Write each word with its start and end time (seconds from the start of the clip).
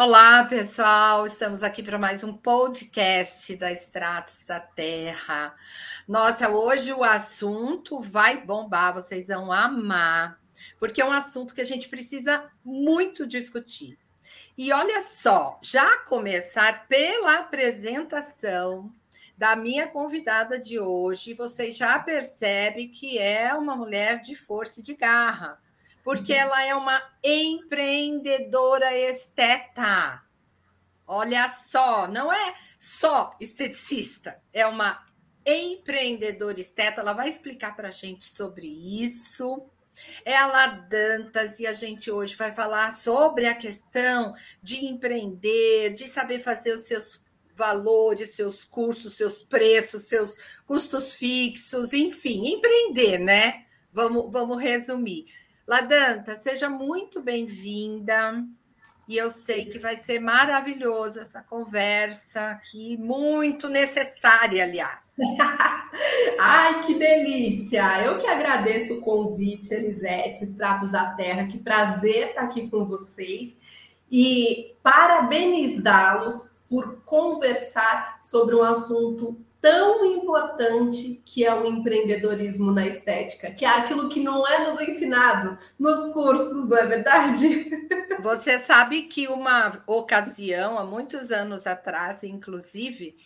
Olá, 0.00 0.44
pessoal. 0.44 1.26
Estamos 1.26 1.64
aqui 1.64 1.82
para 1.82 1.98
mais 1.98 2.22
um 2.22 2.32
podcast 2.32 3.56
da 3.56 3.72
Extratos 3.72 4.44
da 4.46 4.60
Terra. 4.60 5.52
Nossa, 6.06 6.48
hoje 6.48 6.92
o 6.92 7.02
assunto 7.02 8.00
vai 8.00 8.40
bombar, 8.40 8.94
vocês 8.94 9.26
vão 9.26 9.50
amar, 9.50 10.38
porque 10.78 11.00
é 11.02 11.04
um 11.04 11.10
assunto 11.10 11.52
que 11.52 11.60
a 11.60 11.64
gente 11.64 11.88
precisa 11.88 12.48
muito 12.64 13.26
discutir. 13.26 13.98
E 14.56 14.72
olha 14.72 15.02
só, 15.02 15.58
já 15.60 15.98
começar 16.04 16.86
pela 16.86 17.40
apresentação 17.40 18.94
da 19.36 19.56
minha 19.56 19.88
convidada 19.88 20.60
de 20.60 20.78
hoje, 20.78 21.34
vocês 21.34 21.76
já 21.76 21.98
percebem 21.98 22.88
que 22.88 23.18
é 23.18 23.52
uma 23.52 23.74
mulher 23.74 24.20
de 24.20 24.36
força 24.36 24.78
e 24.78 24.82
de 24.84 24.94
garra 24.94 25.58
porque 26.08 26.32
ela 26.32 26.64
é 26.64 26.74
uma 26.74 27.02
empreendedora 27.22 28.96
esteta. 28.96 30.22
Olha 31.06 31.50
só, 31.50 32.08
não 32.08 32.32
é 32.32 32.54
só 32.78 33.36
esteticista, 33.38 34.40
é 34.50 34.66
uma 34.66 35.04
empreendedora 35.44 36.58
esteta. 36.58 37.02
Ela 37.02 37.12
vai 37.12 37.28
explicar 37.28 37.76
para 37.76 37.88
a 37.88 37.90
gente 37.90 38.24
sobre 38.24 38.66
isso. 38.66 39.68
É 40.24 40.34
a 40.34 40.46
Ladantas 40.46 41.60
e 41.60 41.66
a 41.66 41.74
gente 41.74 42.10
hoje 42.10 42.34
vai 42.36 42.52
falar 42.52 42.94
sobre 42.94 43.44
a 43.44 43.54
questão 43.54 44.32
de 44.62 44.86
empreender, 44.86 45.92
de 45.92 46.08
saber 46.08 46.40
fazer 46.40 46.72
os 46.72 46.86
seus 46.86 47.22
valores, 47.54 48.34
seus 48.34 48.64
cursos, 48.64 49.14
seus 49.14 49.42
preços, 49.42 50.04
seus 50.04 50.38
custos 50.64 51.14
fixos, 51.14 51.92
enfim, 51.92 52.54
empreender, 52.54 53.18
né? 53.18 53.66
Vamos, 53.92 54.32
vamos 54.32 54.58
resumir. 54.58 55.26
Ladanta, 55.68 56.34
seja 56.38 56.70
muito 56.70 57.20
bem-vinda. 57.20 58.42
E 59.06 59.18
eu 59.18 59.28
sei 59.28 59.66
que 59.66 59.78
vai 59.78 59.98
ser 59.98 60.18
maravilhoso 60.18 61.20
essa 61.20 61.42
conversa 61.42 62.52
aqui, 62.52 62.96
muito 62.96 63.68
necessária, 63.68 64.64
aliás. 64.64 65.14
Ai, 66.40 66.86
que 66.86 66.94
delícia! 66.94 68.02
Eu 68.02 68.18
que 68.18 68.26
agradeço 68.26 68.94
o 68.94 69.00
convite, 69.02 69.74
Elisete, 69.74 70.42
Estratos 70.42 70.90
da 70.90 71.10
Terra. 71.10 71.46
Que 71.46 71.58
prazer 71.58 72.28
estar 72.28 72.44
aqui 72.44 72.70
com 72.70 72.86
vocês 72.86 73.58
e 74.10 74.74
parabenizá-los 74.82 76.57
por 76.68 77.00
conversar 77.04 78.18
sobre 78.20 78.54
um 78.54 78.62
assunto 78.62 79.36
tão 79.60 80.04
importante 80.04 81.20
que 81.24 81.44
é 81.44 81.52
o 81.52 81.66
empreendedorismo 81.66 82.70
na 82.70 82.86
estética, 82.86 83.50
que 83.50 83.64
é 83.64 83.68
aquilo 83.68 84.08
que 84.08 84.20
não 84.20 84.46
é 84.46 84.70
nos 84.70 84.80
ensinado 84.80 85.58
nos 85.78 86.12
cursos, 86.12 86.68
não 86.68 86.76
é 86.76 86.86
verdade? 86.86 87.68
Você 88.22 88.58
sabe 88.60 89.02
que 89.02 89.28
uma 89.28 89.82
ocasião, 89.86 90.78
há 90.78 90.84
muitos 90.84 91.30
anos 91.30 91.66
atrás, 91.66 92.22
inclusive, 92.22 93.16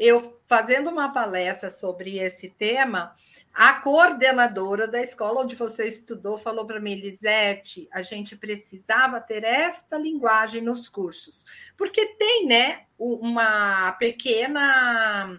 eu 0.00 0.40
fazendo 0.46 0.88
uma 0.88 1.12
palestra 1.12 1.68
sobre 1.68 2.18
esse 2.18 2.48
tema, 2.48 3.14
a 3.52 3.74
coordenadora 3.74 4.88
da 4.88 4.98
escola 5.02 5.42
onde 5.42 5.54
você 5.54 5.86
estudou 5.86 6.38
falou 6.38 6.66
para 6.66 6.80
mim, 6.80 6.94
Lisete, 6.94 7.86
a 7.92 8.00
gente 8.00 8.34
precisava 8.34 9.20
ter 9.20 9.44
esta 9.44 9.98
linguagem 9.98 10.62
nos 10.62 10.88
cursos, 10.88 11.44
porque 11.76 12.14
tem, 12.14 12.46
né, 12.46 12.84
uma 12.98 13.92
pequena 13.92 15.38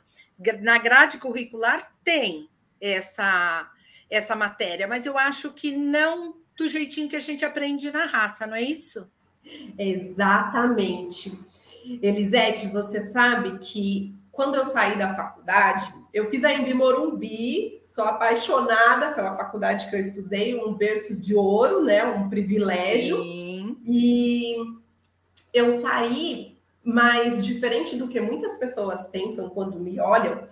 na 0.59 0.77
grade 0.77 1.17
curricular 1.17 1.91
tem 2.03 2.47
essa 2.79 3.69
essa 4.09 4.35
matéria, 4.35 4.87
mas 4.87 5.05
eu 5.05 5.17
acho 5.17 5.53
que 5.53 5.71
não 5.71 6.35
do 6.57 6.69
jeitinho 6.69 7.07
que 7.07 7.15
a 7.15 7.21
gente 7.21 7.45
aprende 7.45 7.89
na 7.91 8.05
raça, 8.05 8.45
não 8.45 8.55
é 8.55 8.61
isso? 8.61 9.09
Exatamente. 9.79 11.31
Elisete, 12.01 12.67
você 12.67 12.99
sabe 12.99 13.57
que 13.59 14.20
quando 14.41 14.55
eu 14.55 14.65
saí 14.65 14.97
da 14.97 15.13
faculdade, 15.13 15.93
eu 16.11 16.27
fiz 16.31 16.43
a 16.43 16.51
Embi 16.51 16.73
Morumbi, 16.73 17.79
sou 17.85 18.05
apaixonada 18.05 19.11
pela 19.11 19.37
faculdade 19.37 19.87
que 19.87 19.95
eu 19.95 19.99
estudei, 19.99 20.59
um 20.59 20.73
berço 20.73 21.15
de 21.15 21.35
ouro, 21.35 21.83
né? 21.83 22.03
Um 22.03 22.27
privilégio. 22.27 23.21
Sim. 23.21 23.77
E 23.85 24.55
eu 25.53 25.71
saí 25.71 26.57
mas, 26.83 27.45
diferente 27.45 27.95
do 27.95 28.07
que 28.07 28.19
muitas 28.19 28.57
pessoas 28.57 29.03
pensam 29.03 29.47
quando 29.51 29.79
me 29.79 29.99
olham, 29.99 30.47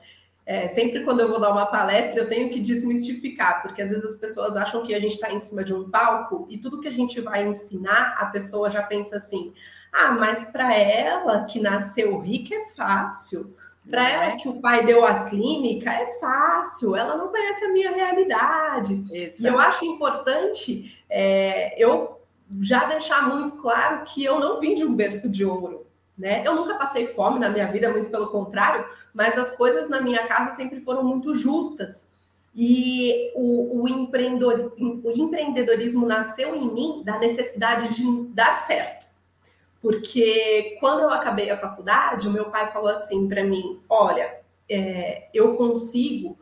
é, 0.45 0.67
sempre 0.67 1.03
quando 1.03 1.21
eu 1.21 1.29
vou 1.29 1.39
dar 1.39 1.51
uma 1.51 1.65
palestra, 1.65 2.19
eu 2.19 2.29
tenho 2.29 2.51
que 2.51 2.59
desmistificar, 2.59 3.63
porque 3.63 3.81
às 3.81 3.89
vezes 3.89 4.05
as 4.05 4.15
pessoas 4.15 4.55
acham 4.55 4.85
que 4.85 4.93
a 4.93 4.99
gente 4.99 5.13
está 5.13 5.33
em 5.33 5.41
cima 5.41 5.63
de 5.63 5.73
um 5.73 5.89
palco 5.89 6.45
e 6.47 6.59
tudo 6.59 6.79
que 6.79 6.87
a 6.87 6.91
gente 6.91 7.19
vai 7.19 7.47
ensinar, 7.47 8.15
a 8.19 8.27
pessoa 8.27 8.69
já 8.69 8.83
pensa 8.83 9.17
assim: 9.17 9.51
ah, 9.91 10.11
mas 10.11 10.45
para 10.45 10.71
ela 10.75 11.45
que 11.45 11.59
nasceu 11.59 12.19
rica 12.19 12.53
é 12.53 12.65
fácil. 12.75 13.55
Para 13.89 14.09
ela 14.09 14.25
é. 14.25 14.35
que 14.35 14.47
o 14.47 14.61
pai 14.61 14.85
deu 14.85 15.03
a 15.05 15.25
clínica 15.25 15.91
é 15.91 16.05
fácil, 16.19 16.95
ela 16.95 17.17
não 17.17 17.29
conhece 17.29 17.65
a 17.65 17.73
minha 17.73 17.91
realidade. 17.91 19.05
Exato. 19.11 19.41
E 19.41 19.45
eu 19.45 19.59
acho 19.59 19.85
importante 19.85 21.03
é, 21.09 21.73
eu 21.81 22.19
já 22.61 22.85
deixar 22.85 23.27
muito 23.27 23.57
claro 23.57 24.03
que 24.05 24.23
eu 24.23 24.39
não 24.39 24.59
vim 24.59 24.75
de 24.75 24.83
um 24.83 24.93
berço 24.93 25.29
de 25.29 25.45
ouro. 25.45 25.87
Né? 26.17 26.45
Eu 26.45 26.53
nunca 26.53 26.75
passei 26.75 27.07
fome 27.07 27.39
na 27.39 27.49
minha 27.49 27.71
vida, 27.71 27.91
muito 27.91 28.09
pelo 28.09 28.29
contrário, 28.29 28.85
mas 29.13 29.37
as 29.37 29.55
coisas 29.55 29.87
na 29.87 30.01
minha 30.01 30.27
casa 30.27 30.51
sempre 30.51 30.81
foram 30.81 31.03
muito 31.03 31.33
justas. 31.33 32.09
E 32.53 33.31
o, 33.35 33.83
o, 33.83 33.87
empreendedor, 33.87 34.73
o 34.77 35.11
empreendedorismo 35.11 36.05
nasceu 36.05 36.55
em 36.55 36.73
mim 36.73 37.03
da 37.05 37.17
necessidade 37.19 37.95
de 37.95 38.27
dar 38.33 38.55
certo. 38.55 39.08
Porque 39.81 40.77
quando 40.79 41.01
eu 41.01 41.09
acabei 41.09 41.49
a 41.49 41.57
faculdade, 41.57 42.27
o 42.27 42.31
meu 42.31 42.45
pai 42.45 42.71
falou 42.71 42.89
assim 42.89 43.27
para 43.27 43.43
mim: 43.43 43.79
Olha, 43.89 44.39
é, 44.67 45.27
eu 45.33 45.55
consigo 45.55 46.37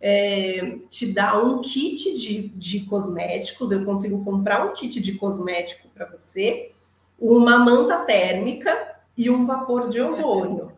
é, 0.00 0.78
te 0.88 1.12
dar 1.12 1.42
um 1.44 1.60
kit 1.60 2.14
de, 2.14 2.48
de 2.48 2.80
cosméticos, 2.80 3.70
eu 3.70 3.84
consigo 3.84 4.24
comprar 4.24 4.66
um 4.66 4.72
kit 4.72 5.00
de 5.00 5.14
cosmético 5.14 5.88
para 5.94 6.06
você, 6.06 6.72
uma 7.18 7.58
manta 7.58 7.98
térmica 7.98 8.96
e 9.16 9.30
um 9.30 9.46
vapor 9.46 9.88
de 9.88 10.00
ozônio. 10.00 10.72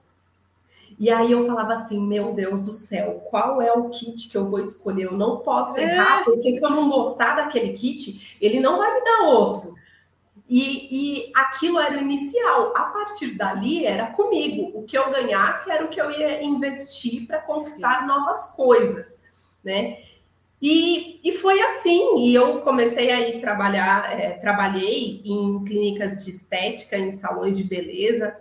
E 0.98 1.10
aí 1.10 1.32
eu 1.32 1.46
falava 1.46 1.72
assim, 1.72 2.00
meu 2.00 2.32
Deus 2.32 2.62
do 2.62 2.72
céu, 2.72 3.26
qual 3.30 3.60
é 3.60 3.72
o 3.72 3.88
kit 3.88 4.28
que 4.28 4.36
eu 4.36 4.48
vou 4.48 4.60
escolher? 4.60 5.06
Eu 5.06 5.12
não 5.12 5.38
posso 5.38 5.78
é. 5.78 5.82
errar, 5.82 6.24
porque 6.24 6.52
se 6.52 6.64
eu 6.64 6.70
não 6.70 6.88
gostar 6.90 7.36
daquele 7.36 7.72
kit, 7.72 8.36
ele 8.40 8.60
não 8.60 8.78
vai 8.78 8.94
me 8.94 9.04
dar 9.04 9.22
outro. 9.22 9.74
E, 10.54 10.88
e 10.90 11.32
aquilo 11.34 11.80
era 11.80 11.96
o 11.96 12.02
inicial. 12.02 12.76
A 12.76 12.82
partir 12.82 13.28
dali 13.38 13.86
era 13.86 14.08
comigo. 14.08 14.70
O 14.78 14.82
que 14.82 14.98
eu 14.98 15.10
ganhasse 15.10 15.70
era 15.70 15.82
o 15.82 15.88
que 15.88 15.98
eu 15.98 16.10
ia 16.10 16.44
investir 16.44 17.26
para 17.26 17.38
conquistar 17.38 18.00
Sim. 18.00 18.06
novas 18.06 18.48
coisas, 18.48 19.18
né? 19.64 20.00
E, 20.60 21.18
e 21.24 21.32
foi 21.38 21.58
assim, 21.62 22.18
e 22.18 22.34
eu 22.34 22.60
comecei 22.60 23.10
a 23.10 23.26
ir 23.26 23.40
trabalhar, 23.40 24.12
é, 24.12 24.32
trabalhei 24.32 25.22
em 25.24 25.64
clínicas 25.64 26.22
de 26.22 26.30
estética, 26.30 26.98
em 26.98 27.12
salões 27.12 27.56
de 27.56 27.64
beleza, 27.64 28.36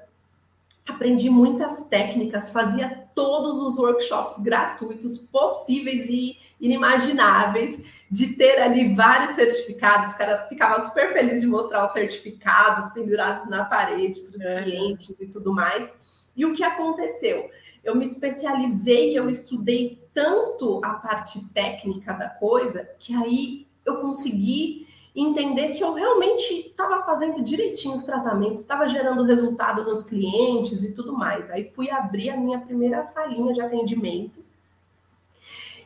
aprendi 0.85 1.29
muitas 1.29 1.85
técnicas, 1.85 2.49
fazia 2.49 3.07
todos 3.15 3.57
os 3.57 3.77
workshops 3.77 4.37
gratuitos 4.43 5.17
possíveis 5.17 6.09
e 6.09 6.37
inimagináveis, 6.61 7.79
de 8.09 8.35
ter 8.35 8.61
ali 8.61 8.93
vários 8.93 9.31
certificados, 9.31 10.13
o 10.13 10.17
cara 10.17 10.47
ficava 10.47 10.79
super 10.81 11.11
feliz 11.11 11.41
de 11.41 11.47
mostrar 11.47 11.85
os 11.85 11.91
certificados 11.91 12.93
pendurados 12.93 13.49
na 13.49 13.65
parede 13.65 14.21
para 14.21 14.37
os 14.37 14.43
é. 14.43 14.63
clientes 14.63 15.15
e 15.19 15.27
tudo 15.27 15.53
mais. 15.53 15.91
E 16.35 16.45
o 16.45 16.53
que 16.53 16.63
aconteceu? 16.63 17.49
eu 17.83 17.95
me 17.95 18.05
especializei, 18.05 19.17
eu 19.17 19.29
estudei 19.29 19.99
tanto 20.13 20.81
a 20.83 20.93
parte 20.93 21.51
técnica 21.53 22.13
da 22.13 22.29
coisa, 22.29 22.87
que 22.99 23.13
aí 23.13 23.67
eu 23.85 23.97
consegui 23.97 24.87
entender 25.15 25.69
que 25.69 25.83
eu 25.83 25.93
realmente 25.93 26.69
estava 26.69 27.03
fazendo 27.03 27.43
direitinho 27.43 27.95
os 27.95 28.03
tratamentos, 28.03 28.61
estava 28.61 28.87
gerando 28.87 29.23
resultado 29.23 29.83
nos 29.83 30.03
clientes 30.03 30.83
e 30.83 30.93
tudo 30.93 31.13
mais. 31.13 31.49
Aí 31.49 31.69
fui 31.73 31.89
abrir 31.89 32.29
a 32.29 32.37
minha 32.37 32.59
primeira 32.59 33.03
salinha 33.03 33.51
de 33.51 33.61
atendimento 33.61 34.45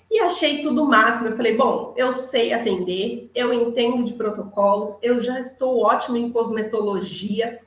e 0.09 0.19
achei 0.19 0.61
tudo 0.61 0.85
máximo. 0.85 1.29
Eu 1.29 1.35
falei, 1.35 1.55
bom, 1.55 1.93
eu 1.97 2.13
sei 2.13 2.53
atender, 2.53 3.29
eu 3.33 3.53
entendo 3.53 4.03
de 4.03 4.13
protocolo, 4.13 4.97
eu 5.01 5.19
já 5.19 5.39
estou 5.39 5.81
ótima 5.81 6.17
em 6.17 6.31
cosmetologia, 6.31 7.59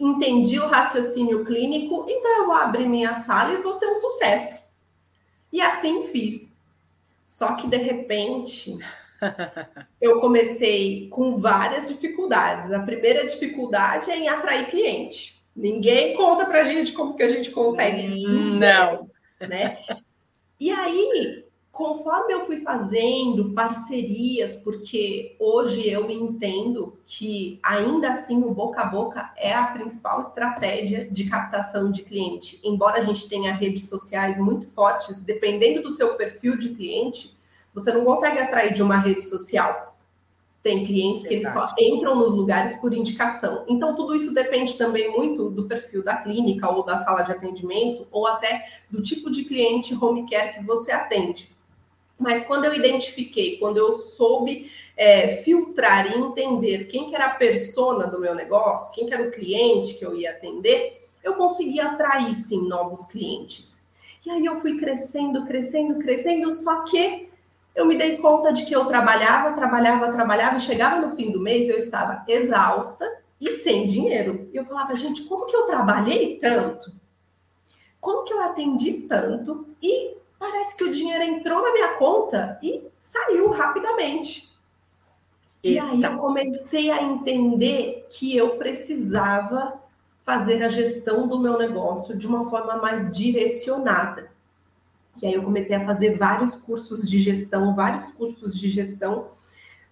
entendi 0.00 0.58
o 0.58 0.66
raciocínio 0.66 1.44
clínico, 1.44 2.04
então 2.08 2.38
eu 2.38 2.46
vou 2.46 2.54
abrir 2.54 2.88
minha 2.88 3.16
sala 3.16 3.52
e 3.52 3.62
vou 3.62 3.74
ser 3.74 3.86
um 3.86 3.96
sucesso. 3.96 4.70
E 5.52 5.60
assim 5.60 6.06
fiz. 6.08 6.56
Só 7.26 7.54
que 7.54 7.68
de 7.68 7.76
repente 7.76 8.76
eu 10.00 10.20
comecei 10.20 11.08
com 11.08 11.36
várias 11.36 11.88
dificuldades. 11.88 12.72
A 12.72 12.80
primeira 12.80 13.26
dificuldade 13.26 14.10
é 14.10 14.16
em 14.16 14.28
atrair 14.28 14.66
cliente. 14.66 15.40
Ninguém 15.54 16.16
conta 16.16 16.46
pra 16.46 16.64
gente 16.64 16.92
como 16.92 17.14
que 17.14 17.22
a 17.22 17.28
gente 17.28 17.50
consegue 17.50 18.06
isso. 18.06 18.28
Não. 18.28 19.02
né? 19.40 19.78
E 20.58 20.70
aí 20.70 21.44
conforme 21.80 22.34
eu 22.34 22.44
fui 22.44 22.60
fazendo 22.60 23.54
parcerias, 23.54 24.54
porque 24.54 25.34
hoje 25.38 25.88
eu 25.88 26.10
entendo 26.10 26.98
que 27.06 27.58
ainda 27.62 28.12
assim 28.12 28.42
o 28.42 28.52
boca 28.52 28.82
a 28.82 28.84
boca 28.84 29.32
é 29.34 29.54
a 29.54 29.64
principal 29.68 30.20
estratégia 30.20 31.08
de 31.10 31.24
captação 31.24 31.90
de 31.90 32.02
cliente. 32.02 32.60
Embora 32.62 32.98
a 32.98 33.02
gente 33.02 33.26
tenha 33.30 33.54
redes 33.54 33.88
sociais 33.88 34.38
muito 34.38 34.66
fortes, 34.66 35.20
dependendo 35.20 35.80
do 35.80 35.90
seu 35.90 36.16
perfil 36.16 36.58
de 36.58 36.68
cliente, 36.68 37.34
você 37.72 37.90
não 37.90 38.04
consegue 38.04 38.38
atrair 38.38 38.74
de 38.74 38.82
uma 38.82 38.98
rede 38.98 39.22
social. 39.22 39.96
Tem 40.62 40.84
clientes 40.84 41.26
que 41.26 41.32
eles 41.32 41.50
só 41.50 41.66
entram 41.78 42.14
nos 42.14 42.32
lugares 42.32 42.74
por 42.74 42.92
indicação. 42.92 43.64
Então, 43.66 43.94
tudo 43.94 44.14
isso 44.14 44.34
depende 44.34 44.76
também 44.76 45.10
muito 45.10 45.48
do 45.48 45.64
perfil 45.64 46.04
da 46.04 46.18
clínica 46.18 46.68
ou 46.68 46.84
da 46.84 46.98
sala 46.98 47.22
de 47.22 47.32
atendimento, 47.32 48.06
ou 48.10 48.26
até 48.26 48.68
do 48.90 49.02
tipo 49.02 49.30
de 49.30 49.44
cliente 49.44 49.94
home 49.94 50.28
care 50.28 50.58
que 50.58 50.62
você 50.62 50.92
atende. 50.92 51.58
Mas 52.20 52.44
quando 52.44 52.66
eu 52.66 52.74
identifiquei, 52.74 53.56
quando 53.56 53.78
eu 53.78 53.94
soube 53.94 54.70
é, 54.94 55.36
filtrar 55.36 56.06
e 56.06 56.18
entender 56.18 56.84
quem 56.84 57.08
que 57.08 57.14
era 57.14 57.24
a 57.24 57.34
persona 57.34 58.06
do 58.06 58.20
meu 58.20 58.34
negócio, 58.34 58.94
quem 58.94 59.06
que 59.06 59.14
era 59.14 59.26
o 59.26 59.30
cliente 59.30 59.94
que 59.94 60.04
eu 60.04 60.14
ia 60.14 60.30
atender, 60.30 61.02
eu 61.24 61.32
consegui 61.34 61.80
atrair 61.80 62.34
sim 62.34 62.68
novos 62.68 63.06
clientes. 63.06 63.82
E 64.24 64.30
aí 64.30 64.44
eu 64.44 64.60
fui 64.60 64.78
crescendo, 64.78 65.46
crescendo, 65.46 65.98
crescendo, 65.98 66.50
só 66.50 66.84
que 66.84 67.30
eu 67.74 67.86
me 67.86 67.96
dei 67.96 68.18
conta 68.18 68.52
de 68.52 68.66
que 68.66 68.74
eu 68.74 68.84
trabalhava, 68.84 69.54
trabalhava, 69.54 70.12
trabalhava, 70.12 70.58
e 70.58 70.60
chegava 70.60 71.00
no 71.00 71.16
fim 71.16 71.30
do 71.30 71.40
mês, 71.40 71.70
eu 71.70 71.78
estava 71.78 72.22
exausta 72.28 73.10
e 73.40 73.52
sem 73.52 73.86
dinheiro. 73.86 74.50
E 74.52 74.56
eu 74.58 74.66
falava, 74.66 74.94
gente, 74.94 75.22
como 75.22 75.46
que 75.46 75.56
eu 75.56 75.64
trabalhei 75.64 76.36
tanto? 76.38 76.92
Como 77.98 78.24
que 78.24 78.32
eu 78.34 78.42
atendi 78.42 79.06
tanto? 79.08 79.66
E 79.82 80.19
parece 80.40 80.74
que 80.74 80.84
o 80.84 80.90
dinheiro 80.90 81.22
entrou 81.22 81.62
na 81.62 81.72
minha 81.74 81.92
conta 81.98 82.58
e 82.62 82.88
saiu 83.02 83.50
rapidamente. 83.50 84.50
E 85.62 85.78
aí 85.78 86.02
eu 86.02 86.16
comecei 86.16 86.90
a 86.90 87.02
entender 87.02 88.06
que 88.08 88.34
eu 88.34 88.56
precisava 88.56 89.78
fazer 90.22 90.62
a 90.62 90.70
gestão 90.70 91.28
do 91.28 91.38
meu 91.38 91.58
negócio 91.58 92.16
de 92.16 92.26
uma 92.26 92.48
forma 92.48 92.76
mais 92.76 93.12
direcionada. 93.12 94.32
E 95.20 95.26
aí 95.26 95.34
eu 95.34 95.42
comecei 95.42 95.76
a 95.76 95.84
fazer 95.84 96.16
vários 96.16 96.56
cursos 96.56 97.08
de 97.08 97.20
gestão, 97.20 97.74
vários 97.74 98.08
cursos 98.08 98.58
de 98.58 98.70
gestão, 98.70 99.28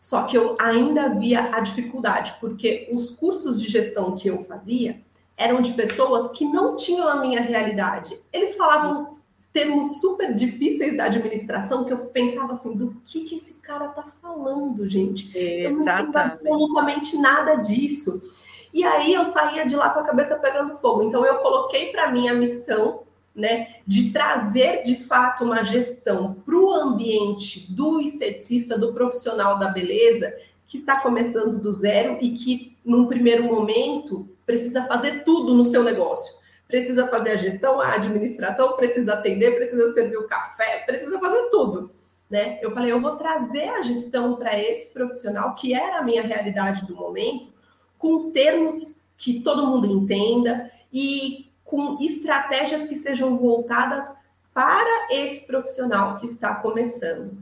só 0.01 0.23
que 0.23 0.39
eu 0.39 0.57
ainda 0.59 1.11
via 1.11 1.55
a 1.55 1.61
dificuldade, 1.61 2.37
porque 2.41 2.89
os 2.91 3.11
cursos 3.11 3.61
de 3.61 3.69
gestão 3.69 4.17
que 4.17 4.29
eu 4.29 4.45
fazia 4.45 5.03
eram 5.37 5.61
de 5.61 5.73
pessoas 5.75 6.29
que 6.29 6.47
não 6.47 6.77
tinham 6.77 7.07
a 7.07 7.17
minha 7.17 7.43
realidade. 7.43 8.19
Eles 8.33 8.57
falavam 8.57 9.19
termos 9.53 10.01
super 10.01 10.35
difíceis 10.35 10.97
da 10.97 11.05
administração 11.05 11.85
que 11.85 11.93
eu 11.93 11.99
pensava 11.99 12.53
assim, 12.53 12.77
do 12.77 12.97
que 13.05 13.25
que 13.25 13.37
esse 13.37 13.55
cara 13.55 13.89
tá 13.89 14.05
falando, 14.21 14.89
gente? 14.89 15.31
Eu 15.35 15.73
não 15.73 15.83
entendo 15.83 16.17
absolutamente 16.17 17.17
nada 17.17 17.57
disso. 17.57 18.21
E 18.73 18.85
aí 18.85 19.15
eu 19.15 19.25
saía 19.25 19.65
de 19.65 19.75
lá 19.75 19.91
com 19.91 20.01
a 20.01 20.05
cabeça 20.05 20.37
pegando 20.37 20.79
fogo. 20.79 21.03
Então 21.03 21.25
eu 21.25 21.37
coloquei 21.37 21.91
para 21.91 22.11
mim 22.13 22.29
a 22.29 22.35
missão 22.35 23.01
né, 23.35 23.77
de 23.87 24.11
trazer 24.11 24.83
de 24.83 24.97
fato 24.97 25.45
uma 25.45 25.63
gestão 25.63 26.35
para 26.45 26.57
o 26.57 26.73
ambiente 26.73 27.73
do 27.73 28.01
esteticista, 28.01 28.77
do 28.77 28.93
profissional 28.93 29.59
da 29.59 29.69
beleza, 29.69 30.37
que 30.67 30.77
está 30.77 31.01
começando 31.01 31.59
do 31.59 31.73
zero 31.73 32.19
e 32.21 32.33
que, 32.33 32.77
num 32.85 33.07
primeiro 33.07 33.45
momento, 33.45 34.29
precisa 34.45 34.85
fazer 34.87 35.25
tudo 35.25 35.55
no 35.55 35.65
seu 35.65 35.83
negócio. 35.83 36.38
Precisa 36.69 37.09
fazer 37.09 37.31
a 37.31 37.37
gestão, 37.37 37.81
a 37.81 37.95
administração, 37.95 38.77
precisa 38.77 39.15
atender, 39.15 39.57
precisa 39.57 39.93
servir 39.95 40.19
o 40.19 40.29
café, 40.29 40.85
precisa 40.87 41.19
fazer 41.19 41.49
tudo. 41.51 41.91
Né? 42.31 42.59
Eu 42.63 42.71
falei, 42.73 42.93
eu 42.93 43.01
vou 43.01 43.17
trazer 43.17 43.71
a 43.71 43.81
gestão 43.81 44.37
para 44.37 44.57
esse 44.57 44.93
profissional, 44.93 45.55
que 45.55 45.73
era 45.73 45.99
a 45.99 46.03
minha 46.03 46.23
realidade 46.23 46.87
do 46.87 46.95
momento, 46.95 47.49
com 47.99 48.31
termos 48.31 49.01
que 49.17 49.41
todo 49.41 49.67
mundo 49.67 49.87
entenda 49.91 50.71
e 50.93 51.51
com 51.65 51.97
estratégias 52.01 52.87
que 52.87 52.97
sejam 52.97 53.37
voltadas 53.37 54.15
para 54.53 55.09
esse 55.11 55.47
profissional 55.47 56.17
que 56.17 56.27
está 56.27 56.55
começando. 56.55 57.39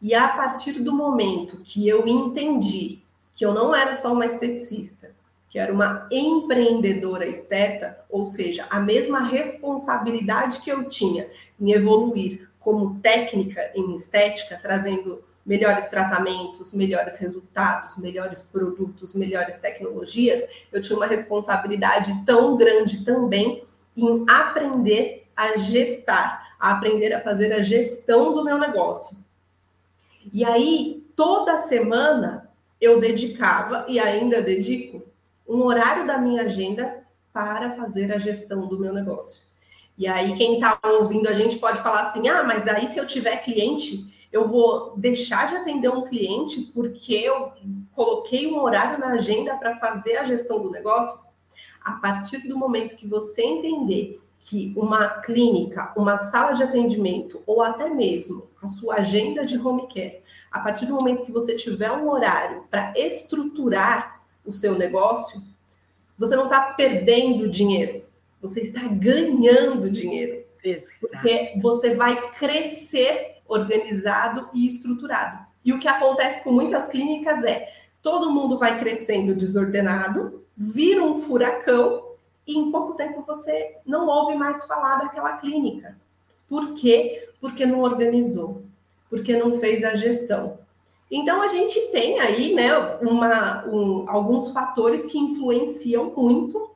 E 0.00 0.14
a 0.14 0.28
partir 0.28 0.72
do 0.80 0.92
momento 0.92 1.60
que 1.64 1.88
eu 1.88 2.06
entendi 2.06 3.00
que 3.34 3.44
eu 3.44 3.54
não 3.54 3.74
era 3.74 3.94
só 3.94 4.12
uma 4.12 4.26
esteticista, 4.26 5.14
que 5.48 5.58
era 5.58 5.72
uma 5.72 6.06
empreendedora 6.10 7.26
esteta, 7.26 7.98
ou 8.08 8.26
seja, 8.26 8.66
a 8.68 8.78
mesma 8.78 9.20
responsabilidade 9.20 10.60
que 10.60 10.70
eu 10.70 10.84
tinha 10.84 11.28
em 11.60 11.72
evoluir 11.72 12.48
como 12.60 12.98
técnica 13.00 13.70
em 13.74 13.96
estética, 13.96 14.58
trazendo 14.60 15.24
melhores 15.48 15.86
tratamentos, 15.86 16.74
melhores 16.74 17.16
resultados, 17.16 17.96
melhores 17.96 18.44
produtos, 18.44 19.14
melhores 19.14 19.56
tecnologias, 19.56 20.44
eu 20.70 20.82
tinha 20.82 20.94
uma 20.94 21.06
responsabilidade 21.06 22.12
tão 22.26 22.54
grande 22.54 23.02
também 23.02 23.64
em 23.96 24.26
aprender 24.28 25.26
a 25.34 25.56
gestar, 25.56 26.54
a 26.60 26.72
aprender 26.72 27.14
a 27.14 27.22
fazer 27.22 27.52
a 27.54 27.62
gestão 27.62 28.34
do 28.34 28.44
meu 28.44 28.58
negócio. 28.58 29.16
E 30.30 30.44
aí, 30.44 31.02
toda 31.16 31.56
semana, 31.56 32.50
eu 32.78 33.00
dedicava, 33.00 33.86
e 33.88 33.98
ainda 33.98 34.42
dedico, 34.42 35.07
um 35.48 35.62
horário 35.62 36.06
da 36.06 36.18
minha 36.18 36.42
agenda 36.42 37.02
para 37.32 37.72
fazer 37.76 38.12
a 38.12 38.18
gestão 38.18 38.66
do 38.66 38.78
meu 38.78 38.92
negócio. 38.92 39.48
E 39.96 40.06
aí, 40.06 40.34
quem 40.36 40.54
está 40.54 40.78
ouvindo 40.84 41.28
a 41.28 41.32
gente 41.32 41.56
pode 41.56 41.82
falar 41.82 42.02
assim: 42.02 42.28
ah, 42.28 42.44
mas 42.44 42.68
aí 42.68 42.86
se 42.86 42.98
eu 42.98 43.06
tiver 43.06 43.38
cliente, 43.38 44.28
eu 44.30 44.46
vou 44.46 44.94
deixar 44.96 45.48
de 45.48 45.56
atender 45.56 45.88
um 45.88 46.02
cliente 46.02 46.60
porque 46.74 47.14
eu 47.14 47.52
coloquei 47.92 48.46
um 48.46 48.60
horário 48.60 48.98
na 48.98 49.08
agenda 49.08 49.56
para 49.56 49.76
fazer 49.78 50.16
a 50.18 50.24
gestão 50.24 50.60
do 50.60 50.70
negócio? 50.70 51.26
A 51.82 51.92
partir 51.92 52.46
do 52.46 52.56
momento 52.56 52.96
que 52.96 53.08
você 53.08 53.42
entender 53.42 54.20
que 54.40 54.72
uma 54.76 55.08
clínica, 55.08 55.92
uma 55.96 56.18
sala 56.18 56.52
de 56.52 56.62
atendimento 56.62 57.42
ou 57.46 57.60
até 57.62 57.88
mesmo 57.88 58.48
a 58.62 58.68
sua 58.68 58.96
agenda 58.96 59.44
de 59.44 59.58
home 59.58 59.88
care, 59.88 60.22
a 60.50 60.60
partir 60.60 60.86
do 60.86 60.94
momento 60.94 61.24
que 61.24 61.32
você 61.32 61.56
tiver 61.56 61.90
um 61.90 62.08
horário 62.08 62.64
para 62.70 62.92
estruturar 62.96 64.17
o 64.48 64.52
seu 64.52 64.76
negócio, 64.76 65.42
você 66.18 66.34
não 66.34 66.44
está 66.44 66.60
perdendo 66.72 67.48
dinheiro, 67.48 68.02
você 68.40 68.62
está 68.62 68.80
ganhando 68.88 69.90
dinheiro. 69.90 70.42
Exato. 70.64 70.88
Porque 71.00 71.54
você 71.60 71.94
vai 71.94 72.32
crescer 72.32 73.36
organizado 73.46 74.48
e 74.52 74.66
estruturado. 74.66 75.46
E 75.64 75.72
o 75.72 75.78
que 75.78 75.86
acontece 75.86 76.42
com 76.42 76.50
muitas 76.50 76.88
clínicas 76.88 77.44
é 77.44 77.72
todo 78.02 78.30
mundo 78.30 78.58
vai 78.58 78.78
crescendo 78.78 79.34
desordenado, 79.34 80.44
vira 80.56 81.02
um 81.02 81.20
furacão 81.20 82.08
e 82.46 82.56
em 82.56 82.72
pouco 82.72 82.94
tempo 82.94 83.22
você 83.22 83.76
não 83.84 84.06
ouve 84.06 84.34
mais 84.34 84.64
falar 84.64 84.96
daquela 84.96 85.36
clínica. 85.36 85.96
Por 86.48 86.74
quê? 86.74 87.28
Porque 87.40 87.66
não 87.66 87.80
organizou, 87.80 88.62
porque 89.10 89.36
não 89.36 89.60
fez 89.60 89.84
a 89.84 89.94
gestão. 89.94 90.58
Então 91.10 91.40
a 91.40 91.48
gente 91.48 91.80
tem 91.90 92.20
aí, 92.20 92.54
né, 92.54 92.76
uma, 93.00 93.66
um, 93.66 94.08
alguns 94.08 94.50
fatores 94.50 95.06
que 95.06 95.18
influenciam 95.18 96.12
muito 96.16 96.70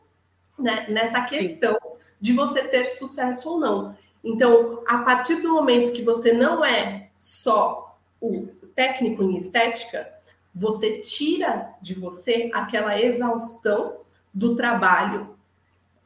né, 0.58 0.86
nessa 0.88 1.20
questão 1.22 1.74
Sim. 1.74 1.88
de 2.20 2.32
você 2.32 2.62
ter 2.64 2.86
sucesso 2.86 3.50
ou 3.50 3.60
não. 3.60 3.96
Então, 4.24 4.82
a 4.86 4.98
partir 4.98 5.36
do 5.36 5.52
momento 5.52 5.92
que 5.92 6.02
você 6.02 6.32
não 6.32 6.64
é 6.64 7.10
só 7.16 7.98
o 8.20 8.46
técnico 8.74 9.22
em 9.22 9.36
estética, 9.36 10.08
você 10.54 11.00
tira 11.00 11.74
de 11.82 11.94
você 11.94 12.50
aquela 12.54 13.00
exaustão 13.00 13.96
do 14.32 14.54
trabalho 14.54 15.36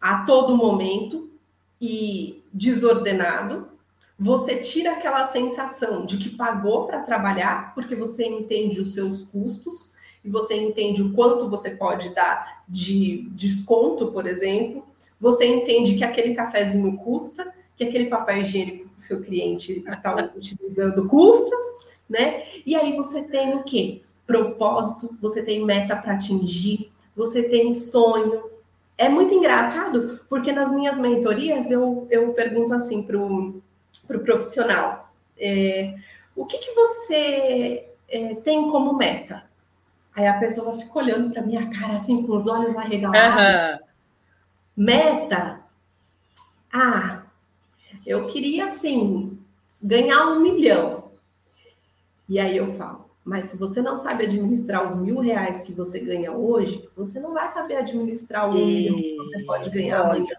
a 0.01 0.25
todo 0.25 0.57
momento 0.57 1.31
e 1.81 2.43
desordenado. 2.53 3.69
Você 4.19 4.57
tira 4.57 4.93
aquela 4.93 5.25
sensação 5.27 6.07
de 6.07 6.17
que 6.17 6.31
pagou 6.31 6.87
para 6.87 7.03
trabalhar, 7.03 7.75
porque 7.75 7.95
você 7.95 8.25
entende 8.25 8.81
os 8.81 8.95
seus 8.95 9.23
custos 9.23 9.95
e 10.25 10.31
você 10.31 10.55
entende 10.55 11.03
o 11.03 11.13
quanto 11.13 11.51
você 11.51 11.71
pode 11.71 12.15
dar 12.15 12.65
de 12.67 13.29
desconto, 13.33 14.11
por 14.13 14.27
exemplo. 14.27 14.85
Você 15.21 15.45
entende 15.45 15.97
que 15.97 16.05
aquele 16.05 16.35
cafezinho 16.35 16.97
custa 16.97 17.55
que 17.77 17.85
aquele 17.85 18.07
papel 18.07 18.39
higiênico 18.39 18.89
que 18.89 18.97
o 18.97 19.01
seu 19.01 19.21
cliente 19.21 19.85
está 19.87 20.15
utilizando 20.35 21.07
custa, 21.07 21.55
né? 22.09 22.45
E 22.65 22.75
aí 22.75 22.97
você 22.97 23.23
tem 23.23 23.55
o 23.55 23.63
quê? 23.63 24.01
Propósito, 24.27 25.15
você 25.21 25.43
tem 25.43 25.65
meta 25.65 25.95
para 25.95 26.15
atingir, 26.15 26.91
você 27.15 27.45
tem 27.45 27.75
sonho. 27.75 28.45
É 28.97 29.11
muito 29.11 29.35
engraçado, 29.35 30.21
porque 30.29 30.53
nas 30.53 30.73
minhas 30.73 30.97
mentorias 30.97 31.71
eu, 31.71 32.07
eu 32.11 32.33
pergunto 32.33 32.73
assim 32.73 33.03
para 33.03 33.19
o 33.19 33.63
pro 34.07 34.21
profissional: 34.21 35.13
é, 35.39 35.95
o 36.35 36.45
que, 36.47 36.59
que 36.59 36.73
você 36.73 37.89
é, 38.09 38.35
tem 38.37 38.71
como 38.71 38.97
meta? 38.97 39.45
Aí 40.15 40.27
a 40.27 40.39
pessoa 40.39 40.79
fica 40.79 40.99
olhando 40.99 41.33
para 41.33 41.43
minha 41.43 41.71
cara 41.71 41.95
assim, 41.95 42.27
com 42.27 42.35
os 42.35 42.47
olhos 42.47 42.75
arregalados. 42.75 43.81
Uhum. 43.81 43.87
Meta? 44.77 45.61
Ah, 46.73 47.23
eu 48.07 48.27
queria, 48.27 48.67
assim, 48.67 49.39
ganhar 49.83 50.27
um 50.29 50.41
milhão. 50.41 51.11
E 52.29 52.39
aí 52.39 52.57
eu 52.57 52.73
falo, 52.73 53.11
mas 53.25 53.51
se 53.51 53.57
você 53.57 53.83
não 53.83 53.97
sabe 53.97 54.25
administrar 54.25 54.85
os 54.85 54.95
mil 54.97 55.21
reais 55.21 55.61
que 55.61 55.73
você 55.73 56.01
ganha 56.01 56.33
hoje, 56.33 56.89
você 56.97 57.21
não 57.21 57.35
vai 57.35 57.49
saber 57.49 57.77
administrar 57.77 58.49
o 58.49 58.51
um 58.51 58.67
milhão 58.67 58.97
que 58.97 59.17
você 59.17 59.45
pode 59.45 59.71
ganhar 59.71 60.01
amanhã. 60.01 60.35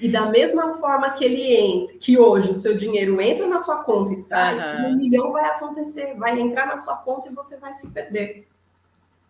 E 0.00 0.08
da 0.08 0.26
mesma 0.26 0.78
forma 0.78 1.10
que 1.10 1.24
ele 1.24 1.54
entra, 1.54 1.96
que 1.98 2.18
hoje 2.18 2.50
o 2.50 2.54
seu 2.54 2.76
dinheiro 2.76 3.20
entra 3.20 3.46
na 3.46 3.58
sua 3.58 3.82
conta 3.82 4.12
e 4.12 4.18
sai, 4.18 4.56
uhum. 4.56 4.90
um 4.90 4.96
milhão 4.96 5.32
vai 5.32 5.44
acontecer, 5.44 6.14
vai 6.14 6.38
entrar 6.40 6.66
na 6.66 6.78
sua 6.78 6.96
conta 6.96 7.28
e 7.28 7.34
você 7.34 7.56
vai 7.56 7.74
se 7.74 7.88
perder. 7.88 8.46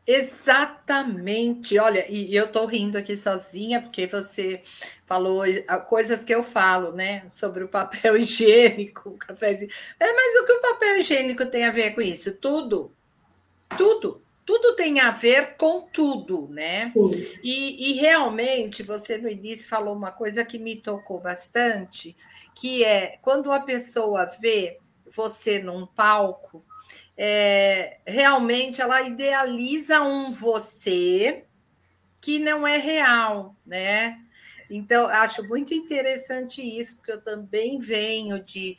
Exatamente. 0.06 1.78
Olha, 1.78 2.10
e 2.10 2.34
eu 2.34 2.46
estou 2.46 2.66
rindo 2.66 2.96
aqui 2.96 3.16
sozinha, 3.16 3.80
porque 3.80 4.06
você 4.06 4.62
falou 5.04 5.42
coisas 5.86 6.24
que 6.24 6.34
eu 6.34 6.42
falo, 6.42 6.92
né? 6.92 7.24
Sobre 7.28 7.62
o 7.64 7.68
papel 7.68 8.16
higiênico, 8.18 9.10
o 9.10 9.18
cafezinho. 9.18 9.70
É, 10.00 10.12
mas 10.12 10.42
o 10.42 10.46
que 10.46 10.52
o 10.52 10.60
papel 10.60 10.98
higiênico 10.98 11.44
tem 11.46 11.64
a 11.64 11.70
ver 11.70 11.94
com 11.94 12.00
isso? 12.00 12.32
Tudo. 12.32 12.90
Tudo 13.76 14.22
tudo 14.48 14.74
tem 14.74 14.98
a 14.98 15.10
ver 15.10 15.56
com 15.58 15.82
tudo, 15.82 16.48
né? 16.48 16.90
E, 17.42 17.90
e, 17.90 17.92
realmente 18.00 18.82
você 18.82 19.18
no 19.18 19.28
início 19.28 19.68
falou 19.68 19.94
uma 19.94 20.10
coisa 20.10 20.42
que 20.42 20.58
me 20.58 20.74
tocou 20.74 21.20
bastante, 21.20 22.16
que 22.54 22.82
é 22.82 23.18
quando 23.20 23.52
a 23.52 23.60
pessoa 23.60 24.24
vê 24.40 24.78
você 25.14 25.58
num 25.58 25.86
palco, 25.86 26.64
é, 27.14 27.98
realmente 28.06 28.80
ela 28.80 29.02
idealiza 29.02 30.00
um 30.00 30.32
você 30.32 31.44
que 32.18 32.38
não 32.38 32.66
é 32.66 32.78
real, 32.78 33.54
né? 33.66 34.18
Então, 34.70 35.08
acho 35.08 35.46
muito 35.46 35.74
interessante 35.74 36.62
isso, 36.62 36.96
porque 36.96 37.12
eu 37.12 37.20
também 37.20 37.78
venho 37.78 38.42
de 38.42 38.78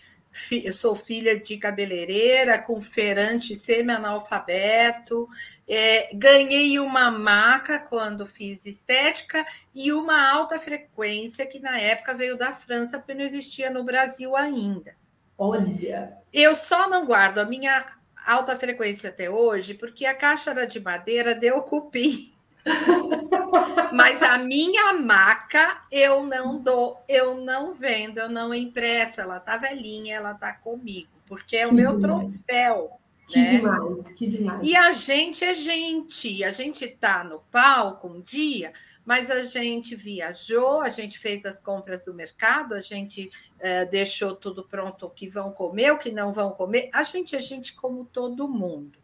eu 0.51 0.73
sou 0.73 0.95
filha 0.95 1.39
de 1.39 1.57
cabeleireira, 1.57 2.57
com 2.59 2.81
feirante 2.81 3.55
semi-analfabeto, 3.55 5.27
é, 5.67 6.09
ganhei 6.13 6.79
uma 6.79 7.11
maca 7.11 7.79
quando 7.79 8.25
fiz 8.25 8.65
estética 8.65 9.45
e 9.73 9.91
uma 9.91 10.31
alta 10.31 10.59
frequência 10.59 11.45
que 11.45 11.59
na 11.59 11.79
época 11.79 12.13
veio 12.13 12.37
da 12.37 12.53
França, 12.53 12.97
porque 12.97 13.13
não 13.13 13.21
existia 13.21 13.69
no 13.69 13.83
Brasil 13.83 14.35
ainda. 14.35 14.95
Olha! 15.37 16.17
Eu 16.33 16.55
só 16.55 16.89
não 16.89 17.05
guardo 17.05 17.39
a 17.39 17.45
minha 17.45 17.85
alta 18.25 18.57
frequência 18.57 19.09
até 19.09 19.29
hoje 19.29 19.73
porque 19.73 20.05
a 20.05 20.13
caixa 20.13 20.51
era 20.51 20.65
de 20.65 20.79
madeira, 20.79 21.35
deu 21.35 21.61
cupim. 21.63 22.33
Mas 23.93 24.21
a 24.21 24.37
minha 24.37 24.93
maca 24.93 25.81
eu 25.91 26.23
não 26.23 26.59
dou, 26.59 27.03
eu 27.07 27.37
não 27.37 27.73
vendo, 27.73 28.19
eu 28.19 28.29
não 28.29 28.53
impresso. 28.53 29.21
Ela 29.21 29.39
tá 29.39 29.57
velhinha, 29.57 30.15
ela 30.15 30.33
tá 30.33 30.53
comigo, 30.53 31.09
porque 31.25 31.57
é 31.57 31.65
que 31.65 31.71
o 31.71 31.73
meu 31.73 31.99
demais. 31.99 32.41
troféu. 32.41 32.99
Que 33.27 33.39
né? 33.39 33.51
demais, 33.51 34.09
que 34.09 34.27
demais. 34.27 34.59
E 34.67 34.75
a 34.75 34.91
gente 34.91 35.43
é 35.43 35.53
gente, 35.53 36.43
a 36.43 36.51
gente 36.51 36.87
tá 36.87 37.23
no 37.23 37.39
palco 37.51 38.07
um 38.07 38.21
dia, 38.21 38.73
mas 39.05 39.29
a 39.29 39.43
gente 39.43 39.95
viajou, 39.95 40.81
a 40.81 40.89
gente 40.89 41.19
fez 41.19 41.45
as 41.45 41.59
compras 41.59 42.03
do 42.03 42.13
mercado, 42.13 42.73
a 42.73 42.81
gente 42.81 43.29
uh, 43.57 43.89
deixou 43.91 44.35
tudo 44.35 44.63
pronto 44.63 45.05
o 45.05 45.09
que 45.09 45.29
vão 45.29 45.51
comer, 45.51 45.91
o 45.91 45.99
que 45.99 46.11
não 46.11 46.33
vão 46.33 46.51
comer. 46.51 46.89
A 46.91 47.03
gente 47.03 47.35
é 47.35 47.39
gente 47.39 47.73
como 47.73 48.05
todo 48.05 48.47
mundo. 48.47 48.97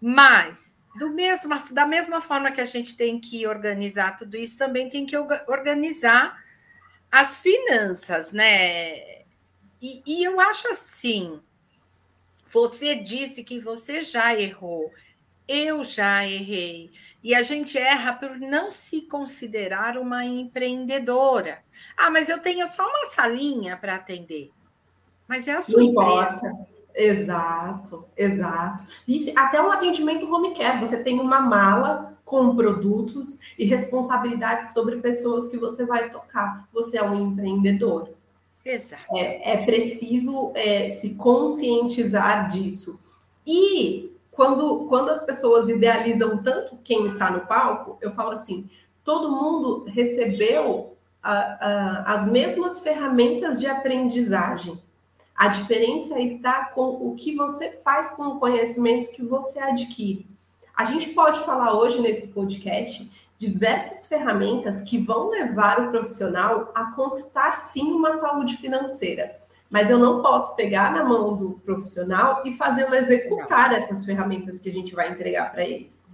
Mas 0.00 0.77
do 0.98 1.10
mesma, 1.10 1.62
da 1.70 1.86
mesma 1.86 2.20
forma 2.20 2.50
que 2.50 2.60
a 2.60 2.66
gente 2.66 2.96
tem 2.96 3.20
que 3.20 3.46
organizar 3.46 4.16
tudo 4.16 4.36
isso, 4.36 4.58
também 4.58 4.88
tem 4.88 5.06
que 5.06 5.16
organizar 5.16 6.36
as 7.10 7.38
finanças, 7.38 8.32
né? 8.32 9.22
E, 9.80 10.02
e 10.06 10.24
eu 10.24 10.40
acho 10.40 10.68
assim: 10.68 11.40
você 12.48 12.96
disse 12.96 13.44
que 13.44 13.60
você 13.60 14.02
já 14.02 14.34
errou, 14.34 14.92
eu 15.46 15.84
já 15.84 16.26
errei. 16.26 16.90
E 17.22 17.34
a 17.34 17.42
gente 17.42 17.76
erra 17.76 18.12
por 18.12 18.38
não 18.38 18.70
se 18.70 19.02
considerar 19.02 19.98
uma 19.98 20.24
empreendedora. 20.24 21.62
Ah, 21.96 22.10
mas 22.10 22.28
eu 22.28 22.38
tenho 22.38 22.66
só 22.68 22.86
uma 22.86 23.06
salinha 23.06 23.76
para 23.76 23.96
atender. 23.96 24.50
Mas 25.26 25.48
é 25.48 25.52
a 25.52 25.60
sua 25.60 25.82
não 25.82 25.90
empresa. 25.90 26.46
Importa. 26.46 26.77
Exato, 26.98 28.06
exato. 28.16 28.82
E 29.06 29.32
até 29.36 29.62
um 29.62 29.70
atendimento 29.70 30.28
home 30.30 30.52
care, 30.52 30.80
você 30.80 30.96
tem 30.96 31.20
uma 31.20 31.40
mala 31.40 32.18
com 32.24 32.56
produtos 32.56 33.38
e 33.56 33.64
responsabilidade 33.64 34.72
sobre 34.72 34.96
pessoas 34.96 35.46
que 35.46 35.56
você 35.56 35.86
vai 35.86 36.10
tocar. 36.10 36.68
Você 36.72 36.98
é 36.98 37.02
um 37.02 37.14
empreendedor. 37.14 38.10
Exato. 38.64 39.16
É, 39.16 39.52
é 39.52 39.64
preciso 39.64 40.50
é, 40.56 40.90
se 40.90 41.14
conscientizar 41.14 42.48
disso. 42.48 43.00
E 43.46 44.12
quando, 44.32 44.86
quando 44.88 45.10
as 45.10 45.24
pessoas 45.24 45.68
idealizam 45.68 46.42
tanto 46.42 46.76
quem 46.82 47.06
está 47.06 47.30
no 47.30 47.46
palco, 47.46 47.96
eu 48.00 48.10
falo 48.10 48.32
assim: 48.32 48.68
todo 49.04 49.30
mundo 49.30 49.84
recebeu 49.84 50.96
a, 51.22 51.32
a, 51.32 52.14
as 52.14 52.26
mesmas 52.26 52.80
ferramentas 52.80 53.60
de 53.60 53.68
aprendizagem. 53.68 54.82
A 55.38 55.46
diferença 55.46 56.18
está 56.18 56.64
com 56.64 56.88
o 56.88 57.14
que 57.14 57.36
você 57.36 57.78
faz 57.84 58.08
com 58.08 58.24
o 58.24 58.40
conhecimento 58.40 59.12
que 59.12 59.24
você 59.24 59.60
adquire. 59.60 60.28
A 60.76 60.82
gente 60.82 61.10
pode 61.10 61.38
falar 61.44 61.78
hoje 61.78 62.00
nesse 62.00 62.26
podcast 62.28 63.08
diversas 63.38 64.08
ferramentas 64.08 64.80
que 64.80 64.98
vão 64.98 65.28
levar 65.28 65.78
o 65.78 65.90
profissional 65.92 66.72
a 66.74 66.86
conquistar 66.86 67.56
sim 67.56 67.92
uma 67.92 68.14
saúde 68.14 68.56
financeira. 68.56 69.38
Mas 69.70 69.88
eu 69.88 69.96
não 69.96 70.22
posso 70.22 70.56
pegar 70.56 70.92
na 70.92 71.04
mão 71.04 71.36
do 71.36 71.50
profissional 71.64 72.42
e 72.44 72.56
fazê-lo 72.56 72.96
executar 72.96 73.72
essas 73.72 74.04
ferramentas 74.04 74.58
que 74.58 74.68
a 74.68 74.72
gente 74.72 74.92
vai 74.92 75.12
entregar 75.12 75.52
para 75.52 75.64
eles. 75.64 76.04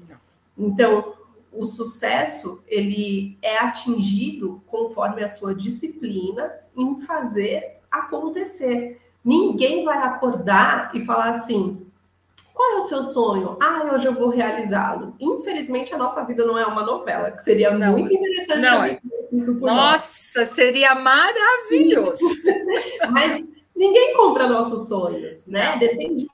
Então, 0.58 1.14
o 1.50 1.64
sucesso 1.64 2.62
ele 2.66 3.38
é 3.40 3.56
atingido 3.56 4.62
conforme 4.66 5.24
a 5.24 5.28
sua 5.28 5.54
disciplina 5.54 6.52
em 6.76 7.00
fazer 7.00 7.80
acontecer. 7.90 9.00
Ninguém 9.24 9.84
vai 9.84 9.98
acordar 9.98 10.90
e 10.94 11.04
falar 11.04 11.30
assim: 11.30 11.86
qual 12.52 12.72
é 12.72 12.78
o 12.78 12.82
seu 12.82 13.02
sonho? 13.02 13.56
Ah, 13.60 13.90
hoje 13.92 14.06
eu 14.06 14.14
vou 14.14 14.28
realizá-lo. 14.28 15.16
Infelizmente, 15.18 15.92
a 15.94 15.98
nossa 15.98 16.24
vida 16.24 16.44
não 16.46 16.56
é 16.56 16.64
uma 16.64 16.84
novela, 16.84 17.32
que 17.32 17.42
seria 17.42 17.70
não, 17.70 17.92
muito 17.92 18.12
interessante. 18.12 18.60
Não 18.60 18.84
é. 18.84 19.00
Isso 19.32 19.58
por 19.58 19.66
Nossa, 19.66 20.40
nós. 20.40 20.50
seria 20.50 20.94
maravilhoso. 20.94 22.20
Mas 23.10 23.44
ninguém 23.74 24.14
compra 24.14 24.46
nossos 24.46 24.86
sonhos, 24.86 25.48
né? 25.48 25.76
Depende 25.78 26.26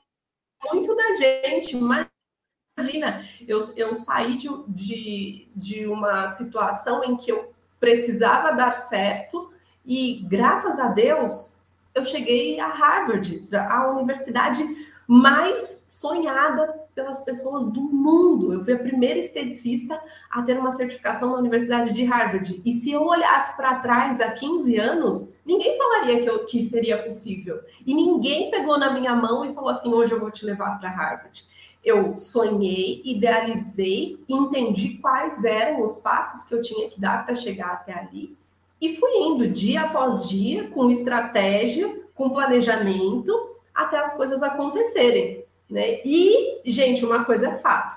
muito 0.71 0.95
da 0.95 1.15
gente. 1.15 1.75
Imagina, 1.75 3.25
eu, 3.47 3.57
eu 3.75 3.95
saí 3.95 4.35
de, 4.35 4.49
de, 4.67 5.49
de 5.55 5.87
uma 5.87 6.27
situação 6.27 7.03
em 7.03 7.17
que 7.17 7.31
eu 7.31 7.51
precisava 7.79 8.51
dar 8.51 8.73
certo 8.73 9.51
e, 9.83 10.23
graças 10.29 10.77
a 10.77 10.89
Deus, 10.89 11.59
eu 11.93 12.05
cheguei 12.05 12.59
a 12.59 12.67
Harvard, 12.67 13.47
a 13.53 13.89
universidade 13.89 14.63
mais 15.07 15.83
sonhada 15.87 16.73
pelas 16.95 17.21
pessoas 17.25 17.65
do 17.65 17.81
mundo. 17.81 18.53
Eu 18.53 18.63
fui 18.63 18.73
a 18.73 18.79
primeira 18.79 19.19
esteticista 19.19 20.01
a 20.29 20.41
ter 20.41 20.57
uma 20.57 20.71
certificação 20.71 21.31
na 21.31 21.37
Universidade 21.37 21.93
de 21.93 22.05
Harvard. 22.05 22.61
E 22.63 22.71
se 22.71 22.91
eu 22.91 23.05
olhasse 23.05 23.57
para 23.57 23.79
trás 23.79 24.21
há 24.21 24.31
15 24.31 24.77
anos, 24.77 25.35
ninguém 25.45 25.77
falaria 25.77 26.21
que, 26.21 26.29
eu, 26.29 26.45
que 26.45 26.63
seria 26.63 27.03
possível. 27.03 27.59
E 27.85 27.93
ninguém 27.93 28.49
pegou 28.51 28.79
na 28.79 28.91
minha 28.91 29.13
mão 29.13 29.43
e 29.43 29.53
falou 29.53 29.69
assim: 29.69 29.93
hoje 29.93 30.13
eu 30.13 30.19
vou 30.19 30.31
te 30.31 30.45
levar 30.45 30.79
para 30.79 30.89
Harvard. 30.89 31.45
Eu 31.83 32.15
sonhei, 32.15 33.01
idealizei, 33.03 34.23
entendi 34.29 34.99
quais 34.99 35.43
eram 35.43 35.81
os 35.81 35.95
passos 35.95 36.43
que 36.43 36.53
eu 36.53 36.61
tinha 36.61 36.89
que 36.89 37.01
dar 37.01 37.25
para 37.25 37.35
chegar 37.35 37.71
até 37.73 37.93
ali 37.93 38.37
e 38.81 38.97
fui 38.97 39.11
indo 39.11 39.47
dia 39.47 39.83
após 39.83 40.27
dia, 40.27 40.67
com 40.69 40.89
estratégia, 40.89 42.01
com 42.15 42.31
planejamento, 42.31 43.55
até 43.73 43.97
as 43.99 44.17
coisas 44.17 44.41
acontecerem. 44.41 45.45
Né? 45.69 46.01
E, 46.03 46.59
gente, 46.65 47.05
uma 47.05 47.23
coisa 47.23 47.49
é 47.49 47.57
fato: 47.57 47.95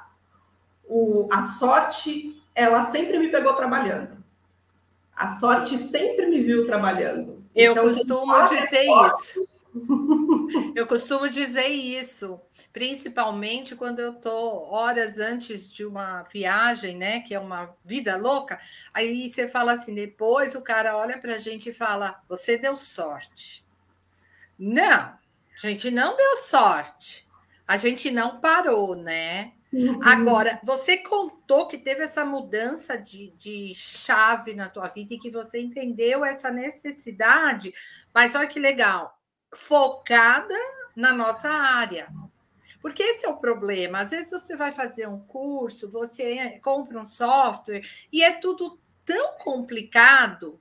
o, 0.86 1.26
a 1.32 1.40
sorte, 1.40 2.40
ela 2.54 2.82
sempre 2.82 3.18
me 3.18 3.28
pegou 3.28 3.54
trabalhando. 3.54 4.22
A 5.16 5.28
sorte 5.28 5.78
sempre 5.78 6.26
me 6.26 6.40
viu 6.42 6.66
trabalhando. 6.66 7.42
Eu 7.54 7.72
então, 7.72 7.84
costumo 7.84 8.34
dizer 8.48 8.84
isso. 8.84 9.54
Eu 10.74 10.88
costumo 10.88 11.30
dizer 11.30 11.68
isso, 11.68 12.40
principalmente 12.72 13.76
quando 13.76 14.00
eu 14.00 14.14
estou 14.14 14.72
horas 14.72 15.18
antes 15.18 15.72
de 15.72 15.84
uma 15.84 16.22
viagem, 16.24 16.96
né? 16.96 17.20
Que 17.20 17.32
é 17.32 17.38
uma 17.38 17.76
vida 17.84 18.16
louca. 18.16 18.58
Aí 18.92 19.30
você 19.30 19.46
fala 19.46 19.72
assim, 19.72 19.94
depois 19.94 20.56
o 20.56 20.62
cara 20.62 20.96
olha 20.96 21.16
para 21.18 21.36
a 21.36 21.38
gente 21.38 21.70
e 21.70 21.72
fala: 21.72 22.20
você 22.28 22.58
deu 22.58 22.74
sorte. 22.74 23.64
Não, 24.58 24.90
a 24.90 25.18
gente 25.58 25.92
não 25.92 26.16
deu 26.16 26.36
sorte. 26.38 27.28
A 27.66 27.76
gente 27.76 28.10
não 28.10 28.40
parou, 28.40 28.96
né? 28.96 29.52
Uhum. 29.72 30.00
Agora, 30.02 30.60
você 30.62 30.98
contou 30.98 31.66
que 31.66 31.78
teve 31.78 32.02
essa 32.02 32.24
mudança 32.24 32.98
de, 32.98 33.30
de 33.38 33.72
chave 33.74 34.54
na 34.54 34.68
tua 34.68 34.88
vida 34.88 35.14
e 35.14 35.18
que 35.18 35.30
você 35.30 35.60
entendeu 35.60 36.24
essa 36.24 36.50
necessidade, 36.50 37.72
mas 38.12 38.34
olha 38.34 38.46
que 38.46 38.60
legal 38.60 39.13
focada 39.54 40.54
na 40.94 41.12
nossa 41.12 41.48
área. 41.48 42.08
Porque 42.80 43.02
esse 43.02 43.24
é 43.24 43.28
o 43.28 43.38
problema. 43.38 44.00
Às 44.00 44.10
vezes 44.10 44.30
você 44.30 44.56
vai 44.56 44.72
fazer 44.72 45.08
um 45.08 45.18
curso, 45.18 45.90
você 45.90 46.60
compra 46.62 47.00
um 47.00 47.06
software 47.06 47.82
e 48.12 48.22
é 48.22 48.32
tudo 48.32 48.78
tão 49.04 49.38
complicado, 49.38 50.60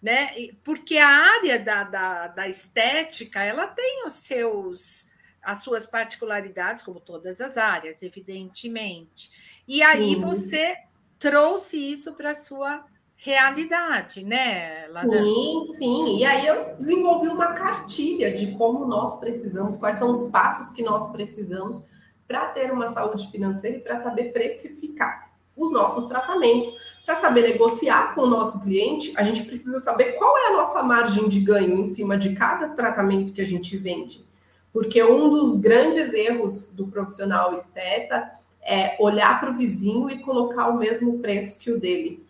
né? 0.00 0.30
Porque 0.64 0.96
a 0.96 1.08
área 1.08 1.58
da, 1.58 1.84
da, 1.84 2.28
da 2.28 2.48
estética 2.48 3.42
ela 3.42 3.66
tem 3.66 4.04
os 4.06 4.14
seus 4.14 5.14
as 5.42 5.62
suas 5.62 5.86
particularidades, 5.86 6.82
como 6.82 6.98
todas 6.98 7.40
as 7.40 7.56
áreas, 7.56 8.02
evidentemente. 8.02 9.30
E 9.68 9.80
aí 9.80 10.16
uhum. 10.16 10.22
você 10.22 10.76
trouxe 11.20 11.76
isso 11.76 12.14
para 12.14 12.30
a 12.30 12.34
sua 12.34 12.84
realidade, 13.16 14.24
né, 14.24 14.86
Lada? 14.88 15.22
Sim, 15.22 15.62
sim. 15.76 16.18
E 16.18 16.24
aí 16.24 16.46
eu 16.46 16.76
desenvolvi 16.76 17.28
uma 17.28 17.54
cartilha 17.54 18.32
de 18.32 18.52
como 18.52 18.86
nós 18.86 19.18
precisamos, 19.18 19.76
quais 19.76 19.96
são 19.96 20.12
os 20.12 20.24
passos 20.24 20.70
que 20.70 20.82
nós 20.82 21.10
precisamos 21.10 21.84
para 22.28 22.46
ter 22.48 22.72
uma 22.72 22.88
saúde 22.88 23.30
financeira 23.30 23.78
e 23.78 23.80
para 23.80 23.98
saber 23.98 24.32
precificar 24.32 25.30
os 25.56 25.72
nossos 25.72 26.06
tratamentos. 26.06 26.74
Para 27.04 27.14
saber 27.14 27.42
negociar 27.42 28.14
com 28.16 28.22
o 28.22 28.26
nosso 28.26 28.64
cliente, 28.64 29.12
a 29.16 29.22
gente 29.22 29.44
precisa 29.44 29.78
saber 29.78 30.14
qual 30.14 30.36
é 30.38 30.48
a 30.48 30.52
nossa 30.54 30.82
margem 30.82 31.28
de 31.28 31.38
ganho 31.38 31.78
em 31.78 31.86
cima 31.86 32.18
de 32.18 32.34
cada 32.34 32.70
tratamento 32.70 33.32
que 33.32 33.40
a 33.40 33.46
gente 33.46 33.76
vende. 33.76 34.26
Porque 34.72 35.02
um 35.02 35.30
dos 35.30 35.56
grandes 35.56 36.12
erros 36.12 36.70
do 36.70 36.88
profissional 36.88 37.56
esteta 37.56 38.32
é 38.60 38.96
olhar 38.98 39.38
para 39.38 39.50
o 39.50 39.56
vizinho 39.56 40.10
e 40.10 40.18
colocar 40.18 40.68
o 40.68 40.76
mesmo 40.76 41.20
preço 41.20 41.60
que 41.60 41.70
o 41.70 41.78
dele. 41.78 42.25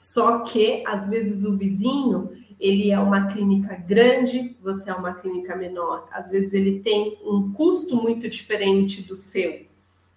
Só 0.00 0.38
que, 0.38 0.82
às 0.86 1.06
vezes, 1.06 1.44
o 1.44 1.58
vizinho, 1.58 2.30
ele 2.58 2.90
é 2.90 2.98
uma 2.98 3.26
clínica 3.26 3.76
grande, 3.76 4.56
você 4.62 4.88
é 4.88 4.94
uma 4.94 5.12
clínica 5.12 5.54
menor. 5.54 6.08
Às 6.10 6.30
vezes, 6.30 6.54
ele 6.54 6.80
tem 6.80 7.18
um 7.22 7.52
custo 7.52 7.96
muito 7.96 8.26
diferente 8.26 9.02
do 9.02 9.14
seu. 9.14 9.66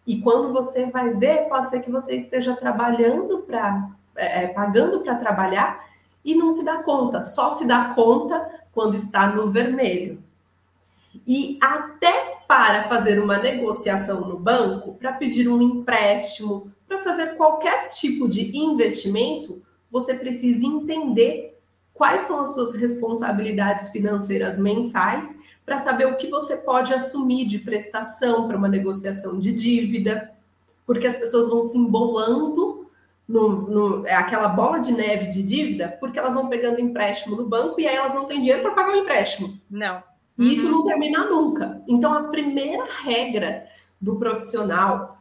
E 0.08 0.22
quando 0.22 0.54
você 0.54 0.86
vai 0.86 1.14
ver, 1.16 1.50
pode 1.50 1.70
ser 1.70 1.82
que 1.82 1.92
você 1.92 2.16
esteja 2.16 2.56
trabalhando 2.56 3.40
para, 3.40 3.90
é, 4.16 4.44
é, 4.44 4.48
pagando 4.48 5.02
para 5.02 5.16
trabalhar 5.16 5.86
e 6.24 6.34
não 6.34 6.50
se 6.50 6.64
dá 6.64 6.82
conta. 6.82 7.20
Só 7.20 7.52
se 7.52 7.68
dá 7.68 7.94
conta 7.94 8.64
quando 8.72 8.96
está 8.96 9.28
no 9.28 9.50
vermelho. 9.50 10.24
E 11.28 11.60
até 11.62 12.38
para 12.48 12.84
fazer 12.84 13.20
uma 13.20 13.38
negociação 13.38 14.22
no 14.22 14.40
banco, 14.40 14.94
para 14.94 15.12
pedir 15.12 15.50
um 15.50 15.62
empréstimo, 15.62 16.72
para 16.88 17.04
fazer 17.04 17.36
qualquer 17.36 17.90
tipo 17.90 18.30
de 18.30 18.58
investimento, 18.58 19.62
você 19.94 20.16
precisa 20.16 20.66
entender 20.66 21.56
quais 21.94 22.22
são 22.22 22.42
as 22.42 22.56
suas 22.56 22.74
responsabilidades 22.74 23.90
financeiras 23.90 24.58
mensais 24.58 25.36
para 25.64 25.78
saber 25.78 26.08
o 26.08 26.18
que 26.18 26.28
você 26.28 26.58
pode 26.58 26.92
assumir 26.92 27.46
de 27.46 27.60
prestação 27.60 28.48
para 28.48 28.58
uma 28.58 28.68
negociação 28.68 29.38
de 29.38 29.54
dívida, 29.54 30.34
porque 30.84 31.06
as 31.06 31.16
pessoas 31.16 31.48
vão 31.48 31.62
se 31.62 31.78
embolando 31.78 32.88
no, 33.28 33.62
no, 33.62 34.08
é 34.08 34.16
aquela 34.16 34.50
bola 34.50 34.80
de 34.80 34.92
neve 34.92 35.28
de 35.28 35.44
dívida, 35.44 35.96
porque 36.00 36.18
elas 36.18 36.34
vão 36.34 36.50
pegando 36.50 36.82
empréstimo 36.82 37.36
no 37.36 37.46
banco 37.46 37.80
e 37.80 37.88
aí 37.88 37.96
elas 37.96 38.16
não 38.16 38.26
têm 38.26 38.42
dinheiro 38.42 38.64
para 38.64 38.72
pagar 38.72 38.94
o 38.94 38.98
empréstimo. 38.98 39.58
Não. 39.70 40.04
E 40.40 40.56
isso 40.56 40.66
uhum. 40.66 40.72
não 40.72 40.84
termina 40.84 41.24
nunca. 41.26 41.82
Então, 41.88 42.12
a 42.14 42.24
primeira 42.24 42.86
regra 43.04 43.68
do 44.02 44.16
profissional 44.16 45.18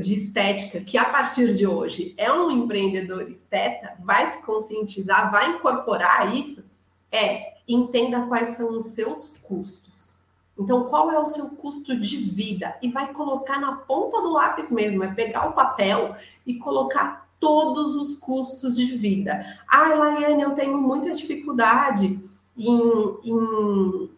de 0.00 0.14
estética, 0.14 0.80
que 0.80 0.96
a 0.96 1.04
partir 1.04 1.54
de 1.54 1.66
hoje 1.66 2.14
é 2.16 2.32
um 2.32 2.50
empreendedor 2.50 3.28
esteta, 3.28 3.94
vai 4.02 4.30
se 4.30 4.42
conscientizar, 4.42 5.30
vai 5.30 5.50
incorporar 5.50 6.34
isso, 6.34 6.64
é 7.10 7.54
entenda 7.66 8.26
quais 8.26 8.50
são 8.50 8.78
os 8.78 8.86
seus 8.86 9.36
custos. 9.42 10.14
Então, 10.58 10.84
qual 10.84 11.10
é 11.10 11.18
o 11.18 11.26
seu 11.26 11.50
custo 11.50 11.98
de 11.98 12.16
vida? 12.16 12.76
E 12.80 12.90
vai 12.90 13.12
colocar 13.12 13.60
na 13.60 13.72
ponta 13.72 14.22
do 14.22 14.32
lápis 14.32 14.70
mesmo, 14.70 15.04
é 15.04 15.12
pegar 15.12 15.48
o 15.48 15.52
papel 15.52 16.16
e 16.46 16.54
colocar 16.54 17.28
todos 17.38 17.96
os 17.96 18.16
custos 18.16 18.76
de 18.76 18.96
vida. 18.96 19.44
Ah, 19.68 19.88
Laiane, 19.94 20.42
eu 20.42 20.52
tenho 20.52 20.78
muita 20.78 21.12
dificuldade 21.12 22.18
em, 22.56 23.18
em, 23.24 24.10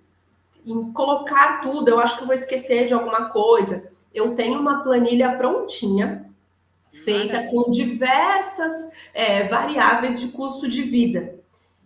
em 0.65 0.93
colocar 0.93 1.61
tudo, 1.61 1.89
eu 1.89 1.99
acho 1.99 2.17
que 2.17 2.23
eu 2.23 2.27
vou 2.27 2.37
esquecer 2.37 2.87
de 2.87 2.95
alguma 2.95 3.31
coisa 3.31 3.91
eu 4.15 4.35
tenho 4.35 4.61
uma 4.61 4.83
planilha 4.83 5.37
prontinha, 5.37 6.29
feita 6.91 7.35
Maravilha. 7.35 7.51
com 7.51 7.71
diversas 7.71 8.91
é, 9.13 9.45
variáveis 9.49 10.21
de 10.21 10.29
custo 10.29 10.69
de 10.69 10.83
vida. 10.83 11.39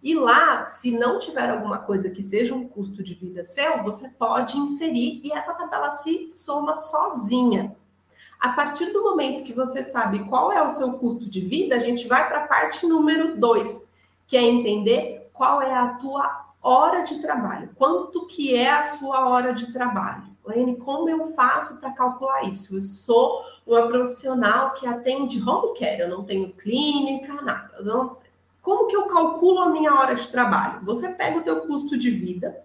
E 0.03 0.15
lá, 0.15 0.65
se 0.65 0.91
não 0.91 1.19
tiver 1.19 1.49
alguma 1.49 1.79
coisa 1.79 2.11
que 2.11 2.23
seja 2.23 2.55
um 2.55 2.67
custo 2.67 3.05
de 3.05 3.15
vida 3.15 3.45
seu, 3.45 3.83
você 3.85 4.09
pode 4.09 4.59
inserir 4.59 5.21
e 5.23 5.33
essa 5.33 5.55
tabela 5.55 5.91
se 5.93 6.29
soma 6.29 6.75
sozinha. 6.75 7.77
A 8.41 8.49
partir 8.49 8.87
do 8.87 9.05
momento 9.05 9.45
que 9.45 9.53
você 9.53 9.85
sabe 9.85 10.25
qual 10.25 10.51
é 10.51 10.61
o 10.61 10.69
seu 10.69 10.95
custo 10.95 11.31
de 11.31 11.41
vida, 11.41 11.77
a 11.77 11.79
gente 11.79 12.09
vai 12.09 12.27
para 12.27 12.39
a 12.39 12.47
parte 12.49 12.85
número 12.85 13.37
dois, 13.39 13.87
que 14.27 14.37
é 14.37 14.43
entender 14.43 15.31
qual 15.33 15.63
é 15.63 15.73
a 15.73 15.95
tua 15.95 16.49
hora 16.61 17.03
de 17.03 17.21
trabalho, 17.21 17.71
quanto 17.77 18.27
que 18.27 18.57
é 18.57 18.71
a 18.71 18.83
sua 18.83 19.29
hora 19.29 19.55
de 19.55 19.73
trabalho. 19.73 20.32
Lene, 20.45 20.77
como 20.77 21.09
eu 21.09 21.29
faço 21.35 21.79
para 21.79 21.93
calcular 21.93 22.45
isso? 22.45 22.77
Eu 22.77 22.83
sou 22.83 23.45
uma 23.67 23.87
profissional 23.87 24.73
que 24.75 24.87
atende 24.87 25.41
home 25.41 25.79
care, 25.79 26.01
eu 26.01 26.09
não 26.09 26.25
tenho 26.25 26.53
clínica, 26.53 27.35
nada. 27.43 27.81
Não... 27.83 28.17
Como 28.61 28.87
que 28.87 28.97
eu 28.97 29.07
calculo 29.07 29.61
a 29.61 29.69
minha 29.71 29.95
hora 29.95 30.15
de 30.15 30.29
trabalho? 30.29 30.85
Você 30.85 31.09
pega 31.09 31.39
o 31.39 31.43
teu 31.43 31.63
custo 31.63 31.97
de 31.99 32.11
vida 32.11 32.63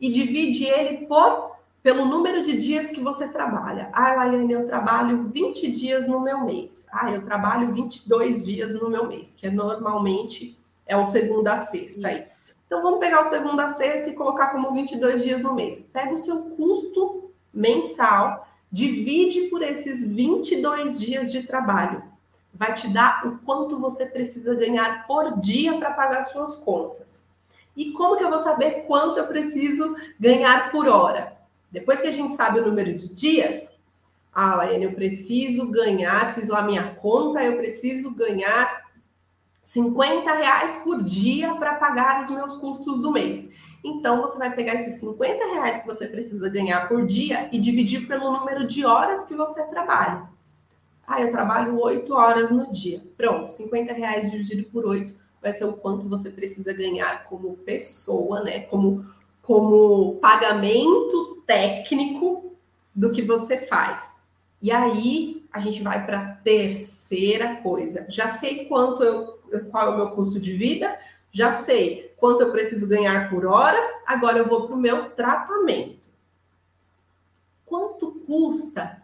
e 0.00 0.10
divide 0.10 0.64
ele 0.64 1.06
por 1.06 1.56
pelo 1.86 2.04
número 2.04 2.42
de 2.42 2.56
dias 2.56 2.90
que 2.90 3.00
você 3.00 3.28
trabalha. 3.28 3.88
Ah, 3.92 4.12
Laiane, 4.14 4.52
eu 4.52 4.66
trabalho 4.66 5.22
20 5.22 5.70
dias 5.70 6.08
no 6.08 6.20
meu 6.20 6.44
mês. 6.44 6.88
Ah, 6.90 7.12
eu 7.12 7.22
trabalho 7.22 7.72
22 7.72 8.44
dias 8.44 8.74
no 8.74 8.90
meu 8.90 9.06
mês, 9.06 9.36
que 9.36 9.46
é 9.46 9.50
normalmente 9.50 10.58
é 10.84 10.96
o 10.96 11.06
segunda 11.06 11.52
a 11.52 11.58
sexta. 11.58 12.12
Isso. 12.12 12.45
Então, 12.66 12.82
vamos 12.82 12.98
pegar 12.98 13.20
o 13.20 13.28
segundo 13.28 13.60
a 13.60 13.70
sexta 13.70 14.10
e 14.10 14.14
colocar 14.14 14.48
como 14.48 14.72
22 14.72 15.22
dias 15.22 15.40
no 15.40 15.54
mês. 15.54 15.82
Pega 15.92 16.12
o 16.12 16.18
seu 16.18 16.42
custo 16.50 17.30
mensal, 17.54 18.48
divide 18.70 19.42
por 19.42 19.62
esses 19.62 20.06
22 20.06 20.98
dias 20.98 21.30
de 21.30 21.44
trabalho. 21.44 22.02
Vai 22.52 22.72
te 22.72 22.88
dar 22.88 23.26
o 23.26 23.38
quanto 23.44 23.78
você 23.78 24.06
precisa 24.06 24.54
ganhar 24.54 25.06
por 25.06 25.38
dia 25.38 25.78
para 25.78 25.92
pagar 25.92 26.22
suas 26.22 26.56
contas. 26.56 27.24
E 27.76 27.92
como 27.92 28.16
que 28.16 28.24
eu 28.24 28.30
vou 28.30 28.38
saber 28.38 28.84
quanto 28.86 29.18
eu 29.18 29.26
preciso 29.26 29.94
ganhar 30.18 30.70
por 30.70 30.88
hora? 30.88 31.36
Depois 31.70 32.00
que 32.00 32.06
a 32.08 32.12
gente 32.12 32.34
sabe 32.34 32.58
o 32.58 32.66
número 32.66 32.94
de 32.94 33.08
dias, 33.10 33.70
ah, 34.32 34.56
Laiane, 34.56 34.84
eu 34.84 34.92
preciso 34.92 35.70
ganhar, 35.70 36.34
fiz 36.34 36.48
lá 36.48 36.62
minha 36.62 36.94
conta, 36.94 37.44
eu 37.44 37.56
preciso 37.56 38.10
ganhar 38.10 38.85
50 39.66 40.32
reais 40.32 40.76
por 40.76 41.02
dia 41.02 41.52
para 41.56 41.74
pagar 41.74 42.22
os 42.22 42.30
meus 42.30 42.54
custos 42.54 43.00
do 43.00 43.10
mês. 43.10 43.48
Então, 43.82 44.22
você 44.22 44.38
vai 44.38 44.54
pegar 44.54 44.74
esses 44.74 45.00
50 45.00 45.44
reais 45.44 45.78
que 45.78 45.86
você 45.88 46.06
precisa 46.06 46.48
ganhar 46.48 46.86
por 46.88 47.04
dia 47.04 47.48
e 47.50 47.58
dividir 47.58 48.06
pelo 48.06 48.30
número 48.30 48.64
de 48.64 48.84
horas 48.84 49.24
que 49.24 49.34
você 49.34 49.64
trabalha. 49.64 50.28
Ah, 51.04 51.20
eu 51.20 51.32
trabalho 51.32 51.80
8 51.80 52.14
horas 52.14 52.52
no 52.52 52.70
dia. 52.70 53.02
Pronto, 53.16 53.50
50 53.50 53.92
reais 53.92 54.30
dividido 54.30 54.70
por 54.70 54.86
8 54.86 55.12
vai 55.42 55.52
ser 55.52 55.64
o 55.64 55.72
quanto 55.72 56.08
você 56.08 56.30
precisa 56.30 56.72
ganhar 56.72 57.24
como 57.24 57.56
pessoa, 57.56 58.44
né? 58.44 58.60
Como, 58.60 59.04
como 59.42 60.14
pagamento 60.20 61.42
técnico 61.44 62.54
do 62.94 63.10
que 63.10 63.20
você 63.20 63.58
faz. 63.58 64.22
E 64.62 64.70
aí 64.70 65.44
a 65.52 65.58
gente 65.58 65.82
vai 65.82 66.06
para 66.06 66.20
a 66.20 66.26
terceira 66.36 67.56
coisa. 67.56 68.06
Já 68.08 68.28
sei 68.28 68.66
quanto 68.66 69.02
eu 69.02 69.35
qual 69.70 69.88
é 69.88 69.90
o 69.90 69.96
meu 69.96 70.10
custo 70.10 70.38
de 70.38 70.52
vida, 70.52 70.98
já 71.32 71.52
sei 71.52 72.14
quanto 72.16 72.42
eu 72.42 72.50
preciso 72.50 72.88
ganhar 72.88 73.28
por 73.28 73.44
hora, 73.46 73.78
agora 74.06 74.38
eu 74.38 74.48
vou 74.48 74.66
para 74.66 74.74
o 74.74 74.78
meu 74.78 75.10
tratamento. 75.10 76.08
Quanto 77.64 78.12
custa 78.26 79.02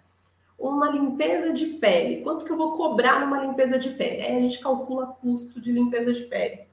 uma 0.59 0.89
limpeza 0.89 1.53
de 1.53 1.67
pele? 1.67 2.23
Quanto 2.23 2.45
que 2.45 2.53
eu 2.53 2.57
vou 2.57 2.77
cobrar 2.77 3.21
numa 3.21 3.45
limpeza 3.45 3.79
de 3.79 3.91
pele? 3.91 4.23
Aí 4.23 4.37
a 4.37 4.41
gente 4.41 4.61
calcula 4.61 5.09
custo 5.21 5.61
de 5.61 5.73
limpeza 5.73 6.13
de 6.13 6.23
pele. 6.23 6.67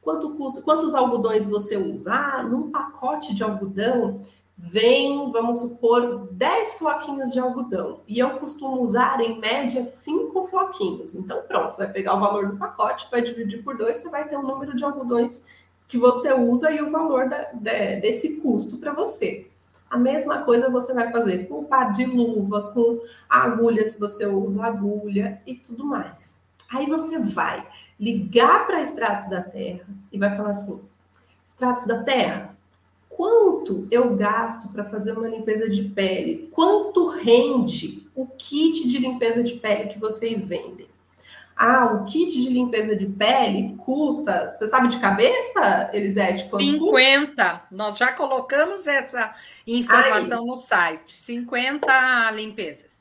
Quanto 0.00 0.36
custa? 0.36 0.62
Quantos 0.62 0.94
algodões 0.94 1.46
você 1.46 1.76
usa? 1.76 2.12
Ah, 2.14 2.42
num 2.42 2.70
pacote 2.70 3.34
de 3.34 3.42
algodão 3.42 4.22
vem, 4.56 5.30
vamos 5.30 5.58
supor, 5.58 6.28
10 6.32 6.74
floquinhos 6.74 7.32
de 7.32 7.38
algodão. 7.38 8.00
E 8.08 8.18
eu 8.18 8.38
costumo 8.38 8.80
usar, 8.80 9.20
em 9.20 9.38
média, 9.38 9.84
5 9.84 10.46
floquinhos. 10.46 11.14
Então, 11.14 11.42
pronto, 11.46 11.72
você 11.74 11.84
vai 11.84 11.92
pegar 11.92 12.14
o 12.14 12.20
valor 12.20 12.48
do 12.48 12.56
pacote, 12.56 13.08
vai 13.10 13.20
dividir 13.20 13.62
por 13.62 13.76
dois, 13.76 13.98
você 13.98 14.08
vai 14.08 14.26
ter 14.26 14.36
o 14.36 14.42
número 14.42 14.74
de 14.74 14.82
algodões 14.82 15.44
que 15.86 15.98
você 15.98 16.32
usa 16.32 16.70
e 16.72 16.82
o 16.82 16.90
valor 16.90 17.28
da, 17.28 17.52
de, 17.52 18.00
desse 18.00 18.36
custo 18.36 18.78
para 18.78 18.92
você. 18.92 19.50
A 19.88 19.96
mesma 19.96 20.42
coisa 20.42 20.70
você 20.70 20.92
vai 20.92 21.12
fazer 21.12 21.46
com 21.46 21.60
o 21.60 21.64
par 21.64 21.92
de 21.92 22.04
luva, 22.06 22.72
com 22.72 23.00
a 23.28 23.42
agulha, 23.42 23.88
se 23.88 23.98
você 23.98 24.26
usa 24.26 24.64
agulha 24.64 25.40
e 25.46 25.54
tudo 25.54 25.84
mais. 25.84 26.36
Aí 26.68 26.86
você 26.86 27.18
vai 27.20 27.66
ligar 27.98 28.66
para 28.66 28.82
extratos 28.82 29.28
da 29.28 29.40
terra 29.40 29.86
e 30.10 30.18
vai 30.18 30.36
falar 30.36 30.50
assim: 30.50 30.80
extratos 31.46 31.86
da 31.86 32.02
terra, 32.02 32.55
quanto 33.16 33.88
eu 33.90 34.14
gasto 34.14 34.68
para 34.68 34.84
fazer 34.84 35.12
uma 35.12 35.26
limpeza 35.26 35.70
de 35.70 35.84
pele? 35.84 36.50
Quanto 36.52 37.08
rende 37.08 38.06
o 38.14 38.26
kit 38.26 38.86
de 38.86 38.98
limpeza 38.98 39.42
de 39.42 39.54
pele 39.54 39.88
que 39.88 39.98
vocês 39.98 40.44
vendem? 40.44 40.86
Ah, 41.56 41.86
o 41.86 42.04
kit 42.04 42.38
de 42.38 42.50
limpeza 42.50 42.94
de 42.94 43.06
pele 43.06 43.74
custa, 43.78 44.52
você 44.52 44.66
sabe 44.66 44.88
de 44.88 45.00
cabeça, 45.00 45.90
Elisete? 45.94 46.50
50. 46.50 46.78
Custa? 46.78 47.62
Nós 47.70 47.96
já 47.96 48.12
colocamos 48.12 48.86
essa 48.86 49.34
informação 49.66 50.42
Aí. 50.42 50.46
no 50.46 50.56
site. 50.56 51.16
50 51.16 52.32
limpezas. 52.32 52.95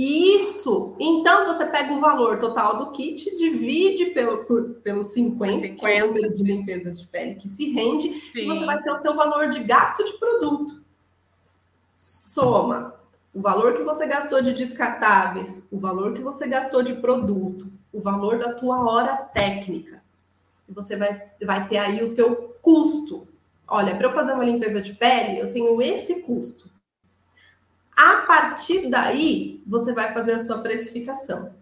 Isso! 0.00 0.94
Então 1.00 1.44
você 1.44 1.66
pega 1.66 1.92
o 1.92 1.98
valor 1.98 2.38
total 2.38 2.78
do 2.78 2.92
kit, 2.92 3.34
divide 3.34 4.06
pelo, 4.10 4.44
por, 4.44 4.74
pelo 4.74 5.02
50, 5.02 5.54
50. 5.54 5.74
Que 5.74 5.86
é 5.86 6.04
o 6.04 6.06
número 6.06 6.32
de 6.32 6.44
limpezas 6.44 7.00
de 7.00 7.06
pele 7.08 7.34
que 7.34 7.48
se 7.48 7.72
rende, 7.72 8.12
Sim. 8.12 8.42
e 8.42 8.46
você 8.46 8.64
vai 8.64 8.80
ter 8.80 8.92
o 8.92 8.96
seu 8.96 9.16
valor 9.16 9.48
de 9.48 9.58
gasto 9.58 10.04
de 10.04 10.12
produto. 10.16 10.80
Soma 11.96 12.94
o 13.34 13.40
valor 13.40 13.74
que 13.74 13.82
você 13.82 14.06
gastou 14.06 14.40
de 14.40 14.52
descartáveis, 14.52 15.66
o 15.68 15.80
valor 15.80 16.14
que 16.14 16.22
você 16.22 16.46
gastou 16.46 16.80
de 16.80 16.94
produto, 16.94 17.66
o 17.92 18.00
valor 18.00 18.38
da 18.38 18.52
tua 18.52 18.88
hora 18.88 19.16
técnica. 19.16 20.00
E 20.68 20.72
você 20.72 20.94
vai, 20.94 21.20
vai 21.44 21.66
ter 21.66 21.78
aí 21.78 22.04
o 22.04 22.14
teu 22.14 22.56
custo. 22.62 23.26
Olha, 23.66 23.96
para 23.96 24.06
eu 24.06 24.12
fazer 24.12 24.32
uma 24.32 24.44
limpeza 24.44 24.80
de 24.80 24.94
pele, 24.94 25.40
eu 25.40 25.50
tenho 25.50 25.82
esse 25.82 26.22
custo. 26.22 26.70
A 27.98 28.18
partir 28.18 28.88
daí, 28.88 29.60
você 29.66 29.92
vai 29.92 30.14
fazer 30.14 30.34
a 30.34 30.38
sua 30.38 30.58
precificação. 30.58 31.52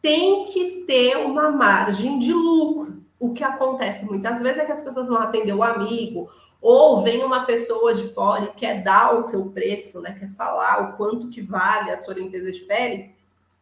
Tem 0.00 0.46
que 0.46 0.84
ter 0.86 1.16
uma 1.16 1.50
margem 1.50 2.20
de 2.20 2.32
lucro. 2.32 3.02
O 3.18 3.32
que 3.32 3.42
acontece 3.42 4.04
muitas 4.04 4.40
vezes 4.40 4.60
é 4.60 4.64
que 4.64 4.70
as 4.70 4.80
pessoas 4.80 5.08
vão 5.08 5.18
atender 5.18 5.52
o 5.52 5.64
amigo, 5.64 6.30
ou 6.62 7.02
vem 7.02 7.24
uma 7.24 7.44
pessoa 7.44 7.92
de 7.92 8.14
fora 8.14 8.44
e 8.44 8.52
quer 8.52 8.84
dar 8.84 9.18
o 9.18 9.24
seu 9.24 9.46
preço, 9.46 10.00
né? 10.00 10.16
Quer 10.16 10.30
falar 10.36 10.80
o 10.80 10.96
quanto 10.96 11.28
que 11.28 11.42
vale 11.42 11.90
a 11.90 11.96
sua 11.96 12.14
limpeza 12.14 12.52
de 12.52 12.60
pele. 12.60 13.10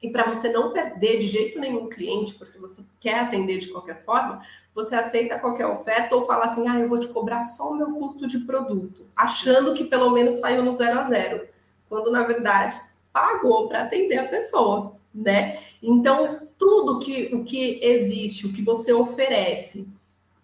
E 0.03 0.11
para 0.11 0.31
você 0.31 0.51
não 0.51 0.71
perder 0.75 1.17
de 1.17 1.29
jeito 1.29 1.59
nenhum 1.59 1.88
cliente, 1.88 2.35
porque 2.35 2.59
você 2.59 2.85
quer 3.01 3.21
atender 3.21 3.57
de 3.57 3.69
qualquer 3.69 4.05
forma, 4.05 4.43
você 4.75 4.95
aceita 4.95 5.38
qualquer 5.38 5.67
oferta 5.67 6.14
ou 6.14 6.27
fala 6.27 6.45
assim: 6.45 6.69
ah, 6.69 6.79
eu 6.79 6.91
vou 6.91 7.01
te 7.01 7.09
cobrar 7.09 7.41
só 7.41 7.71
o 7.71 7.75
meu 7.75 7.91
custo 7.95 8.27
de 8.27 8.41
produto, 8.41 9.07
achando 9.17 9.73
que 9.73 9.85
pelo 9.85 10.11
menos 10.11 10.41
saiu 10.41 10.62
no 10.62 10.73
zero 10.75 11.01
a 11.01 11.05
zero 11.05 11.57
quando 11.88 12.11
na 12.11 12.24
verdade 12.24 12.79
pagou 13.12 13.68
para 13.68 13.83
atender 13.83 14.18
a 14.18 14.29
pessoa, 14.29 14.94
né? 15.14 15.59
Então, 15.83 16.48
tudo 16.59 17.01
que 17.01 17.35
o 17.35 17.44
que 17.44 17.81
existe, 17.83 18.46
o 18.46 18.53
que 18.53 18.62
você 18.62 18.92
oferece 18.92 19.88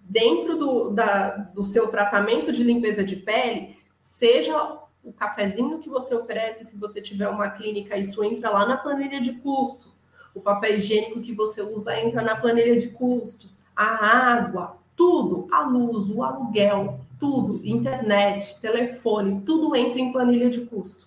dentro 0.01 0.57
do, 0.57 0.91
da, 0.91 1.31
do 1.37 1.65
seu 1.65 1.89
tratamento 1.89 2.53
de 2.53 2.63
limpeza 2.63 3.03
de 3.03 3.17
pele, 3.17 3.77
seja 3.99 4.79
o 5.03 5.13
cafezinho 5.13 5.81
que 5.81 5.89
você 5.89 6.15
oferece, 6.15 6.65
se 6.65 6.79
você 6.79 7.01
tiver 7.01 7.29
uma 7.29 7.51
clínica, 7.51 7.97
isso 7.97 8.23
entra 8.25 8.51
lá 8.51 8.67
na 8.67 8.77
planilha 8.77 9.21
de 9.21 9.35
custo. 9.35 9.93
O 10.35 10.41
papel 10.41 10.77
higiênico 10.77 11.21
que 11.21 11.35
você 11.35 11.63
usa 11.63 11.99
entra 12.01 12.23
na 12.23 12.37
planilha 12.37 12.77
de 12.77 12.89
custo. 12.89 13.49
A 13.77 14.35
água, 14.35 14.79
tudo, 14.97 15.47
a 15.53 15.63
luz, 15.63 16.11
o 16.11 16.23
aluguel, 16.23 17.01
tudo, 17.21 17.61
internet, 17.65 18.61
telefone, 18.61 19.43
tudo 19.45 19.75
entra 19.77 20.01
em 20.01 20.13
planilha 20.13 20.49
de 20.49 20.63
custo. 20.63 21.07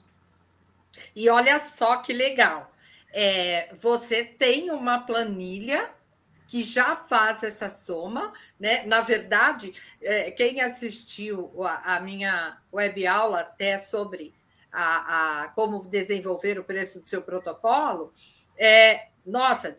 E 1.15 1.29
olha 1.29 1.59
só 1.59 1.97
que 1.97 2.13
legal. 2.13 2.71
É, 3.13 3.73
você 3.75 4.23
tem 4.23 4.69
uma 4.71 4.99
planilha 4.99 5.89
que 6.47 6.63
já 6.63 6.95
faz 6.95 7.43
essa 7.43 7.69
soma, 7.69 8.31
né? 8.59 8.85
Na 8.85 9.01
verdade, 9.01 9.73
é, 10.01 10.31
quem 10.31 10.61
assistiu 10.61 11.51
a, 11.63 11.95
a, 11.95 11.99
minha 11.99 12.57
web 12.71 13.05
aula 13.05 13.41
até 13.41 13.77
sobre 13.77 14.33
a, 14.71 15.43
a, 15.43 15.47
como 15.49 15.83
desenvolver 15.85 16.57
o 16.57 16.63
preço 16.63 16.99
do 16.99 17.05
seu 17.05 17.21
protocolo, 17.21 18.13
é, 18.57 19.09
nossa, 19.25 19.75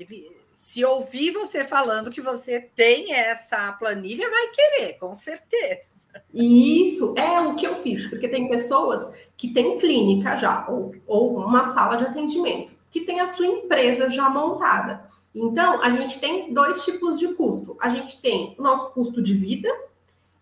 se 0.59 0.85
ouvir 0.85 1.31
você 1.31 1.65
falando 1.65 2.11
que 2.11 2.21
você 2.21 2.61
tem 2.61 3.15
essa 3.15 3.71
planilha, 3.75 4.29
vai 4.29 4.49
querer, 4.49 4.99
com 4.99 5.15
certeza. 5.15 5.93
Isso 6.35 7.15
é 7.17 7.41
o 7.41 7.55
que 7.55 7.65
eu 7.65 7.77
fiz, 7.77 8.11
porque 8.11 8.29
tem 8.29 8.49
pessoas 8.49 9.09
que 9.37 9.55
têm 9.55 9.79
clínica 9.79 10.37
já, 10.37 10.67
ou, 10.69 10.93
ou 11.07 11.39
uma 11.39 11.73
sala 11.73 11.95
de 11.95 12.05
atendimento, 12.05 12.75
que 12.91 13.03
tem 13.03 13.21
a 13.21 13.29
sua 13.29 13.47
empresa 13.47 14.11
já 14.11 14.29
montada. 14.29 15.07
Então, 15.33 15.81
a 15.81 15.91
gente 15.91 16.19
tem 16.19 16.53
dois 16.53 16.85
tipos 16.85 17.21
de 17.21 17.29
custo. 17.35 17.77
A 17.81 17.89
gente 17.89 18.21
tem 18.21 18.57
o 18.59 18.63
nosso 18.63 18.91
custo 18.91 19.23
de 19.23 19.35
vida 19.35 19.69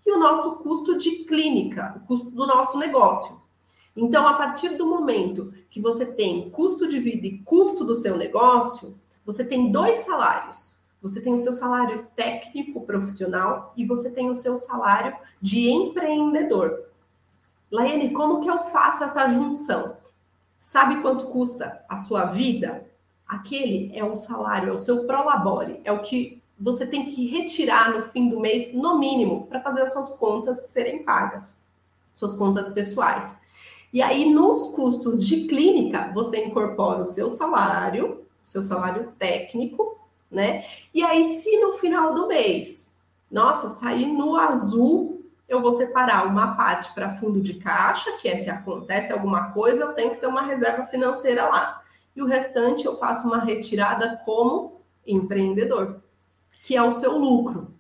e 0.05 0.13
o 0.13 0.19
nosso 0.19 0.57
custo 0.57 0.97
de 0.97 1.25
clínica, 1.25 1.95
o 2.03 2.07
custo 2.07 2.31
do 2.31 2.47
nosso 2.47 2.79
negócio. 2.79 3.43
Então, 3.95 4.27
a 4.27 4.33
partir 4.33 4.71
do 4.71 4.87
momento 4.87 5.53
que 5.69 5.79
você 5.81 6.07
tem 6.07 6.49
custo 6.49 6.89
de 6.89 6.99
vida 6.99 7.27
e 7.27 7.39
custo 7.41 7.85
do 7.85 7.95
seu 7.95 8.17
negócio, 8.17 8.99
você 9.27 9.45
tem 9.45 9.73
dois 9.73 9.99
salários. 10.01 10.79
Você 11.03 11.21
tem 11.21 11.35
o 11.35 11.39
seu 11.39 11.53
salário 11.53 12.07
técnico 12.17 12.81
profissional 12.81 13.73
e 13.77 13.85
você 13.85 14.11
tem 14.11 14.31
o 14.31 14.35
seu 14.35 14.57
salário 14.57 15.15
de 15.43 15.69
empreendedor. 15.69 16.85
Laiane, 17.71 18.13
como 18.13 18.41
que 18.41 18.49
eu 18.49 18.61
faço 18.65 19.05
essa 19.05 19.29
junção? 19.29 19.97
Sabe 20.57 21.03
quanto 21.03 21.27
custa 21.27 21.85
a 21.89 21.97
sua 21.97 22.27
vida? 22.27 22.89
Aquele 23.27 23.91
é 23.95 24.05
o 24.05 24.15
salário, 24.15 24.71
é 24.71 24.73
o 24.73 24.79
seu 24.79 25.05
prolabore, 25.05 25.81
é 25.85 25.93
o 25.93 26.03
que 26.03 26.41
você 26.59 26.87
tem 26.87 27.11
que 27.11 27.29
retirar 27.29 27.93
no 27.93 28.03
fim 28.03 28.29
do 28.29 28.41
mês, 28.41 28.73
no 28.73 28.99
mínimo, 28.99 29.47
para 29.47 29.61
fazer 29.61 29.83
as 29.83 29.93
suas 29.93 30.13
contas 30.13 30.71
serem 30.71 31.03
pagas, 31.03 31.61
suas 32.15 32.35
contas 32.35 32.69
pessoais. 32.69 33.37
E 33.93 34.01
aí, 34.01 34.33
nos 34.33 34.69
custos 34.69 35.27
de 35.27 35.47
clínica, 35.47 36.11
você 36.15 36.45
incorpora 36.45 37.03
o 37.03 37.05
seu 37.05 37.31
salário, 37.31 38.26
seu 38.47 38.63
salário 38.63 39.13
técnico, 39.19 39.99
né? 40.31 40.65
E 40.95 41.03
aí, 41.03 41.25
se 41.39 41.59
no 41.59 41.73
final 41.75 42.15
do 42.15 42.29
mês, 42.29 42.97
nossa, 43.29 43.69
sair 43.69 44.07
no 44.07 44.37
azul, 44.37 45.25
eu 45.49 45.61
vou 45.61 45.73
separar 45.73 46.27
uma 46.27 46.55
parte 46.55 46.93
para 46.95 47.17
fundo 47.17 47.41
de 47.41 47.55
caixa, 47.55 48.13
que 48.19 48.29
é 48.29 48.39
se 48.39 48.49
acontece 48.49 49.13
alguma 49.13 49.51
coisa, 49.51 49.83
eu 49.83 49.95
tenho 49.95 50.11
que 50.11 50.21
ter 50.21 50.29
uma 50.29 50.43
reserva 50.43 50.85
financeira 50.87 51.49
lá. 51.49 51.83
E 52.15 52.23
o 52.23 52.27
restante 52.27 52.87
eu 52.87 52.97
faço 52.97 53.27
uma 53.27 53.45
retirada 53.45 54.23
como 54.25 54.81
empreendedor, 55.05 56.01
que 56.63 56.77
é 56.77 56.83
o 56.83 56.93
seu 56.93 57.19
lucro. 57.19 57.75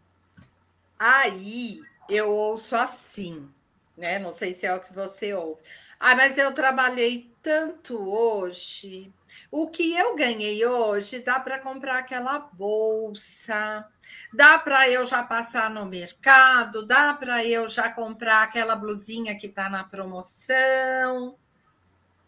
Aí 0.99 1.81
eu 2.09 2.29
ouço 2.29 2.75
assim, 2.75 3.49
né? 3.97 4.19
Não 4.19 4.33
sei 4.33 4.53
se 4.53 4.67
é 4.67 4.75
o 4.75 4.81
que 4.81 4.93
você 4.93 5.33
ouve. 5.33 5.61
Ah, 5.99 6.17
mas 6.17 6.37
eu 6.37 6.53
trabalhei 6.53 7.31
tanto 7.41 7.97
hoje, 7.97 9.13
o 9.51 9.69
que 9.69 9.95
eu 9.97 10.15
ganhei 10.17 10.65
hoje 10.67 11.21
dá 11.21 11.39
para 11.41 11.59
comprar 11.59 11.99
aquela 11.99 12.39
bolsa, 12.39 13.87
dá 14.33 14.59
para 14.59 14.89
eu 14.89 15.07
já 15.07 15.23
passar 15.23 15.71
no 15.71 15.87
mercado, 15.87 16.87
dá 16.87 17.15
para 17.15 17.45
eu 17.45 17.69
já 17.69 17.91
comprar 17.91 18.43
aquela 18.43 18.77
blusinha 18.77 19.37
que 19.37 19.47
está 19.47 19.69
na 19.69 19.85
promoção. 19.85 21.37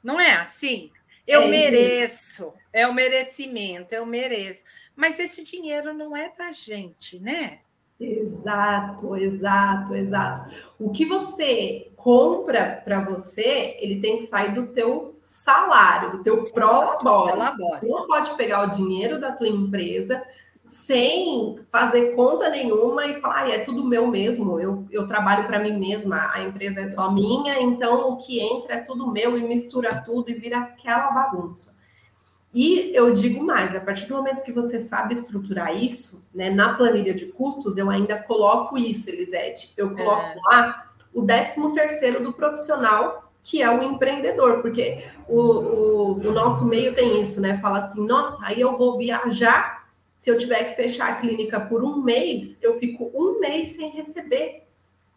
Não 0.03 0.21
é 0.21 0.37
assim? 0.37 0.91
Eu 1.27 1.43
é 1.43 1.49
mereço, 1.49 2.55
é 2.73 2.87
o 2.87 2.95
merecimento, 2.95 3.95
eu 3.95 4.07
mereço. 4.07 4.65
Mas 4.97 5.19
esse 5.19 5.43
dinheiro 5.43 5.93
não 5.93 6.17
é 6.17 6.33
da 6.37 6.51
gente, 6.51 7.19
né? 7.19 7.61
Exato, 8.01 9.17
exato, 9.17 9.95
exato. 9.95 10.55
O 10.79 10.91
que 10.91 11.05
você 11.05 11.88
compra 12.09 12.81
para 12.83 13.05
você, 13.05 13.77
ele 13.81 14.01
tem 14.01 14.17
que 14.17 14.23
sair 14.23 14.55
do 14.55 14.69
teu 14.69 15.15
salário, 15.21 16.13
do 16.13 16.23
teu 16.23 16.43
prolabore. 16.45 17.39
Você 17.59 17.87
não 17.87 18.07
pode 18.07 18.35
pegar 18.35 18.63
o 18.63 18.71
dinheiro 18.71 19.21
da 19.21 19.33
tua 19.33 19.47
empresa 19.47 20.25
sem 20.65 21.61
fazer 21.71 22.15
conta 22.15 22.49
nenhuma 22.49 23.05
e 23.05 23.21
falar, 23.21 23.43
ah, 23.43 23.51
é 23.51 23.59
tudo 23.59 23.85
meu 23.85 24.07
mesmo, 24.07 24.59
eu, 24.59 24.87
eu 24.91 25.07
trabalho 25.07 25.47
para 25.47 25.59
mim 25.59 25.79
mesma, 25.79 26.31
a 26.33 26.41
empresa 26.41 26.81
é 26.81 26.87
só 26.87 27.13
minha, 27.13 27.61
então 27.61 28.09
o 28.09 28.17
que 28.17 28.41
entra 28.41 28.77
é 28.77 28.81
tudo 28.81 29.13
meu 29.13 29.37
e 29.37 29.43
mistura 29.43 30.03
tudo 30.03 30.31
e 30.31 30.35
vira 30.35 30.61
aquela 30.61 31.11
bagunça. 31.11 31.77
E 32.55 32.91
eu 32.95 33.13
digo 33.13 33.45
mais, 33.45 33.77
a 33.77 33.81
partir 33.83 34.07
do 34.07 34.15
momento 34.15 34.45
que 34.45 34.53
você 34.53 34.81
sabe 34.81 35.13
estruturar 35.13 35.77
isso, 35.77 36.27
né, 36.35 36.49
na 36.49 36.73
planilha 36.73 37.13
de 37.13 37.27
custos, 37.27 37.77
eu 37.77 37.91
ainda 37.91 38.17
coloco 38.17 38.79
isso, 38.79 39.11
Elisete. 39.11 39.75
Eu 39.77 39.95
coloco 39.95 40.23
é. 40.23 40.37
lá 40.47 40.88
o 41.13 41.25
13 41.25 41.73
terceiro 41.73 42.23
do 42.23 42.33
profissional, 42.33 43.33
que 43.43 43.63
é 43.63 43.71
o 43.71 43.83
empreendedor, 43.83 44.61
porque 44.61 45.05
o, 45.29 45.41
o, 45.41 46.13
o, 46.19 46.33
nosso 46.33 46.67
meio 46.67 46.95
tem 46.95 47.21
isso, 47.21 47.41
né? 47.41 47.59
Fala 47.61 47.79
assim, 47.79 48.07
nossa, 48.07 48.39
aí 48.45 48.61
eu 48.61 48.77
vou 48.77 48.99
viajar, 48.99 49.89
se 50.17 50.31
eu 50.31 50.37
tiver 50.37 50.65
que 50.65 50.77
fechar 50.77 51.13
a 51.13 51.17
clínica 51.17 51.59
por 51.59 51.83
um 51.83 52.03
mês, 52.03 52.59
eu 52.61 52.75
fico 52.75 53.11
um 53.15 53.41
mês 53.41 53.71
sem 53.71 53.91
receber. 53.91 54.67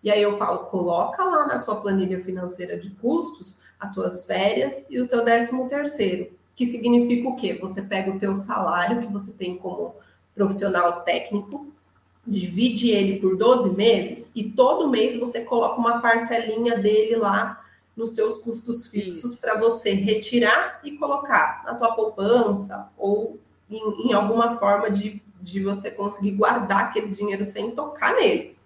E 0.03 0.09
aí 0.09 0.21
eu 0.21 0.37
falo, 0.37 0.65
coloca 0.65 1.23
lá 1.23 1.45
na 1.45 1.57
sua 1.57 1.75
planilha 1.81 2.19
financeira 2.21 2.77
de 2.77 2.89
custos 2.89 3.59
as 3.79 3.93
tuas 3.93 4.25
férias 4.25 4.85
e 4.89 4.99
o 4.99 5.07
teu 5.07 5.23
13 5.23 5.67
terceiro 5.67 6.31
que 6.55 6.65
significa 6.67 7.27
o 7.27 7.35
quê? 7.35 7.57
Você 7.59 7.81
pega 7.81 8.11
o 8.11 8.19
teu 8.19 8.35
salário 8.35 9.01
que 9.01 9.11
você 9.11 9.31
tem 9.31 9.57
como 9.57 9.95
profissional 10.35 11.01
técnico, 11.01 11.70
divide 12.25 12.91
ele 12.91 13.19
por 13.19 13.35
12 13.35 13.71
meses 13.71 14.31
e 14.35 14.43
todo 14.43 14.89
mês 14.89 15.19
você 15.19 15.41
coloca 15.41 15.79
uma 15.79 15.99
parcelinha 15.99 16.77
dele 16.77 17.15
lá 17.15 17.63
nos 17.95 18.11
teus 18.11 18.37
custos 18.37 18.87
fixos 18.87 19.35
para 19.35 19.59
você 19.59 19.91
retirar 19.93 20.79
e 20.83 20.97
colocar 20.97 21.63
na 21.65 21.75
tua 21.75 21.95
poupança 21.95 22.89
ou 22.97 23.39
em, 23.69 24.09
em 24.09 24.13
alguma 24.13 24.57
forma 24.57 24.89
de, 24.89 25.21
de 25.41 25.63
você 25.63 25.89
conseguir 25.89 26.31
guardar 26.31 26.85
aquele 26.85 27.09
dinheiro 27.09 27.43
sem 27.43 27.71
tocar 27.71 28.15
nele. 28.15 28.57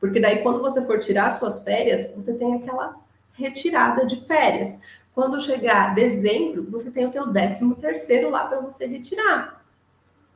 Porque 0.00 0.20
daí, 0.20 0.42
quando 0.42 0.60
você 0.60 0.84
for 0.84 0.98
tirar 0.98 1.30
suas 1.30 1.62
férias, 1.62 2.10
você 2.14 2.34
tem 2.34 2.54
aquela 2.54 2.96
retirada 3.32 4.04
de 4.04 4.20
férias. 4.26 4.78
Quando 5.14 5.40
chegar 5.40 5.94
dezembro, 5.94 6.66
você 6.70 6.90
tem 6.90 7.06
o 7.06 7.10
teu 7.10 7.26
décimo 7.26 7.74
terceiro 7.76 8.28
lá 8.30 8.44
para 8.44 8.60
você 8.60 8.86
retirar. 8.86 9.64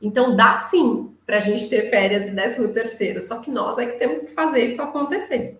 Então, 0.01 0.35
dá 0.35 0.57
sim 0.57 1.13
para 1.29 1.37
a 1.37 1.41
gente 1.41 1.69
ter 1.69 1.87
férias 1.91 2.25
e 2.25 2.31
décimo 2.31 2.69
terceiro, 2.69 3.21
só 3.21 3.39
que 3.39 3.51
nós 3.51 3.77
é 3.77 3.85
que 3.85 3.99
temos 3.99 4.19
que 4.23 4.31
fazer 4.31 4.63
isso 4.63 4.81
acontecer. 4.81 5.59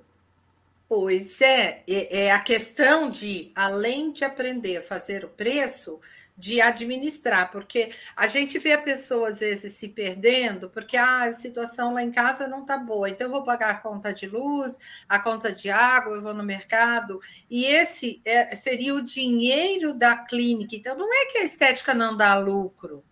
Pois 0.87 1.39
é, 1.41 1.83
é 1.87 2.31
a 2.31 2.39
questão 2.39 3.07
de, 3.07 3.51
além 3.53 4.11
de 4.11 4.25
aprender 4.25 4.77
a 4.77 4.81
fazer 4.81 5.23
o 5.23 5.29
preço, 5.29 5.99
de 6.35 6.59
administrar, 6.59 7.51
porque 7.51 7.91
a 8.15 8.25
gente 8.25 8.57
vê 8.57 8.71
a 8.71 8.81
pessoa 8.81 9.29
às 9.29 9.41
vezes 9.41 9.73
se 9.73 9.89
perdendo, 9.89 10.71
porque 10.71 10.97
ah, 10.97 11.25
a 11.25 11.33
situação 11.33 11.93
lá 11.93 12.01
em 12.01 12.11
casa 12.11 12.47
não 12.47 12.61
está 12.61 12.75
boa, 12.75 13.07
então 13.07 13.27
eu 13.27 13.31
vou 13.31 13.43
pagar 13.43 13.69
a 13.69 13.77
conta 13.77 14.11
de 14.11 14.25
luz, 14.25 14.79
a 15.07 15.19
conta 15.19 15.51
de 15.51 15.69
água, 15.69 16.15
eu 16.15 16.21
vou 16.23 16.33
no 16.33 16.43
mercado, 16.43 17.19
e 17.47 17.63
esse 17.65 18.19
é, 18.25 18.55
seria 18.55 18.95
o 18.95 19.05
dinheiro 19.05 19.93
da 19.93 20.17
clínica. 20.17 20.75
Então, 20.75 20.97
não 20.97 21.13
é 21.13 21.27
que 21.27 21.37
a 21.37 21.43
estética 21.43 21.93
não 21.93 22.17
dá 22.17 22.39
lucro, 22.39 23.03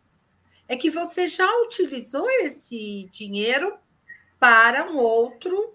é 0.68 0.76
que 0.76 0.90
você 0.90 1.28
já 1.28 1.50
utilizou 1.64 2.30
esse 2.42 3.10
dinheiro 3.12 3.74
para 4.40 4.92
um 4.92 4.98
outro 4.98 5.74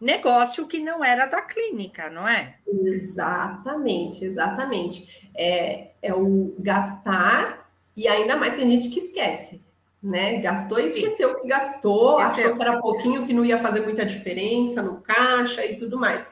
negócio 0.00 0.66
que 0.66 0.80
não 0.80 1.04
era 1.04 1.26
da 1.26 1.40
clínica, 1.40 2.10
não 2.10 2.26
é? 2.26 2.56
Exatamente, 2.66 4.24
exatamente 4.24 5.22
é, 5.34 5.90
é 6.02 6.14
o 6.14 6.54
gastar, 6.58 7.70
e 7.96 8.06
ainda 8.08 8.36
mais 8.36 8.54
tem 8.54 8.70
gente 8.70 8.88
que 8.88 9.00
esquece, 9.00 9.64
né? 10.02 10.40
Gastou 10.40 10.78
e 10.80 10.86
esqueceu 10.86 11.38
que 11.38 11.48
gastou, 11.48 12.18
achou 12.18 12.56
que 12.56 12.62
era 12.62 12.80
pouquinho, 12.80 13.26
que 13.26 13.34
não 13.34 13.44
ia 13.44 13.58
fazer 13.58 13.80
muita 13.80 14.04
diferença 14.04 14.82
no 14.82 15.00
caixa 15.00 15.64
e 15.64 15.78
tudo 15.78 15.98
mais. 15.98 16.26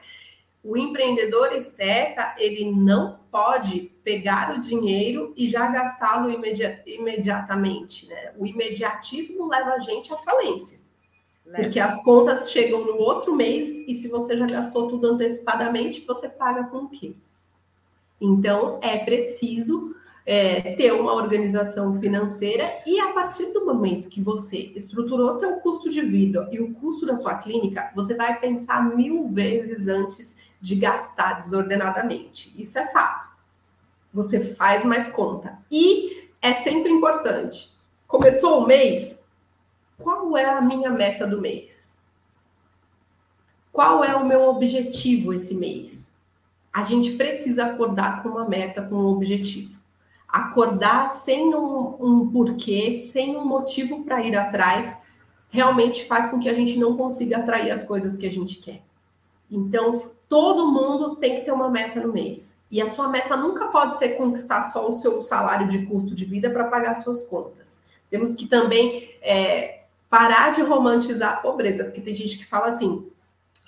O 0.63 0.77
empreendedor 0.77 1.53
esteta, 1.53 2.35
ele 2.37 2.71
não 2.71 3.19
pode 3.31 3.91
pegar 4.03 4.55
o 4.55 4.61
dinheiro 4.61 5.33
e 5.35 5.49
já 5.49 5.67
gastá-lo 5.67 6.29
imedi 6.29 6.63
imediatamente, 6.85 8.07
né? 8.07 8.33
O 8.37 8.45
imediatismo 8.45 9.47
leva 9.47 9.71
a 9.71 9.79
gente 9.79 10.13
à 10.13 10.17
falência. 10.17 10.79
Leva. 11.43 11.63
Porque 11.63 11.79
as 11.79 12.03
contas 12.03 12.51
chegam 12.51 12.85
no 12.85 12.97
outro 12.97 13.35
mês 13.35 13.69
e 13.87 13.95
se 13.95 14.07
você 14.07 14.37
já 14.37 14.45
gastou 14.45 14.87
tudo 14.87 15.07
antecipadamente, 15.07 16.05
você 16.05 16.29
paga 16.29 16.65
com 16.65 16.83
o 16.83 16.89
quê? 16.89 17.15
Então, 18.19 18.79
é 18.83 18.97
preciso 18.97 19.95
é, 20.25 20.73
ter 20.75 20.93
uma 20.93 21.13
organização 21.13 21.99
financeira 21.99 22.81
e 22.85 22.99
a 22.99 23.11
partir 23.13 23.47
do 23.53 23.65
momento 23.65 24.09
que 24.09 24.21
você 24.21 24.71
estruturou 24.75 25.37
teu 25.37 25.57
custo 25.57 25.89
de 25.89 26.01
vida 26.01 26.47
e 26.51 26.59
o 26.59 26.73
custo 26.73 27.05
da 27.05 27.15
sua 27.15 27.35
clínica, 27.35 27.91
você 27.95 28.13
vai 28.13 28.39
pensar 28.39 28.95
mil 28.95 29.27
vezes 29.27 29.87
antes 29.87 30.37
de 30.59 30.75
gastar 30.75 31.39
desordenadamente. 31.39 32.53
Isso 32.57 32.77
é 32.77 32.87
fato. 32.87 33.29
Você 34.13 34.43
faz 34.43 34.85
mais 34.85 35.09
conta. 35.09 35.57
E 35.71 36.29
é 36.41 36.53
sempre 36.53 36.91
importante. 36.91 37.71
Começou 38.07 38.63
o 38.63 38.67
mês, 38.67 39.23
qual 39.97 40.37
é 40.37 40.45
a 40.45 40.61
minha 40.61 40.89
meta 40.89 41.25
do 41.25 41.41
mês? 41.41 41.97
Qual 43.71 44.03
é 44.03 44.15
o 44.15 44.25
meu 44.25 44.43
objetivo 44.43 45.33
esse 45.33 45.55
mês? 45.55 46.11
a 46.73 46.83
gente 46.83 47.11
precisa 47.11 47.65
acordar 47.65 48.23
com 48.23 48.29
uma 48.29 48.47
meta, 48.47 48.81
com 48.81 48.95
um 48.95 49.07
objetivo. 49.07 49.80
Acordar 50.31 51.07
sem 51.07 51.53
um, 51.53 51.95
um 51.99 52.31
porquê, 52.31 52.93
sem 52.93 53.35
um 53.35 53.45
motivo 53.45 54.03
para 54.03 54.21
ir 54.21 54.35
atrás, 54.35 54.97
realmente 55.49 56.05
faz 56.05 56.27
com 56.27 56.39
que 56.39 56.47
a 56.47 56.53
gente 56.53 56.79
não 56.79 56.95
consiga 56.95 57.37
atrair 57.37 57.71
as 57.71 57.83
coisas 57.83 58.15
que 58.15 58.25
a 58.25 58.31
gente 58.31 58.57
quer. 58.59 58.81
Então, 59.49 60.09
todo 60.29 60.71
mundo 60.71 61.17
tem 61.17 61.35
que 61.35 61.41
ter 61.41 61.51
uma 61.51 61.69
meta 61.69 61.99
no 61.99 62.13
mês. 62.13 62.63
E 62.71 62.81
a 62.81 62.87
sua 62.87 63.09
meta 63.09 63.35
nunca 63.35 63.65
pode 63.67 63.97
ser 63.97 64.11
conquistar 64.11 64.61
só 64.61 64.87
o 64.87 64.93
seu 64.93 65.21
salário 65.21 65.67
de 65.67 65.85
custo 65.85 66.15
de 66.15 66.23
vida 66.23 66.49
para 66.49 66.63
pagar 66.63 66.95
suas 66.95 67.23
contas. 67.23 67.81
Temos 68.09 68.31
que 68.31 68.47
também 68.47 69.09
é, 69.21 69.81
parar 70.09 70.51
de 70.51 70.61
romantizar 70.61 71.33
a 71.33 71.37
pobreza, 71.37 71.83
porque 71.83 71.99
tem 71.99 72.15
gente 72.15 72.37
que 72.37 72.45
fala 72.45 72.67
assim: 72.67 73.10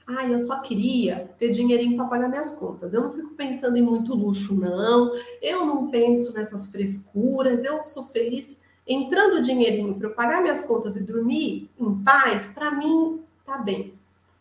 ah, 0.05 0.25
eu 0.27 0.37
só 0.39 0.59
queria 0.59 1.33
ter 1.37 1.49
dinheirinho 1.49 1.95
para 1.95 2.05
pagar 2.05 2.29
minhas 2.29 2.53
contas. 2.53 2.93
Eu 2.93 3.03
não 3.03 3.13
fico 3.13 3.29
pensando 3.35 3.77
em 3.77 3.81
muito 3.81 4.13
luxo, 4.13 4.53
não. 4.53 5.13
Eu 5.41 5.65
não 5.65 5.87
penso 5.87 6.33
nessas 6.33 6.67
frescuras. 6.67 7.63
Eu 7.63 7.83
sou 7.83 8.05
feliz 8.05 8.61
entrando 8.85 9.41
dinheirinho 9.41 9.95
para 9.95 10.09
eu 10.09 10.13
pagar 10.13 10.41
minhas 10.41 10.61
contas 10.61 10.97
e 10.97 11.03
dormir 11.03 11.69
em 11.79 12.03
paz. 12.03 12.45
Para 12.47 12.71
mim, 12.71 13.21
tá 13.45 13.57
bem. 13.57 13.93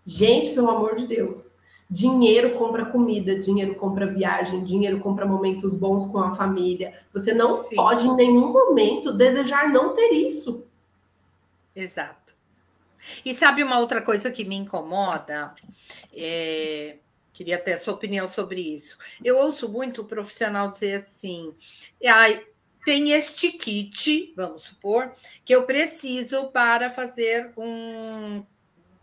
Gente, 0.04 0.50
pelo 0.50 0.70
amor 0.70 0.96
de 0.96 1.06
Deus. 1.06 1.54
Dinheiro 1.88 2.58
compra 2.58 2.86
comida, 2.86 3.38
dinheiro 3.38 3.74
compra 3.74 4.06
viagem, 4.06 4.64
dinheiro 4.64 4.98
compra 5.00 5.26
momentos 5.26 5.74
bons 5.74 6.06
com 6.06 6.18
a 6.18 6.30
família. 6.30 6.94
Você 7.12 7.34
não 7.34 7.62
Sim. 7.62 7.76
pode 7.76 8.06
em 8.06 8.16
nenhum 8.16 8.50
momento 8.50 9.12
desejar 9.12 9.70
não 9.70 9.94
ter 9.94 10.10
isso. 10.12 10.64
Exato. 11.76 12.21
E 13.24 13.34
sabe 13.34 13.62
uma 13.62 13.78
outra 13.78 14.00
coisa 14.00 14.30
que 14.30 14.44
me 14.44 14.56
incomoda? 14.56 15.54
É, 16.12 16.98
queria 17.32 17.58
ter 17.58 17.74
a 17.74 17.78
sua 17.78 17.94
opinião 17.94 18.26
sobre 18.28 18.60
isso. 18.60 18.96
Eu 19.24 19.38
ouço 19.38 19.68
muito 19.68 20.02
o 20.02 20.06
profissional 20.06 20.70
dizer 20.70 20.94
assim: 20.94 21.54
ah, 22.06 22.28
tem 22.84 23.12
este 23.12 23.52
kit, 23.52 24.32
vamos 24.36 24.64
supor, 24.64 25.12
que 25.44 25.54
eu 25.54 25.64
preciso 25.64 26.48
para 26.48 26.90
fazer 26.90 27.52
um 27.56 28.44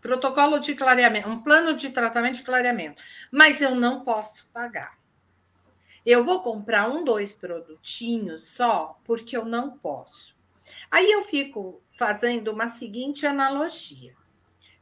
protocolo 0.00 0.58
de 0.58 0.74
clareamento, 0.74 1.28
um 1.28 1.42
plano 1.42 1.76
de 1.76 1.90
tratamento 1.90 2.36
de 2.36 2.42
clareamento, 2.42 3.02
mas 3.30 3.60
eu 3.60 3.74
não 3.74 4.02
posso 4.02 4.48
pagar. 4.52 4.98
Eu 6.04 6.24
vou 6.24 6.42
comprar 6.42 6.88
um, 6.88 7.04
dois 7.04 7.34
produtinhos 7.34 8.44
só, 8.48 8.98
porque 9.04 9.36
eu 9.36 9.44
não 9.44 9.76
posso. 9.78 10.34
Aí 10.90 11.10
eu 11.10 11.24
fico 11.24 11.82
fazendo 12.00 12.50
uma 12.50 12.66
seguinte 12.66 13.26
analogia. 13.26 14.14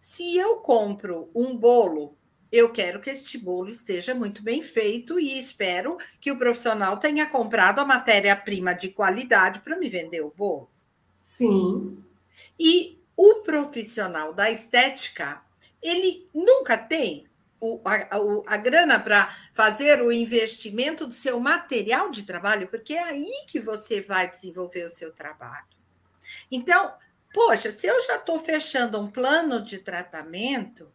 Se 0.01 0.37
eu 0.37 0.59
compro 0.59 1.29
um 1.35 1.57
bolo, 1.57 2.17
eu 2.53 2.71
quero 2.73 3.01
que 3.01 3.11
este 3.11 3.37
bolo 3.37 3.69
esteja 3.69 4.15
muito 4.15 4.41
bem 4.41 4.63
feito 4.63 5.19
e 5.19 5.37
espero 5.37 5.99
que 6.21 6.31
o 6.31 6.39
profissional 6.39 6.97
tenha 6.97 7.27
comprado 7.27 7.81
a 7.81 7.85
matéria-prima 7.85 8.73
de 8.73 8.91
qualidade 8.91 9.59
para 9.59 9.77
me 9.77 9.89
vender 9.89 10.21
o 10.21 10.31
bolo. 10.31 10.71
Sim. 11.25 12.05
E 12.57 13.01
o 13.17 13.43
profissional 13.43 14.33
da 14.33 14.49
estética, 14.49 15.43
ele 15.83 16.25
nunca 16.33 16.79
tem 16.79 17.27
o, 17.61 17.81
a, 17.85 18.55
a, 18.55 18.57
grana 18.59 19.01
para 19.01 19.29
fazer 19.53 20.01
o 20.03 20.13
investimento 20.13 21.05
do 21.05 21.13
seu 21.13 21.41
material 21.41 22.13
de 22.13 22.23
trabalho, 22.23 22.69
porque 22.69 22.95
é 22.95 23.03
aí 23.03 23.45
que 23.49 23.59
você 23.59 24.01
vai 24.01 24.31
desenvolver 24.31 24.85
o 24.85 24.89
seu 24.89 25.11
trabalho. 25.11 25.67
Então, 26.51 26.95
Poxa, 27.33 27.71
se 27.71 27.87
eu 27.87 28.01
já 28.01 28.17
estou 28.17 28.41
fechando 28.41 29.01
um 29.01 29.11
plano 29.11 29.63
de 29.63 29.79
tratamento, 29.79 30.91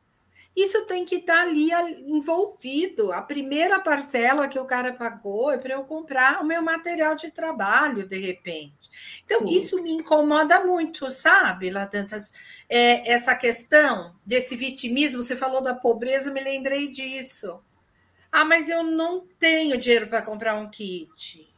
isso 0.55 0.85
tem 0.85 1.03
que 1.03 1.15
estar 1.15 1.37
tá 1.37 1.41
ali 1.41 1.71
envolvido. 2.07 3.11
A 3.11 3.21
primeira 3.21 3.79
parcela 3.79 4.47
que 4.47 4.59
o 4.59 4.65
cara 4.65 4.93
pagou 4.93 5.51
é 5.51 5.57
para 5.57 5.73
eu 5.73 5.83
comprar 5.83 6.41
o 6.41 6.45
meu 6.45 6.61
material 6.61 7.15
de 7.15 7.31
trabalho, 7.31 8.07
de 8.07 8.19
repente. 8.19 9.21
Então, 9.23 9.47
Sim. 9.47 9.57
isso 9.57 9.81
me 9.81 9.91
incomoda 9.91 10.63
muito, 10.63 11.09
sabe, 11.09 11.71
Ladantas? 11.71 12.31
É, 12.69 13.11
essa 13.11 13.35
questão 13.35 14.15
desse 14.23 14.55
vitimismo, 14.55 15.23
você 15.23 15.35
falou 15.35 15.61
da 15.61 15.73
pobreza, 15.73 16.31
me 16.31 16.41
lembrei 16.41 16.87
disso. 16.89 17.59
Ah, 18.31 18.45
mas 18.45 18.69
eu 18.69 18.83
não 18.83 19.25
tenho 19.39 19.77
dinheiro 19.77 20.07
para 20.07 20.21
comprar 20.21 20.55
um 20.55 20.69
kit. 20.69 21.51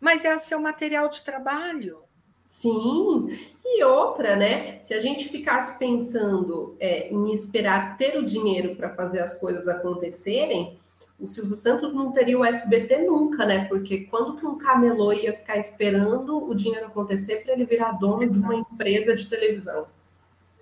Mas 0.00 0.24
é 0.24 0.34
o 0.34 0.38
seu 0.38 0.60
material 0.60 1.08
de 1.08 1.22
trabalho. 1.22 2.07
Sim, 2.48 3.28
e 3.62 3.84
outra, 3.84 4.34
né? 4.34 4.82
Se 4.82 4.94
a 4.94 5.00
gente 5.00 5.28
ficasse 5.28 5.78
pensando 5.78 6.74
é, 6.80 7.12
em 7.12 7.30
esperar 7.30 7.98
ter 7.98 8.16
o 8.16 8.24
dinheiro 8.24 8.74
para 8.74 8.94
fazer 8.94 9.20
as 9.20 9.34
coisas 9.34 9.68
acontecerem, 9.68 10.78
o 11.20 11.28
Silvio 11.28 11.54
Santos 11.54 11.92
não 11.92 12.10
teria 12.10 12.38
o 12.38 12.44
SBT 12.44 13.02
nunca, 13.02 13.44
né? 13.44 13.66
Porque 13.66 14.00
quando 14.10 14.38
que 14.38 14.46
um 14.46 14.56
camelô 14.56 15.12
ia 15.12 15.34
ficar 15.34 15.58
esperando 15.58 16.42
o 16.48 16.54
dinheiro 16.54 16.86
acontecer 16.86 17.44
para 17.44 17.52
ele 17.52 17.66
virar 17.66 17.92
dono 17.92 18.26
de 18.26 18.38
uma 18.38 18.54
empresa 18.54 19.14
de 19.14 19.28
televisão? 19.28 19.86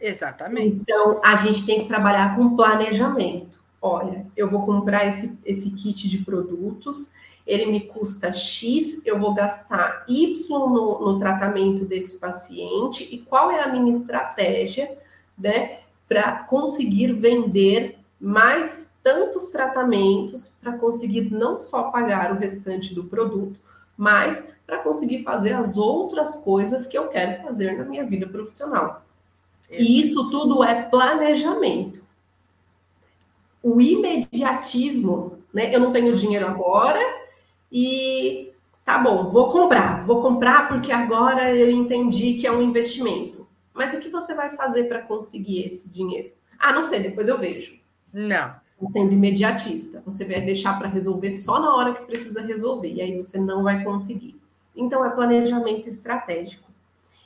Exatamente. 0.00 0.78
Então, 0.82 1.20
a 1.24 1.36
gente 1.36 1.64
tem 1.64 1.82
que 1.82 1.86
trabalhar 1.86 2.34
com 2.34 2.56
planejamento. 2.56 3.60
Olha, 3.80 4.26
eu 4.36 4.50
vou 4.50 4.66
comprar 4.66 5.06
esse, 5.06 5.38
esse 5.44 5.70
kit 5.70 6.08
de 6.08 6.18
produtos, 6.18 7.12
ele 7.46 7.66
me 7.66 7.80
custa 7.80 8.32
X, 8.32 9.06
eu 9.06 9.18
vou 9.20 9.32
gastar 9.32 10.04
Y 10.08 10.34
no, 10.48 11.00
no 11.00 11.18
tratamento 11.18 11.84
desse 11.84 12.18
paciente 12.18 13.08
e 13.10 13.18
qual 13.18 13.50
é 13.50 13.62
a 13.62 13.68
minha 13.68 13.92
estratégia 13.92 14.98
né, 15.38 15.80
para 16.08 16.44
conseguir 16.44 17.12
vender 17.12 17.98
mais 18.20 18.92
tantos 19.02 19.50
tratamentos 19.50 20.52
para 20.60 20.72
conseguir 20.72 21.30
não 21.30 21.60
só 21.60 21.84
pagar 21.90 22.32
o 22.32 22.38
restante 22.38 22.92
do 22.92 23.04
produto, 23.04 23.60
mas 23.96 24.44
para 24.66 24.78
conseguir 24.78 25.22
fazer 25.22 25.52
as 25.52 25.76
outras 25.76 26.34
coisas 26.34 26.86
que 26.86 26.98
eu 26.98 27.06
quero 27.06 27.42
fazer 27.44 27.76
na 27.78 27.84
minha 27.84 28.04
vida 28.04 28.26
profissional. 28.26 29.04
E 29.70 30.00
isso 30.00 30.30
tudo 30.30 30.64
é 30.64 30.82
planejamento. 30.82 32.02
O 33.62 33.80
imediatismo, 33.80 35.38
né? 35.52 35.74
Eu 35.74 35.80
não 35.80 35.92
tenho 35.92 36.16
dinheiro 36.16 36.46
agora 36.46 36.98
e 37.70 38.52
tá 38.84 38.98
bom, 38.98 39.26
vou 39.26 39.50
comprar, 39.50 40.04
vou 40.04 40.22
comprar 40.22 40.68
porque 40.68 40.92
agora 40.92 41.54
eu 41.54 41.70
entendi 41.70 42.34
que 42.34 42.46
é 42.46 42.52
um 42.52 42.62
investimento. 42.62 43.46
Mas 43.74 43.92
o 43.92 44.00
que 44.00 44.08
você 44.08 44.34
vai 44.34 44.56
fazer 44.56 44.84
para 44.84 45.02
conseguir 45.02 45.64
esse 45.64 45.90
dinheiro? 45.90 46.30
Ah, 46.58 46.72
não 46.72 46.82
sei, 46.82 47.00
depois 47.00 47.28
eu 47.28 47.38
vejo. 47.38 47.78
Não. 48.12 48.54
Sendo 48.92 49.12
imediatista, 49.12 50.02
você 50.04 50.24
vai 50.24 50.40
deixar 50.40 50.78
para 50.78 50.88
resolver 50.88 51.30
só 51.30 51.60
na 51.60 51.74
hora 51.74 51.94
que 51.94 52.04
precisa 52.04 52.42
resolver, 52.42 52.92
e 52.92 53.02
aí 53.02 53.16
você 53.16 53.38
não 53.38 53.62
vai 53.62 53.82
conseguir. 53.82 54.38
Então, 54.74 55.04
é 55.04 55.10
planejamento 55.10 55.88
estratégico. 55.88 56.66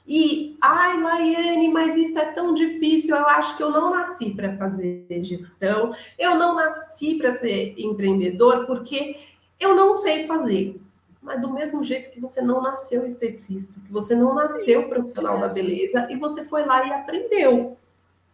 E, 0.07 0.57
ai, 0.61 1.00
Laiane, 1.00 1.68
mas 1.68 1.96
isso 1.96 2.18
é 2.18 2.26
tão 2.26 2.55
difícil. 2.55 3.14
Eu 3.14 3.26
acho 3.26 3.57
que 3.57 3.62
eu 3.62 3.70
não 3.70 3.90
nasci 3.90 4.31
para 4.31 4.57
fazer 4.57 5.07
gestão, 5.22 5.94
eu 6.18 6.37
não 6.37 6.55
nasci 6.55 7.16
para 7.16 7.35
ser 7.35 7.74
empreendedor, 7.79 8.66
porque 8.66 9.16
eu 9.61 9.75
não 9.75 9.94
sei 9.94 10.27
fazer. 10.27 10.81
Mas 11.23 11.40
do 11.40 11.53
mesmo 11.53 11.85
jeito 11.85 12.11
que 12.11 12.18
você 12.18 12.40
não 12.40 12.62
nasceu 12.62 13.07
esteticista, 13.07 13.79
que 13.79 13.92
você 13.92 14.14
não 14.14 14.35
nasceu 14.35 14.88
profissional 14.88 15.38
da 15.38 15.49
beleza 15.49 16.09
e 16.11 16.16
você 16.16 16.42
foi 16.44 16.64
lá 16.64 16.87
e 16.87 16.92
aprendeu. 16.92 17.77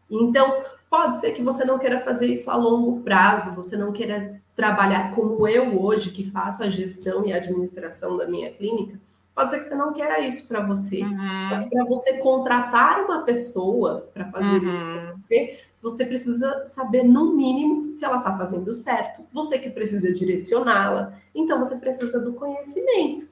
Então, 0.08 0.62
pode 0.88 1.18
ser 1.18 1.32
que 1.32 1.42
você 1.42 1.64
não 1.64 1.80
queira 1.80 2.00
fazer 2.00 2.26
isso 2.26 2.48
a 2.48 2.56
longo 2.56 3.00
prazo, 3.00 3.56
você 3.56 3.76
não 3.76 3.92
queira 3.92 4.40
trabalhar 4.54 5.14
como 5.14 5.46
eu 5.48 5.82
hoje, 5.82 6.12
que 6.12 6.30
faço 6.30 6.62
a 6.62 6.68
gestão 6.68 7.26
e 7.26 7.32
a 7.32 7.36
administração 7.36 8.16
da 8.16 8.26
minha 8.26 8.50
clínica, 8.52 8.98
Pode 9.36 9.50
ser 9.50 9.60
que 9.60 9.66
você 9.66 9.74
não 9.74 9.92
queira 9.92 10.18
isso 10.20 10.48
para 10.48 10.66
você. 10.66 11.02
Uhum. 11.02 11.48
Só 11.50 11.58
que 11.58 11.68
para 11.68 11.84
você 11.84 12.14
contratar 12.14 13.04
uma 13.04 13.20
pessoa 13.20 14.08
para 14.14 14.24
fazer 14.30 14.62
uhum. 14.62 14.68
isso 14.68 14.80
para 14.80 15.12
você, 15.12 15.60
você 15.82 16.04
precisa 16.04 16.66
saber, 16.66 17.02
no 17.02 17.34
mínimo, 17.34 17.92
se 17.92 18.04
ela 18.04 18.16
está 18.16 18.36
fazendo 18.36 18.72
certo. 18.74 19.24
Você 19.32 19.58
que 19.58 19.70
precisa 19.70 20.12
direcioná-la. 20.12 21.14
Então, 21.34 21.58
você 21.58 21.76
precisa 21.76 22.18
do 22.18 22.32
conhecimento. 22.32 23.26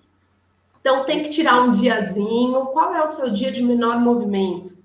Então, 0.81 1.05
tem 1.05 1.23
que 1.23 1.31
tirar 1.31 1.63
um 1.63 1.71
diazinho. 1.71 2.67
Qual 2.67 2.95
é 2.95 3.03
o 3.03 3.09
seu 3.09 3.31
dia 3.31 3.51
de 3.51 3.63
menor 3.63 3.99
movimento? 3.99 4.77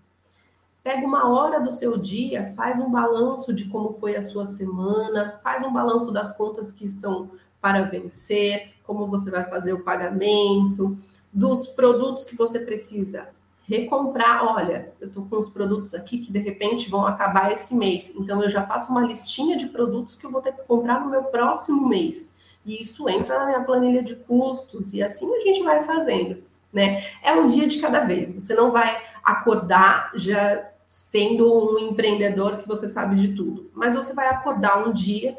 Pega 0.82 1.06
uma 1.06 1.30
hora 1.30 1.60
do 1.60 1.70
seu 1.70 1.98
dia, 1.98 2.54
faz 2.56 2.80
um 2.80 2.90
balanço 2.90 3.54
de 3.54 3.66
como 3.66 3.94
foi 3.94 4.16
a 4.16 4.22
sua 4.22 4.46
semana, 4.46 5.38
faz 5.44 5.64
um 5.64 5.74
balanço 5.74 6.12
das 6.12 6.36
contas 6.36 6.72
que 6.72 6.86
estão 6.86 7.30
para 7.62 7.84
vencer, 7.84 8.74
como 8.84 9.06
você 9.06 9.30
vai 9.30 9.44
fazer 9.50 9.74
o 9.74 9.84
pagamento, 9.84 10.98
dos 11.32 11.68
produtos 11.68 12.24
que 12.24 12.36
você 12.36 12.60
precisa 12.60 13.30
recomprar. 13.70 14.44
Olha, 14.44 14.92
eu 15.00 15.08
estou 15.08 15.26
com 15.26 15.38
os 15.38 15.48
produtos 15.48 15.94
aqui 15.94 16.18
que 16.18 16.32
de 16.32 16.40
repente 16.40 16.90
vão 16.90 17.06
acabar 17.06 17.52
esse 17.52 17.76
mês, 17.76 18.12
então 18.16 18.42
eu 18.42 18.50
já 18.50 18.66
faço 18.66 18.92
uma 18.92 19.06
listinha 19.06 19.56
de 19.56 19.68
produtos 19.68 20.16
que 20.16 20.26
eu 20.26 20.32
vou 20.32 20.42
ter 20.42 20.54
que 20.54 20.64
comprar 20.64 21.00
no 21.00 21.12
meu 21.12 21.26
próximo 21.26 21.88
mês. 21.88 22.36
E 22.66 22.82
isso 22.82 23.08
entra 23.08 23.40
na 23.40 23.46
minha 23.46 23.62
planilha 23.62 24.02
de 24.02 24.16
custos, 24.16 24.94
e 24.94 25.04
assim 25.04 25.34
a 25.36 25.40
gente 25.42 25.64
vai 25.64 25.84
fazendo. 25.84 26.44
Né? 26.74 27.04
É 27.24 27.32
um 27.34 27.46
dia 27.46 27.68
de 27.68 27.80
cada 27.80 28.02
vez. 28.02 28.32
Você 28.32 28.54
não 28.54 28.72
vai 28.72 29.02
acordar 29.24 30.12
já 30.16 30.68
sendo 30.90 31.76
um 31.76 31.80
empreendedor 31.80 32.58
que 32.58 32.68
você 32.68 32.88
sabe 32.88 33.16
de 33.16 33.36
tudo, 33.36 33.70
mas 33.74 33.96
você 33.96 34.14
vai 34.14 34.28
acordar 34.28 34.88
um 34.88 34.92
dia 34.92 35.38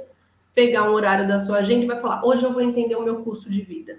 pegar 0.54 0.90
um 0.90 0.92
horário 0.92 1.26
da 1.26 1.38
sua 1.38 1.58
agenda 1.58 1.84
e 1.84 1.88
vai 1.88 2.00
falar: 2.00 2.24
hoje 2.24 2.44
eu 2.44 2.52
vou 2.52 2.62
entender 2.62 2.94
o 2.96 3.02
meu 3.02 3.22
curso 3.22 3.50
de 3.50 3.60
vida. 3.60 3.98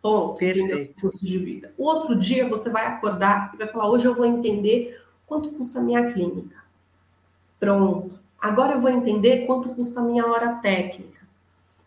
Ponto. 0.00 0.42
Entender 0.42 0.92
o 0.96 1.00
curso 1.00 1.26
de 1.26 1.38
vida. 1.38 1.72
O 1.76 1.84
outro 1.84 2.14
dia 2.14 2.48
você 2.48 2.70
vai 2.70 2.86
acordar 2.86 3.52
e 3.54 3.56
vai 3.56 3.66
falar: 3.66 3.88
hoje 3.88 4.06
eu 4.06 4.14
vou 4.14 4.24
entender 4.24 5.02
quanto 5.26 5.50
custa 5.50 5.80
a 5.80 5.82
minha 5.82 6.10
clínica. 6.10 6.62
Pronto. 7.58 8.18
Agora 8.40 8.74
eu 8.74 8.80
vou 8.80 8.90
entender 8.90 9.46
quanto 9.46 9.70
custa 9.70 10.00
a 10.00 10.02
minha 10.02 10.24
hora 10.26 10.54
técnica. 10.56 11.18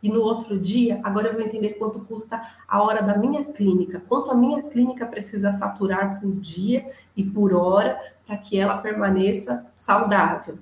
E 0.03 0.09
no 0.09 0.21
outro 0.21 0.59
dia, 0.59 0.99
agora 1.03 1.27
eu 1.27 1.33
vou 1.33 1.43
entender 1.43 1.71
quanto 1.71 1.99
custa 2.01 2.41
a 2.67 2.81
hora 2.81 3.03
da 3.03 3.15
minha 3.17 3.45
clínica, 3.45 4.01
quanto 4.09 4.31
a 4.31 4.35
minha 4.35 4.63
clínica 4.63 5.05
precisa 5.05 5.53
faturar 5.53 6.19
por 6.19 6.31
dia 6.33 6.91
e 7.15 7.23
por 7.23 7.53
hora 7.53 7.99
para 8.25 8.35
que 8.37 8.57
ela 8.57 8.79
permaneça 8.79 9.65
saudável. 9.73 10.57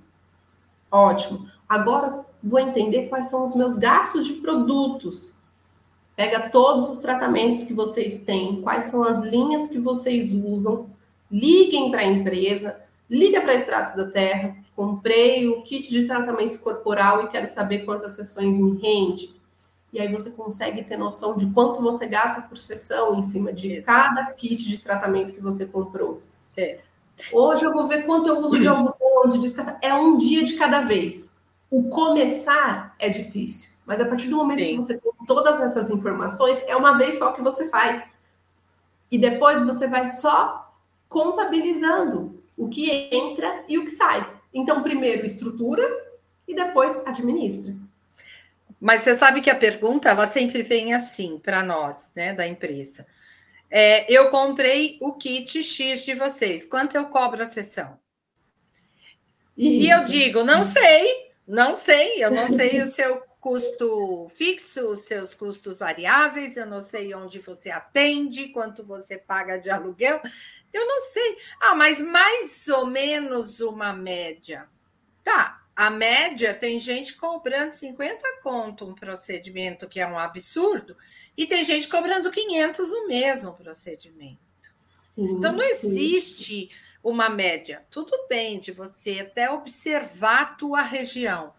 Ótimo. 0.91 1.47
Agora 1.67 2.25
vou 2.43 2.59
entender 2.59 3.07
quais 3.07 3.27
são 3.27 3.43
os 3.43 3.55
meus 3.55 3.77
gastos 3.77 4.25
de 4.25 4.33
produtos. 4.33 5.38
Pega 6.19 6.49
todos 6.49 6.89
os 6.89 6.97
tratamentos 6.97 7.63
que 7.63 7.73
vocês 7.73 8.19
têm, 8.19 8.61
quais 8.61 8.89
são 8.89 9.05
as 9.05 9.21
linhas 9.21 9.67
que 9.67 9.79
vocês 9.79 10.33
usam, 10.33 10.89
liguem 11.31 11.89
para 11.89 12.01
a 12.01 12.05
empresa, 12.05 12.77
liga 13.09 13.39
para 13.39 13.53
Extratos 13.53 13.95
da 13.95 14.05
Terra, 14.05 14.57
comprei 14.75 15.47
o 15.47 15.61
kit 15.61 15.89
de 15.89 16.05
tratamento 16.05 16.59
corporal 16.59 17.23
e 17.23 17.29
quero 17.29 17.47
saber 17.47 17.85
quantas 17.85 18.17
sessões 18.17 18.57
me 18.57 18.77
rende. 18.81 19.33
E 19.93 19.99
aí 20.01 20.11
você 20.11 20.29
consegue 20.29 20.83
ter 20.83 20.97
noção 20.97 21.37
de 21.37 21.45
quanto 21.51 21.81
você 21.81 22.05
gasta 22.05 22.41
por 22.41 22.57
sessão 22.57 23.15
em 23.15 23.23
cima 23.23 23.53
de 23.53 23.81
cada 23.83 24.25
kit 24.33 24.67
de 24.67 24.77
tratamento 24.77 25.31
que 25.31 25.39
você 25.39 25.67
comprou. 25.67 26.21
É. 26.57 26.79
Hoje 27.31 27.63
eu 27.63 27.71
vou 27.71 27.87
ver 27.87 28.05
quanto 28.05 28.27
eu 28.27 28.39
uso 28.39 28.59
de 28.59 28.67
algodão, 28.67 29.29
de 29.29 29.39
descartar. 29.39 29.79
É 29.81 29.93
um 29.93 30.17
dia 30.17 30.43
de 30.43 30.57
cada 30.57 30.81
vez 30.81 31.29
o 31.71 31.83
começar 31.83 32.95
é 32.97 33.09
difícil, 33.09 33.69
mas 33.89 33.99
a 33.99 34.05
partir 34.05 34.27
do 34.27 34.37
momento 34.37 34.59
Sim. 34.59 34.67
que 34.67 34.75
você 34.75 34.97
tem 34.99 35.11
todas 35.25 35.59
essas 35.59 35.89
informações, 35.89 36.61
é 36.67 36.75
uma 36.75 36.95
vez 36.95 37.17
só 37.17 37.31
que 37.31 37.41
você 37.41 37.67
faz. 37.69 38.07
E 39.09 39.17
depois 39.17 39.63
você 39.65 39.87
vai 39.87 40.05
só 40.05 40.71
contabilizando 41.07 42.39
o 42.55 42.69
que 42.69 42.91
entra 43.11 43.65
e 43.67 43.79
o 43.79 43.85
que 43.85 43.89
sai. 43.89 44.31
Então, 44.53 44.83
primeiro 44.83 45.25
estrutura 45.25 45.81
e 46.47 46.53
depois 46.53 46.99
administra. 46.99 47.75
Mas 48.79 49.01
você 49.01 49.15
sabe 49.15 49.41
que 49.41 49.49
a 49.49 49.55
pergunta 49.55 50.07
ela 50.07 50.27
sempre 50.27 50.61
vem 50.61 50.93
assim 50.93 51.39
para 51.39 51.63
nós, 51.63 52.11
né, 52.15 52.31
da 52.31 52.47
empresa. 52.47 53.07
É, 53.71 54.05
eu 54.13 54.29
comprei 54.29 54.99
o 55.01 55.13
kit 55.13 55.63
X 55.63 56.05
de 56.05 56.13
vocês. 56.13 56.63
Quanto 56.63 56.95
eu 56.95 57.07
cobro 57.07 57.41
a 57.41 57.47
sessão? 57.47 57.97
Isso. 59.57 59.81
E 59.81 59.89
eu 59.89 60.05
digo, 60.05 60.43
não 60.43 60.61
sei, 60.61 61.31
não 61.47 61.73
sei, 61.73 62.23
eu 62.23 62.29
não 62.29 62.47
sei 62.47 62.83
o 62.83 62.85
seu 62.87 63.28
custo 63.39 64.29
fixo, 64.35 64.89
os 64.89 65.01
seus 65.01 65.33
custos 65.33 65.79
variáveis, 65.79 66.57
eu 66.57 66.65
não 66.65 66.81
sei 66.81 67.13
onde 67.13 67.39
você 67.39 67.69
atende, 67.69 68.49
quanto 68.49 68.83
você 68.83 69.17
paga 69.17 69.57
de 69.57 69.69
aluguel, 69.69 70.21
eu 70.73 70.85
não 70.85 71.01
sei. 71.01 71.37
Ah, 71.61 71.75
mas 71.75 72.01
mais 72.01 72.67
ou 72.67 72.85
menos 72.85 73.59
uma 73.59 73.93
média. 73.93 74.67
Tá, 75.23 75.63
a 75.75 75.89
média 75.89 76.53
tem 76.53 76.79
gente 76.79 77.15
cobrando 77.15 77.73
50 77.73 78.41
conto 78.41 78.85
um 78.85 78.93
procedimento 78.93 79.87
que 79.87 79.99
é 79.99 80.07
um 80.07 80.17
absurdo, 80.17 80.95
e 81.37 81.47
tem 81.47 81.63
gente 81.63 81.87
cobrando 81.87 82.31
500 82.31 82.91
o 82.91 83.07
mesmo 83.07 83.53
procedimento. 83.53 84.39
Sim, 84.77 85.37
então 85.37 85.53
não 85.53 85.63
existe. 85.63 86.69
Sim 86.69 86.89
uma 87.03 87.29
média. 87.29 87.85
Tudo 87.89 88.11
bem 88.27 88.59
de 88.59 88.71
você 88.71 89.19
até 89.21 89.49
observar 89.49 90.41
a 90.41 90.45
tua 90.45 90.81
região, 90.81 91.53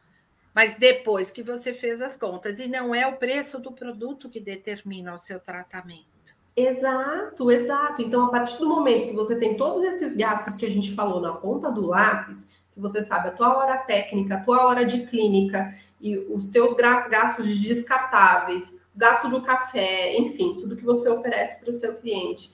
mas 0.54 0.76
depois 0.76 1.30
que 1.30 1.42
você 1.42 1.72
fez 1.72 2.00
as 2.00 2.16
contas, 2.16 2.58
e 2.58 2.66
não 2.66 2.94
é 2.94 3.06
o 3.06 3.16
preço 3.16 3.58
do 3.58 3.72
produto 3.72 4.28
que 4.28 4.40
determina 4.40 5.14
o 5.14 5.18
seu 5.18 5.38
tratamento. 5.38 6.10
Exato, 6.56 7.50
exato. 7.50 8.02
Então, 8.02 8.26
a 8.26 8.30
partir 8.30 8.58
do 8.58 8.68
momento 8.68 9.08
que 9.08 9.14
você 9.14 9.36
tem 9.36 9.56
todos 9.56 9.82
esses 9.84 10.16
gastos 10.16 10.56
que 10.56 10.66
a 10.66 10.70
gente 10.70 10.94
falou 10.94 11.20
na 11.20 11.32
ponta 11.32 11.70
do 11.70 11.86
lápis, 11.86 12.48
que 12.72 12.80
você 12.80 13.02
sabe 13.02 13.28
a 13.28 13.32
tua 13.32 13.56
hora 13.56 13.78
técnica, 13.78 14.36
a 14.36 14.40
tua 14.40 14.66
hora 14.66 14.84
de 14.84 15.06
clínica 15.06 15.74
e 16.00 16.18
os 16.18 16.48
teus 16.48 16.74
gastos 16.74 17.46
de 17.46 17.68
descartáveis, 17.68 18.80
gasto 18.94 19.28
do 19.28 19.42
café, 19.42 20.16
enfim, 20.18 20.56
tudo 20.58 20.76
que 20.76 20.84
você 20.84 21.08
oferece 21.08 21.60
para 21.60 21.70
o 21.70 21.72
seu 21.72 21.94
cliente 21.94 22.52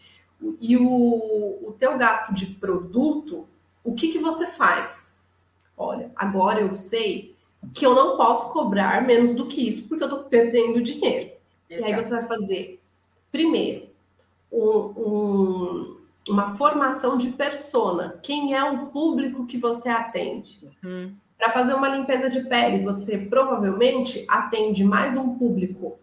e 0.60 0.76
o, 0.76 1.58
o 1.62 1.72
teu 1.78 1.96
gasto 1.96 2.34
de 2.34 2.46
produto, 2.46 3.46
o 3.82 3.94
que, 3.94 4.12
que 4.12 4.18
você 4.18 4.46
faz? 4.46 5.16
Olha, 5.76 6.10
agora 6.16 6.60
eu 6.60 6.74
sei 6.74 7.35
que 7.74 7.84
eu 7.84 7.94
não 7.94 8.16
posso 8.16 8.52
cobrar 8.52 9.02
menos 9.02 9.32
do 9.32 9.46
que 9.46 9.68
isso, 9.68 9.88
porque 9.88 10.04
eu 10.04 10.08
estou 10.08 10.24
perdendo 10.24 10.82
dinheiro. 10.82 11.32
Exato. 11.68 11.90
E 11.90 11.94
aí 11.94 12.02
você 12.02 12.10
vai 12.10 12.26
fazer, 12.26 12.80
primeiro, 13.30 13.88
um, 14.50 14.68
um, 14.96 15.96
uma 16.28 16.54
formação 16.56 17.16
de 17.16 17.30
persona. 17.30 18.18
Quem 18.22 18.54
é 18.54 18.64
o 18.64 18.86
público 18.86 19.46
que 19.46 19.58
você 19.58 19.88
atende? 19.88 20.60
Uhum. 20.82 21.14
Para 21.36 21.52
fazer 21.52 21.74
uma 21.74 21.88
limpeza 21.88 22.30
de 22.30 22.40
pele, 22.48 22.82
você 22.84 23.18
provavelmente 23.18 24.24
atende 24.28 24.82
mais 24.82 25.16
um 25.16 25.36
público 25.36 25.98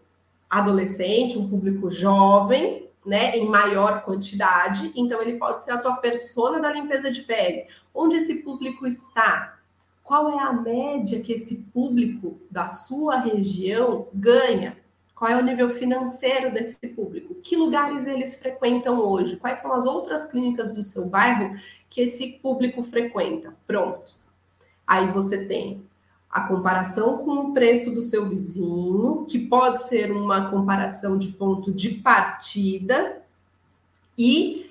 adolescente, 0.48 1.36
um 1.36 1.48
público 1.48 1.90
jovem, 1.90 2.88
né, 3.04 3.36
em 3.36 3.46
maior 3.46 4.02
quantidade, 4.02 4.90
então 4.96 5.20
ele 5.20 5.36
pode 5.36 5.62
ser 5.62 5.72
a 5.72 5.78
tua 5.78 5.96
persona 5.96 6.58
da 6.60 6.72
limpeza 6.72 7.10
de 7.10 7.22
pele. 7.22 7.66
Onde 7.92 8.16
esse 8.16 8.42
público 8.42 8.86
está? 8.86 9.58
Qual 10.04 10.30
é 10.30 10.38
a 10.38 10.52
média 10.52 11.22
que 11.22 11.32
esse 11.32 11.56
público 11.72 12.38
da 12.50 12.68
sua 12.68 13.16
região 13.16 14.06
ganha? 14.12 14.76
Qual 15.14 15.30
é 15.30 15.36
o 15.36 15.42
nível 15.42 15.70
financeiro 15.70 16.52
desse 16.52 16.76
público? 16.88 17.34
Que 17.36 17.56
lugares 17.56 18.06
eles 18.06 18.34
frequentam 18.36 18.98
hoje? 18.98 19.36
Quais 19.36 19.60
são 19.60 19.72
as 19.72 19.86
outras 19.86 20.26
clínicas 20.26 20.72
do 20.74 20.82
seu 20.82 21.06
bairro 21.06 21.56
que 21.88 22.02
esse 22.02 22.32
público 22.42 22.82
frequenta? 22.82 23.56
Pronto. 23.66 24.14
Aí 24.86 25.10
você 25.10 25.46
tem 25.46 25.82
a 26.30 26.42
comparação 26.42 27.18
com 27.18 27.30
o 27.30 27.54
preço 27.54 27.94
do 27.94 28.02
seu 28.02 28.28
vizinho, 28.28 29.24
que 29.26 29.38
pode 29.38 29.84
ser 29.84 30.12
uma 30.12 30.50
comparação 30.50 31.16
de 31.16 31.28
ponto 31.28 31.72
de 31.72 31.90
partida, 31.90 33.22
e 34.18 34.70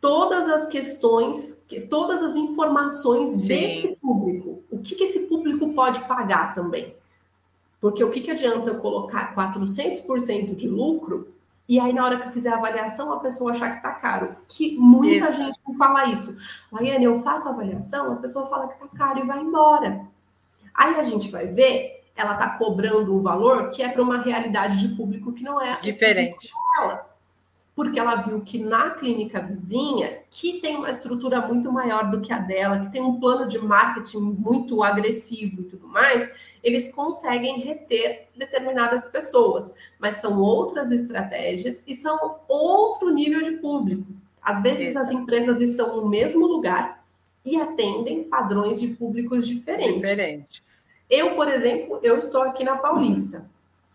todas 0.00 0.48
as 0.48 0.66
questões, 0.66 1.64
todas 1.88 2.20
as 2.22 2.34
informações 2.34 3.42
Sim. 3.42 3.48
desse 3.48 3.96
público. 4.00 4.51
O 4.82 4.84
que, 4.84 4.96
que 4.96 5.04
esse 5.04 5.28
público 5.28 5.72
pode 5.72 6.00
pagar 6.00 6.54
também? 6.54 6.96
Porque 7.80 8.02
o 8.02 8.10
que, 8.10 8.20
que 8.20 8.32
adianta 8.32 8.68
eu 8.68 8.80
colocar 8.80 9.32
400% 9.32 10.56
de 10.56 10.68
lucro 10.68 11.32
e 11.68 11.78
aí, 11.78 11.92
na 11.92 12.04
hora 12.04 12.18
que 12.18 12.26
eu 12.26 12.32
fizer 12.32 12.50
a 12.50 12.56
avaliação, 12.56 13.12
a 13.12 13.20
pessoa 13.20 13.52
achar 13.52 13.70
que 13.70 13.76
está 13.76 13.92
caro. 13.92 14.36
Que 14.48 14.76
muita 14.76 15.30
isso. 15.30 15.38
gente 15.38 15.58
não 15.66 15.76
fala 15.76 16.06
isso. 16.06 16.36
Laiane, 16.72 17.04
eu 17.04 17.20
faço 17.20 17.48
a 17.48 17.52
avaliação, 17.52 18.12
a 18.12 18.16
pessoa 18.16 18.46
fala 18.48 18.66
que 18.66 18.74
está 18.74 18.88
caro 18.88 19.20
e 19.20 19.26
vai 19.26 19.40
embora. 19.40 20.04
Aí 20.74 20.96
a 20.96 21.02
gente 21.04 21.30
vai 21.30 21.46
ver, 21.46 22.04
ela 22.16 22.32
está 22.32 22.58
cobrando 22.58 23.16
um 23.16 23.22
valor 23.22 23.70
que 23.70 23.80
é 23.80 23.88
para 23.88 24.02
uma 24.02 24.20
realidade 24.20 24.80
de 24.80 24.94
público 24.96 25.32
que 25.32 25.44
não 25.44 25.60
é 25.60 25.78
diferente. 25.80 26.50
Dela, 26.76 27.11
porque 27.74 27.98
ela 27.98 28.16
viu 28.16 28.40
que 28.42 28.58
na 28.58 28.90
clínica 28.90 29.40
vizinha, 29.40 30.18
que 30.30 30.60
tem 30.60 30.76
uma 30.76 30.90
estrutura 30.90 31.40
muito 31.40 31.72
maior 31.72 32.10
do 32.10 32.20
que 32.20 32.32
a 32.32 32.38
dela, 32.38 32.80
que 32.80 32.92
tem 32.92 33.00
um 33.00 33.18
plano 33.18 33.48
de 33.48 33.58
marketing 33.58 34.18
muito 34.18 34.82
agressivo 34.82 35.62
e 35.62 35.64
tudo 35.64 35.88
mais, 35.88 36.30
eles 36.62 36.92
conseguem 36.92 37.60
reter 37.60 38.28
determinadas 38.36 39.06
pessoas, 39.06 39.72
mas 39.98 40.16
são 40.18 40.38
outras 40.40 40.90
estratégias 40.90 41.82
e 41.86 41.94
são 41.94 42.36
outro 42.46 43.10
nível 43.10 43.42
de 43.42 43.52
público. 43.52 44.06
Às 44.42 44.62
vezes 44.62 44.96
as 44.96 45.10
empresas 45.10 45.60
estão 45.60 45.96
no 45.96 46.08
mesmo 46.08 46.46
lugar, 46.46 47.02
e 47.44 47.60
atendem 47.60 48.24
padrões 48.24 48.80
de 48.80 48.88
públicos 48.88 49.46
diferentes. 49.46 50.00
diferentes. 50.00 50.86
Eu, 51.10 51.34
por 51.34 51.48
exemplo, 51.48 52.00
eu 52.02 52.16
estou 52.18 52.42
aqui 52.42 52.64
na 52.64 52.76
Paulista. 52.76 53.50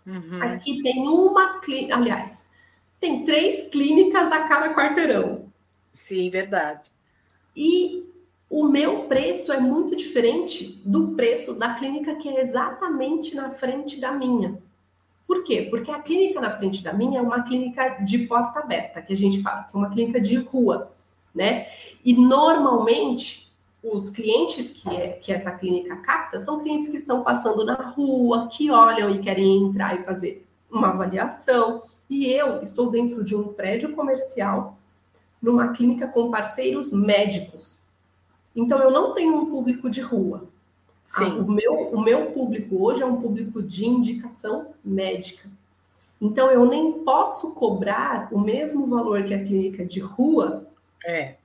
Uhum. 0.06 0.42
Aqui 0.42 0.82
tem 0.82 1.08
uma 1.08 1.60
clínica, 1.60 1.96
aliás, 1.96 2.50
tem 3.00 3.24
três 3.26 3.64
clínicas 3.70 4.32
a 4.32 4.48
cada 4.48 4.74
quarteirão. 4.74 5.46
Sim, 5.94 6.30
verdade. 6.30 6.90
E 7.56 8.06
o 8.50 8.68
meu 8.68 9.04
preço 9.04 9.52
é 9.52 9.60
muito 9.60 9.96
diferente 9.96 10.82
do 10.86 11.10
preço 11.10 11.58
da 11.58 11.74
clínica 11.74 12.16
que 12.16 12.30
é 12.30 12.42
exatamente 12.42 13.36
na 13.36 13.52
frente 13.52 14.00
da 14.00 14.12
minha. 14.12 14.58
Por 15.26 15.44
quê? 15.44 15.68
Porque 15.70 15.92
a 15.92 16.00
clínica 16.00 16.40
na 16.40 16.58
frente 16.58 16.84
da 16.84 16.94
minha 16.94 17.20
é 17.20 17.22
uma 17.22 17.44
clínica 17.44 17.98
de 18.04 18.20
porta 18.20 18.60
aberta, 18.60 19.02
que 19.02 19.14
a 19.14 19.18
gente 19.18 19.42
fala, 19.42 19.64
que 19.64 19.76
é 19.76 19.78
uma 19.78 19.90
clínica 19.90 20.22
de 20.22 20.36
rua 20.38 20.96
né? 21.38 21.68
E 22.04 22.14
normalmente 22.14 23.54
os 23.84 24.10
clientes 24.10 24.72
que, 24.72 24.90
é, 24.90 25.10
que 25.10 25.32
essa 25.32 25.52
clínica 25.52 25.96
capta 25.98 26.40
são 26.40 26.60
clientes 26.60 26.90
que 26.90 26.98
estão 26.98 27.24
passando 27.24 27.64
na 27.64 27.76
rua, 27.76 28.50
que 28.52 28.72
olham 28.72 29.10
e 29.10 29.20
querem 29.20 29.64
entrar 29.64 29.98
e 29.98 30.04
fazer 30.04 30.46
uma 30.70 30.90
avaliação. 30.90 31.84
E 32.10 32.32
eu 32.32 32.62
estou 32.62 32.90
dentro 32.90 33.24
de 33.24 33.36
um 33.36 33.54
prédio 33.54 33.94
comercial, 33.94 34.78
numa 35.42 35.70
clínica 35.70 36.08
com 36.08 36.32
parceiros 36.32 36.92
médicos. 36.92 37.82
Então 38.56 38.82
eu 38.82 38.90
não 38.90 39.14
tenho 39.14 39.36
um 39.36 39.46
público 39.48 39.90
de 39.90 40.02
rua. 40.02 40.48
Sim. 41.04 41.24
Ah, 41.24 41.34
o, 41.36 41.52
meu, 41.52 41.74
o 41.92 42.02
meu 42.02 42.32
público 42.32 42.84
hoje 42.84 43.02
é 43.02 43.06
um 43.06 43.22
público 43.22 43.62
de 43.62 43.86
indicação 43.86 44.74
médica. 44.84 45.50
Então 46.20 46.52
eu 46.52 46.66
nem 46.66 47.04
posso 47.04 47.54
cobrar 47.54 48.28
o 48.32 48.40
mesmo 48.40 48.88
valor 48.88 49.24
que 49.24 49.34
a 49.34 49.44
clínica 49.44 49.86
de 49.86 50.00
rua 50.00 50.68
é. 51.06 51.36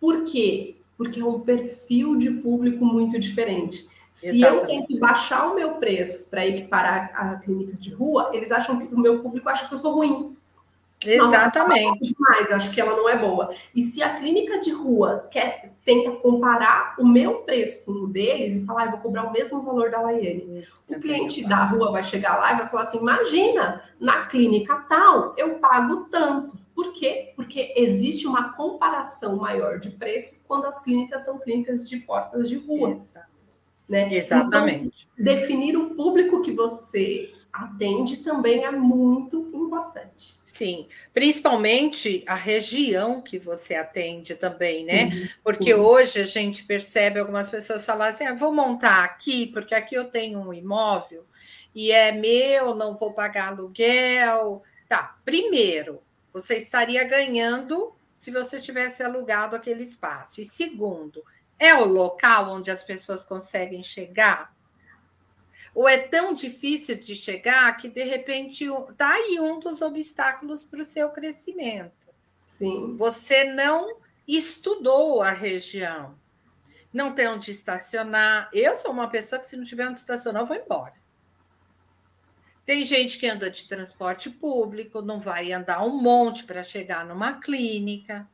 Por 0.00 0.24
quê? 0.24 0.76
Porque 0.96 1.20
é 1.20 1.24
um 1.24 1.40
perfil 1.40 2.16
de 2.16 2.30
público 2.30 2.84
muito 2.84 3.18
diferente. 3.18 3.86
Se 4.12 4.28
Exatamente. 4.28 4.60
eu 4.60 4.66
tenho 4.66 4.86
que 4.86 4.98
baixar 4.98 5.50
o 5.50 5.54
meu 5.54 5.74
preço 5.74 6.24
para 6.28 6.46
equiparar 6.46 7.10
a 7.14 7.36
clínica 7.36 7.76
de 7.76 7.94
rua, 7.94 8.30
eles 8.32 8.52
acham 8.52 8.78
que 8.78 8.94
o 8.94 9.00
meu 9.00 9.20
público 9.20 9.48
acha 9.48 9.66
que 9.66 9.74
eu 9.74 9.78
sou 9.78 9.94
ruim. 9.94 10.36
Exatamente. 11.04 12.14
Mas 12.18 12.52
acho 12.52 12.70
que 12.70 12.80
ela 12.80 12.94
não 12.94 13.08
é 13.08 13.16
boa. 13.16 13.52
E 13.74 13.82
se 13.82 14.02
a 14.02 14.14
clínica 14.14 14.60
de 14.60 14.70
rua 14.70 15.26
quer, 15.30 15.72
tenta 15.84 16.12
comparar 16.12 16.94
o 16.98 17.06
meu 17.06 17.36
preço 17.40 17.84
com 17.84 17.92
o 17.92 18.06
deles 18.06 18.62
e 18.62 18.66
falar, 18.66 18.82
ah, 18.82 18.84
eu 18.84 18.90
vou 18.92 19.00
cobrar 19.00 19.24
o 19.24 19.32
mesmo 19.32 19.62
valor 19.62 19.90
da 19.90 20.00
Laiane, 20.00 20.66
o 20.88 21.00
cliente 21.00 21.46
da 21.48 21.64
rua 21.64 21.90
vai 21.90 22.04
chegar 22.04 22.36
lá 22.36 22.52
e 22.52 22.56
vai 22.58 22.68
falar 22.68 22.82
assim: 22.84 22.98
imagina, 22.98 23.82
na 23.98 24.26
clínica 24.26 24.76
tal, 24.88 25.34
eu 25.36 25.54
pago 25.54 26.08
tanto. 26.10 26.56
Por 26.74 26.92
quê? 26.92 27.32
Porque 27.36 27.74
existe 27.76 28.26
uma 28.26 28.52
comparação 28.52 29.36
maior 29.36 29.78
de 29.78 29.90
preço 29.90 30.40
quando 30.46 30.66
as 30.66 30.80
clínicas 30.82 31.24
são 31.24 31.38
clínicas 31.38 31.88
de 31.88 31.98
portas 31.98 32.48
de 32.48 32.56
rua. 32.56 32.98
Né? 33.92 34.14
Exatamente. 34.14 35.06
Então, 35.12 35.34
definir 35.34 35.76
o 35.76 35.94
público 35.94 36.40
que 36.40 36.50
você 36.50 37.30
atende 37.52 38.16
também 38.18 38.64
é 38.64 38.70
muito 38.70 39.50
importante. 39.52 40.34
Sim, 40.42 40.86
principalmente 41.12 42.24
a 42.26 42.34
região 42.34 43.20
que 43.20 43.38
você 43.38 43.74
atende 43.74 44.34
também, 44.34 44.86
né? 44.86 45.10
Sim, 45.10 45.28
porque 45.44 45.74
sim. 45.74 45.74
hoje 45.74 46.20
a 46.20 46.24
gente 46.24 46.64
percebe 46.64 47.20
algumas 47.20 47.50
pessoas 47.50 47.84
falar 47.84 48.08
assim: 48.08 48.24
ah, 48.24 48.34
vou 48.34 48.50
montar 48.54 49.04
aqui, 49.04 49.48
porque 49.48 49.74
aqui 49.74 49.94
eu 49.94 50.06
tenho 50.06 50.40
um 50.40 50.54
imóvel 50.54 51.26
e 51.74 51.92
é 51.92 52.12
meu, 52.12 52.74
não 52.74 52.96
vou 52.96 53.12
pagar 53.12 53.48
aluguel. 53.48 54.62
Tá, 54.88 55.18
primeiro, 55.22 56.00
você 56.32 56.56
estaria 56.56 57.04
ganhando 57.04 57.92
se 58.14 58.30
você 58.30 58.58
tivesse 58.58 59.02
alugado 59.02 59.54
aquele 59.54 59.82
espaço. 59.82 60.40
E 60.40 60.44
segundo, 60.44 61.22
é 61.62 61.72
o 61.76 61.84
local 61.84 62.50
onde 62.50 62.72
as 62.72 62.82
pessoas 62.82 63.24
conseguem 63.24 63.84
chegar? 63.84 64.52
Ou 65.72 65.88
é 65.88 65.96
tão 65.96 66.34
difícil 66.34 66.96
de 66.96 67.14
chegar 67.14 67.76
que, 67.76 67.88
de 67.88 68.02
repente, 68.02 68.64
está 68.64 69.12
aí 69.12 69.38
um 69.40 69.60
dos 69.60 69.80
obstáculos 69.80 70.64
para 70.64 70.80
o 70.80 70.84
seu 70.84 71.10
crescimento. 71.10 72.08
Sim. 72.44 72.96
Você 72.96 73.44
não 73.44 73.96
estudou 74.26 75.22
a 75.22 75.30
região, 75.30 76.18
não 76.92 77.14
tem 77.14 77.28
onde 77.28 77.52
estacionar. 77.52 78.50
Eu 78.52 78.76
sou 78.76 78.90
uma 78.90 79.08
pessoa 79.08 79.38
que, 79.38 79.46
se 79.46 79.56
não 79.56 79.64
tiver 79.64 79.86
onde 79.86 79.98
estacionar, 79.98 80.42
eu 80.42 80.46
vou 80.46 80.56
embora. 80.56 81.00
Tem 82.66 82.84
gente 82.84 83.18
que 83.18 83.26
anda 83.28 83.48
de 83.48 83.68
transporte 83.68 84.28
público, 84.30 85.00
não 85.00 85.20
vai 85.20 85.52
andar 85.52 85.84
um 85.84 85.96
monte 86.02 86.42
para 86.44 86.64
chegar 86.64 87.06
numa 87.06 87.34
clínica. 87.34 88.28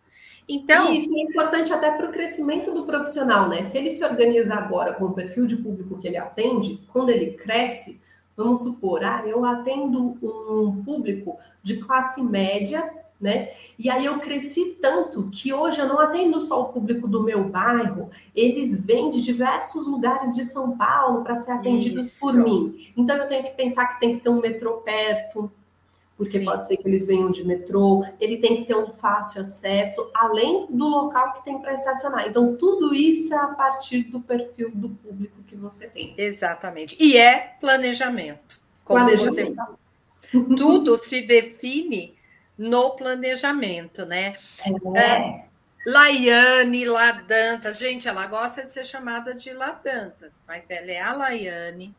Então, 0.49 0.93
e 0.93 0.99
isso 0.99 1.15
é 1.15 1.21
importante 1.21 1.73
até 1.73 1.91
para 1.91 2.09
o 2.09 2.13
crescimento 2.13 2.73
do 2.73 2.87
profissional, 2.87 3.49
né? 3.49 3.63
Se 3.63 3.77
ele 3.77 3.95
se 3.95 4.03
organiza 4.03 4.55
agora 4.55 4.95
com 4.95 5.05
o 5.07 5.13
perfil 5.13 5.47
de 5.47 5.57
público 5.57 5.99
que 5.99 6.09
ele 6.09 6.17
atende, 6.17 6.83
quando 6.93 7.11
ele 7.11 7.33
cresce, 7.33 8.01
vamos 8.37 8.63
supor, 8.63 9.05
ah, 9.05 9.23
eu 9.27 9.45
atendo 9.45 10.17
um 10.23 10.83
público 10.83 11.37
de 11.63 11.77
classe 11.77 12.23
média 12.23 12.99
né? 13.21 13.51
E 13.79 13.91
aí 13.91 14.05
eu 14.05 14.19
cresci 14.21 14.79
tanto 14.81 15.29
que 15.31 15.53
hoje 15.53 15.81
eu 15.81 15.89
não 15.89 15.99
atendo 15.99 16.41
só 16.41 16.63
o 16.63 16.73
público 16.73 17.09
do 17.09 17.25
meu 17.25 17.49
bairro, 17.49 18.11
eles 18.35 18.85
vêm 18.85 19.11
de 19.11 19.23
diversos 19.23 19.89
lugares 19.89 20.37
de 20.37 20.45
São 20.45 20.77
Paulo 20.77 21.25
para 21.25 21.37
ser 21.37 21.53
atendidos 21.53 22.07
Isso. 22.07 22.21
por 22.21 22.37
mim. 22.37 22.93
Então 22.97 23.17
eu 23.17 23.27
tenho 23.27 23.43
que 23.43 23.51
pensar 23.51 23.87
que 23.87 24.01
tem 24.01 24.17
que 24.17 24.23
ter 24.23 24.29
um 24.29 24.41
metrô 24.41 24.75
perto, 24.79 25.51
porque 26.19 26.41
Sim. 26.41 26.45
pode 26.45 26.67
ser 26.67 26.77
que 26.77 26.89
eles 26.89 27.07
venham 27.07 27.31
de 27.31 27.47
metrô, 27.47 28.05
ele 28.21 28.39
tem 28.39 28.57
que 28.57 28.65
ter 28.65 28.77
um 28.77 28.91
fácil 28.91 29.43
acesso, 29.43 30.11
além 30.13 30.67
do 30.69 30.89
local 30.89 31.35
que 31.35 31.45
tem 31.45 31.61
para 31.61 31.73
estacionar. 31.73 32.27
Então, 32.27 32.57
tudo 32.57 32.93
isso 32.93 33.33
é 33.33 33.39
a 33.39 33.47
partir 33.47 34.03
do 34.03 34.21
perfil 34.21 34.73
do 34.75 34.89
público 34.89 35.41
que 35.47 35.55
você 35.55 35.87
tem. 35.87 36.15
Exatamente. 36.19 36.97
E 36.99 37.17
é 37.17 37.55
planejamento. 37.61 38.61
Como 38.85 39.05
planejamento. 39.05 39.79
Você... 40.21 40.45
Tudo 40.57 40.99
se 40.99 41.25
define 41.25 42.17
no 42.59 42.97
planejamento, 42.97 44.05
né? 44.05 44.35
É. 44.97 45.01
É, 45.01 45.45
Laiane 45.87 46.85
Ladantas, 46.85 47.79
gente, 47.79 48.09
ela 48.09 48.27
gosta 48.27 48.63
de 48.63 48.71
ser 48.73 48.85
chamada 48.85 49.37
de 49.37 49.53
Ladantas, 49.53 50.43
mas 50.49 50.65
ela 50.69 50.91
é 50.91 51.01
a 51.01 51.15
Laiane. 51.15 51.95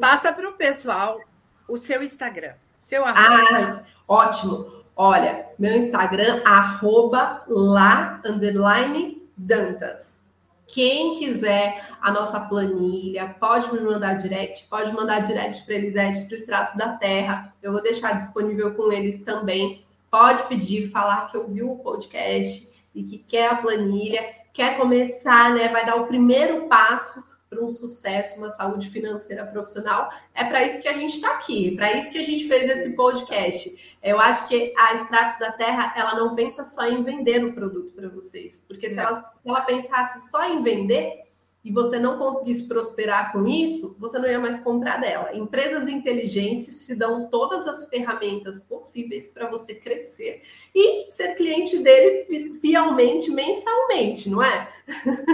Passa 0.00 0.32
para 0.32 0.48
o 0.50 0.54
pessoal 0.54 1.20
o 1.68 1.76
seu 1.76 2.02
Instagram, 2.02 2.54
seu 2.90 3.04
arroba. 3.04 3.54
Ah, 3.56 3.82
ótimo. 4.08 4.66
Olha, 4.96 5.46
meu 5.56 5.76
Instagram, 5.76 6.42
arroba 6.44 7.44
lá, 7.46 8.20
underline, 8.24 9.22
Dantas. 9.36 10.24
Quem 10.66 11.16
quiser 11.18 11.84
a 12.00 12.12
nossa 12.12 12.40
planilha, 12.40 13.34
pode 13.40 13.72
me 13.72 13.80
mandar 13.80 14.14
direct, 14.14 14.68
pode 14.68 14.92
mandar 14.92 15.20
direct 15.20 15.64
para 15.64 15.74
Elisete, 15.74 16.26
para 16.26 16.36
os 16.36 16.44
Tratos 16.44 16.74
da 16.74 16.92
Terra. 16.96 17.54
Eu 17.62 17.72
vou 17.72 17.82
deixar 17.82 18.12
disponível 18.12 18.74
com 18.74 18.92
eles 18.92 19.22
também 19.22 19.84
pode 20.10 20.42
pedir, 20.44 20.90
falar 20.90 21.28
que 21.30 21.36
ouviu 21.36 21.70
o 21.70 21.78
podcast 21.78 22.68
e 22.92 23.04
que 23.04 23.18
quer 23.18 23.52
a 23.52 23.54
planilha, 23.54 24.22
quer 24.52 24.76
começar, 24.76 25.54
né? 25.54 25.68
Vai 25.68 25.86
dar 25.86 25.94
o 25.96 26.06
primeiro 26.06 26.66
passo 26.66 27.22
para 27.50 27.60
um 27.60 27.68
sucesso, 27.68 28.38
uma 28.38 28.48
saúde 28.48 28.88
financeira 28.88 29.44
profissional. 29.44 30.08
É 30.32 30.44
para 30.44 30.64
isso 30.64 30.80
que 30.80 30.88
a 30.88 30.92
gente 30.92 31.14
está 31.14 31.32
aqui, 31.32 31.74
para 31.74 31.92
isso 31.94 32.12
que 32.12 32.18
a 32.18 32.22
gente 32.22 32.46
fez 32.46 32.70
esse 32.70 32.94
podcast. 32.94 33.98
Eu 34.00 34.20
acho 34.20 34.46
que 34.46 34.72
a 34.78 34.94
Extratos 34.94 35.38
da 35.38 35.50
Terra, 35.52 35.92
ela 35.96 36.14
não 36.14 36.36
pensa 36.36 36.64
só 36.64 36.88
em 36.88 37.02
vender 37.02 37.44
o 37.44 37.52
produto 37.52 37.92
para 37.92 38.08
vocês, 38.08 38.64
porque 38.66 38.88
se 38.88 38.98
ela, 38.98 39.14
se 39.34 39.46
ela 39.46 39.62
pensasse 39.62 40.30
só 40.30 40.48
em 40.48 40.62
vender, 40.62 41.24
e 41.62 41.70
você 41.70 41.98
não 41.98 42.18
conseguisse 42.18 42.66
prosperar 42.66 43.32
com 43.32 43.46
isso, 43.46 43.94
você 43.98 44.18
não 44.18 44.28
ia 44.28 44.38
mais 44.38 44.56
comprar 44.58 44.98
dela. 44.98 45.36
Empresas 45.36 45.88
inteligentes 45.88 46.86
te 46.86 46.94
dão 46.94 47.28
todas 47.28 47.66
as 47.66 47.88
ferramentas 47.88 48.60
possíveis 48.60 49.28
para 49.28 49.48
você 49.48 49.74
crescer 49.74 50.42
e 50.74 51.10
ser 51.10 51.34
cliente 51.34 51.78
dele 51.78 52.58
fielmente, 52.60 53.30
mensalmente, 53.30 54.30
não 54.30 54.42
é? 54.42 54.72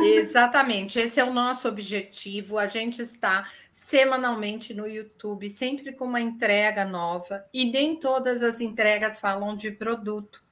Exatamente, 0.02 0.98
esse 0.98 1.20
é 1.20 1.24
o 1.24 1.32
nosso 1.32 1.68
objetivo. 1.68 2.58
A 2.58 2.66
gente 2.66 3.00
está 3.00 3.48
semanalmente 3.70 4.74
no 4.74 4.86
YouTube, 4.86 5.48
sempre 5.48 5.92
com 5.92 6.06
uma 6.06 6.20
entrega 6.20 6.84
nova, 6.84 7.44
e 7.54 7.70
nem 7.70 7.94
todas 7.94 8.42
as 8.42 8.60
entregas 8.60 9.20
falam 9.20 9.56
de 9.56 9.70
produto, 9.70 10.42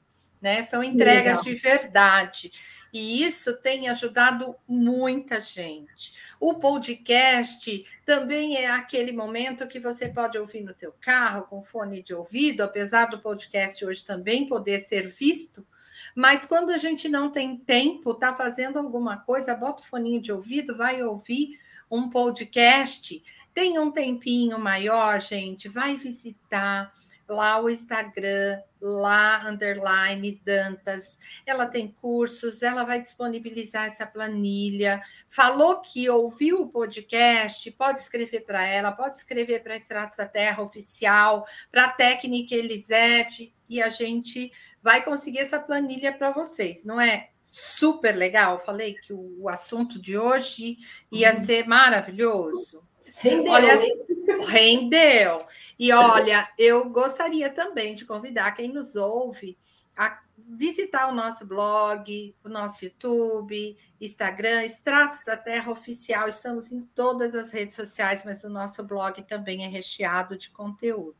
né? 0.40 0.62
São 0.62 0.84
entregas 0.84 1.38
Legal. 1.38 1.42
de 1.42 1.54
verdade. 1.54 2.52
E 2.94 3.24
isso 3.24 3.60
tem 3.60 3.88
ajudado 3.88 4.54
muita 4.68 5.40
gente. 5.40 6.14
O 6.38 6.54
podcast 6.54 7.84
também 8.06 8.56
é 8.56 8.70
aquele 8.70 9.10
momento 9.10 9.66
que 9.66 9.80
você 9.80 10.08
pode 10.08 10.38
ouvir 10.38 10.62
no 10.62 10.72
teu 10.72 10.94
carro 11.00 11.42
com 11.42 11.60
fone 11.60 12.00
de 12.00 12.14
ouvido, 12.14 12.62
apesar 12.62 13.06
do 13.06 13.18
podcast 13.18 13.84
hoje 13.84 14.06
também 14.06 14.46
poder 14.46 14.78
ser 14.78 15.08
visto, 15.08 15.66
mas 16.14 16.46
quando 16.46 16.70
a 16.70 16.78
gente 16.78 17.08
não 17.08 17.32
tem 17.32 17.56
tempo, 17.56 18.12
está 18.12 18.32
fazendo 18.32 18.78
alguma 18.78 19.16
coisa, 19.16 19.56
bota 19.56 19.82
o 19.82 19.86
fone 19.86 20.20
de 20.20 20.30
ouvido, 20.30 20.76
vai 20.76 21.02
ouvir 21.02 21.58
um 21.90 22.08
podcast, 22.08 23.20
tem 23.52 23.76
um 23.76 23.90
tempinho 23.90 24.56
maior, 24.56 25.20
gente, 25.20 25.68
vai 25.68 25.96
visitar 25.96 26.94
lá 27.28 27.60
o 27.60 27.70
Instagram, 27.70 28.60
lá 28.80 29.48
underline 29.48 30.40
Dantas. 30.44 31.18
Ela 31.46 31.66
tem 31.66 31.88
cursos, 31.88 32.62
ela 32.62 32.84
vai 32.84 33.00
disponibilizar 33.00 33.86
essa 33.86 34.06
planilha. 34.06 35.02
Falou 35.28 35.80
que 35.80 36.08
ouviu 36.08 36.62
o 36.62 36.68
podcast, 36.68 37.70
pode 37.72 38.00
escrever 38.00 38.40
para 38.40 38.64
ela, 38.64 38.92
pode 38.92 39.16
escrever 39.16 39.62
para 39.62 39.74
a 39.74 39.76
Estratos 39.76 40.16
da 40.16 40.26
Terra 40.26 40.62
Oficial, 40.62 41.46
para 41.70 41.86
a 41.86 41.90
Técnica 41.90 42.54
Elisete, 42.54 43.54
e 43.68 43.82
a 43.82 43.88
gente 43.88 44.52
vai 44.82 45.02
conseguir 45.02 45.38
essa 45.38 45.58
planilha 45.58 46.12
para 46.12 46.30
vocês, 46.30 46.84
não 46.84 47.00
é? 47.00 47.30
Super 47.44 48.14
legal. 48.14 48.58
Falei 48.58 48.94
que 48.94 49.12
o 49.12 49.48
assunto 49.48 50.00
de 50.00 50.16
hoje 50.16 50.76
ia 51.10 51.32
uhum. 51.32 51.44
ser 51.44 51.66
maravilhoso. 51.66 52.82
Rendeu, 53.16 53.52
Olha, 53.52 53.78
rendeu. 54.48 55.46
E 55.78 55.92
olha, 55.92 56.48
eu 56.58 56.88
gostaria 56.90 57.50
também 57.50 57.94
de 57.94 58.04
convidar 58.04 58.52
quem 58.52 58.72
nos 58.72 58.94
ouve 58.96 59.56
a 59.96 60.20
visitar 60.36 61.08
o 61.08 61.14
nosso 61.14 61.46
blog, 61.46 62.34
o 62.44 62.48
nosso 62.48 62.84
YouTube, 62.84 63.76
Instagram, 64.00 64.64
Extratos 64.64 65.24
da 65.24 65.36
Terra 65.36 65.70
Oficial. 65.72 66.28
Estamos 66.28 66.72
em 66.72 66.82
todas 66.94 67.34
as 67.34 67.50
redes 67.50 67.76
sociais, 67.76 68.22
mas 68.24 68.44
o 68.44 68.50
nosso 68.50 68.82
blog 68.84 69.22
também 69.22 69.64
é 69.64 69.68
recheado 69.68 70.36
de 70.36 70.50
conteúdo. 70.50 71.16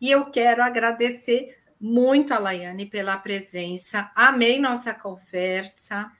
E 0.00 0.10
eu 0.10 0.26
quero 0.26 0.62
agradecer 0.62 1.58
muito 1.80 2.32
a 2.32 2.38
Laiane 2.38 2.86
pela 2.86 3.16
presença. 3.16 4.10
Amei 4.14 4.60
nossa 4.60 4.94
conversa. 4.94 6.12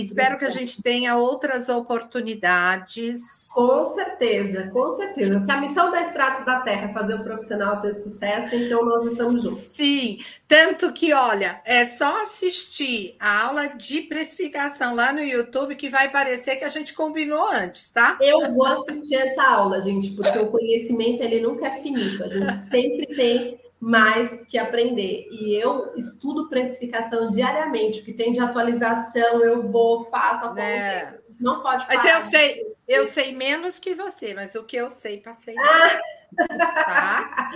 Espero 0.00 0.38
que 0.38 0.44
a 0.44 0.50
gente 0.50 0.80
tenha 0.80 1.16
outras 1.16 1.68
oportunidades. 1.68 3.20
Com 3.52 3.84
certeza, 3.84 4.70
com 4.70 4.92
certeza. 4.92 5.40
Se 5.40 5.50
a 5.50 5.56
missão 5.56 5.90
da 5.90 6.02
Estratos 6.02 6.44
da 6.44 6.60
Terra 6.60 6.88
é 6.88 6.92
fazer 6.92 7.14
o 7.14 7.24
profissional 7.24 7.80
ter 7.80 7.92
sucesso, 7.94 8.54
então 8.54 8.84
nós 8.84 9.04
estamos 9.06 9.42
juntos. 9.42 9.70
Sim, 9.70 10.18
tanto 10.46 10.92
que, 10.92 11.12
olha, 11.12 11.60
é 11.64 11.84
só 11.84 12.22
assistir 12.22 13.16
a 13.18 13.46
aula 13.46 13.66
de 13.68 14.02
precificação 14.02 14.94
lá 14.94 15.12
no 15.12 15.20
YouTube 15.20 15.74
que 15.74 15.88
vai 15.88 16.08
parecer 16.08 16.54
que 16.56 16.64
a 16.64 16.68
gente 16.68 16.94
combinou 16.94 17.50
antes, 17.50 17.90
tá? 17.90 18.16
Eu 18.20 18.54
vou 18.54 18.66
assistir 18.66 19.16
essa 19.16 19.42
aula, 19.42 19.80
gente, 19.80 20.12
porque 20.12 20.38
o 20.38 20.46
conhecimento 20.46 21.22
ele 21.22 21.40
nunca 21.40 21.66
é 21.66 21.80
finito. 21.80 22.22
A 22.22 22.28
gente 22.28 22.54
sempre 22.62 23.06
tem 23.16 23.58
mais 23.80 24.30
que 24.48 24.58
aprender. 24.58 25.28
E 25.30 25.54
eu 25.54 25.94
estudo 25.96 26.48
precificação 26.48 27.30
diariamente, 27.30 28.00
o 28.00 28.04
que 28.04 28.12
tem 28.12 28.32
de 28.32 28.40
atualização, 28.40 29.42
eu 29.42 29.70
vou, 29.70 30.04
faço, 30.10 30.56
é. 30.58 31.18
não 31.38 31.62
pode 31.62 31.86
parar. 31.86 32.02
Mas 32.02 32.04
eu 32.04 32.30
sei, 32.30 32.76
eu 32.86 33.04
sei 33.04 33.34
menos 33.34 33.78
que 33.78 33.94
você, 33.94 34.34
mas 34.34 34.54
o 34.54 34.64
que 34.64 34.76
eu 34.76 34.88
sei, 34.90 35.20
passei. 35.20 35.54
Ah. 35.58 36.00
Tá? 36.46 37.50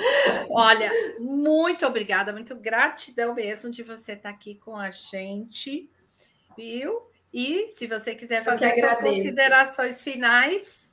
Olha, 0.51 0.91
muito 1.19 1.87
obrigada, 1.87 2.33
muito 2.33 2.55
gratidão 2.57 3.35
mesmo 3.35 3.71
de 3.71 3.83
você 3.83 4.13
estar 4.13 4.31
aqui 4.31 4.55
com 4.55 4.77
a 4.77 4.91
gente, 4.91 5.91
viu? 6.57 7.03
E 7.33 7.69
se 7.69 7.87
você 7.87 8.15
quiser 8.15 8.43
fazer 8.43 8.73
suas 8.75 8.99
considerações 8.99 10.03
finais, 10.03 10.92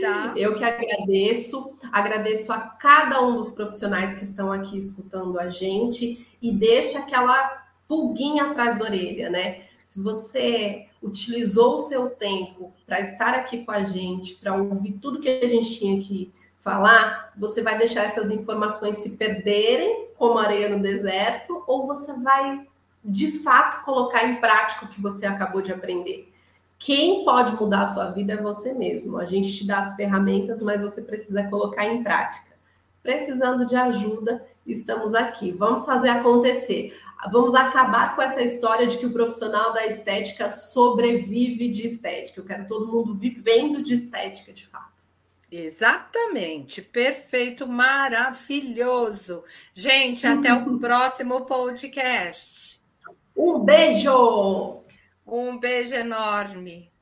Tá. 0.00 0.34
Eu 0.36 0.56
que 0.56 0.64
agradeço, 0.64 1.72
agradeço 1.92 2.52
a 2.52 2.58
cada 2.58 3.22
um 3.22 3.36
dos 3.36 3.48
profissionais 3.48 4.14
que 4.14 4.24
estão 4.24 4.50
aqui 4.50 4.76
escutando 4.76 5.38
a 5.38 5.48
gente 5.48 6.26
e 6.42 6.52
deixa 6.52 6.98
aquela 6.98 7.64
pulguinha 7.86 8.44
atrás 8.44 8.78
da 8.78 8.86
orelha, 8.86 9.30
né? 9.30 9.62
Se 9.82 10.02
você 10.02 10.86
utilizou 11.02 11.76
o 11.76 11.78
seu 11.78 12.10
tempo 12.10 12.72
para 12.86 13.00
estar 13.00 13.34
aqui 13.34 13.64
com 13.64 13.70
a 13.70 13.84
gente, 13.84 14.34
para 14.34 14.54
ouvir 14.54 14.92
tudo 14.94 15.20
que 15.20 15.28
a 15.28 15.46
gente 15.46 15.78
tinha 15.78 16.02
que 16.02 16.32
falar, 16.58 17.32
você 17.36 17.62
vai 17.62 17.76
deixar 17.76 18.04
essas 18.04 18.30
informações 18.30 18.98
se 18.98 19.10
perderem 19.10 20.08
como 20.16 20.38
areia 20.38 20.68
no 20.70 20.80
deserto, 20.80 21.62
ou 21.66 21.86
você 21.86 22.14
vai 22.14 22.66
de 23.04 23.38
fato 23.40 23.84
colocar 23.84 24.24
em 24.24 24.40
prática 24.40 24.86
o 24.86 24.88
que 24.88 25.00
você 25.00 25.26
acabou 25.26 25.60
de 25.60 25.72
aprender. 25.72 26.32
Quem 26.78 27.24
pode 27.24 27.54
mudar 27.56 27.82
a 27.82 27.86
sua 27.86 28.10
vida 28.10 28.34
é 28.34 28.42
você 28.42 28.74
mesmo. 28.74 29.18
A 29.18 29.24
gente 29.24 29.56
te 29.56 29.66
dá 29.66 29.78
as 29.78 29.96
ferramentas, 29.96 30.62
mas 30.62 30.82
você 30.82 31.00
precisa 31.00 31.44
colocar 31.44 31.86
em 31.86 32.02
prática. 32.02 32.54
Precisando 33.02 33.66
de 33.66 33.76
ajuda, 33.76 34.44
estamos 34.66 35.14
aqui. 35.14 35.52
Vamos 35.52 35.84
fazer 35.84 36.10
acontecer. 36.10 36.98
Vamos 37.30 37.54
acabar 37.54 38.14
com 38.14 38.22
essa 38.22 38.42
história 38.42 38.86
de 38.86 38.98
que 38.98 39.06
o 39.06 39.12
profissional 39.12 39.72
da 39.72 39.86
estética 39.86 40.48
sobrevive 40.48 41.68
de 41.68 41.86
estética. 41.86 42.40
Eu 42.40 42.44
quero 42.44 42.66
todo 42.66 42.90
mundo 42.90 43.14
vivendo 43.14 43.82
de 43.82 43.94
estética, 43.94 44.52
de 44.52 44.66
fato. 44.66 45.04
Exatamente, 45.50 46.82
perfeito, 46.82 47.66
maravilhoso. 47.66 49.44
Gente, 49.72 50.26
até 50.26 50.52
o 50.52 50.76
próximo 50.80 51.46
podcast. 51.46 52.80
Um 53.36 53.60
beijo! 53.60 54.83
Um 55.26 55.58
beijo 55.58 55.94
enorme. 55.94 56.93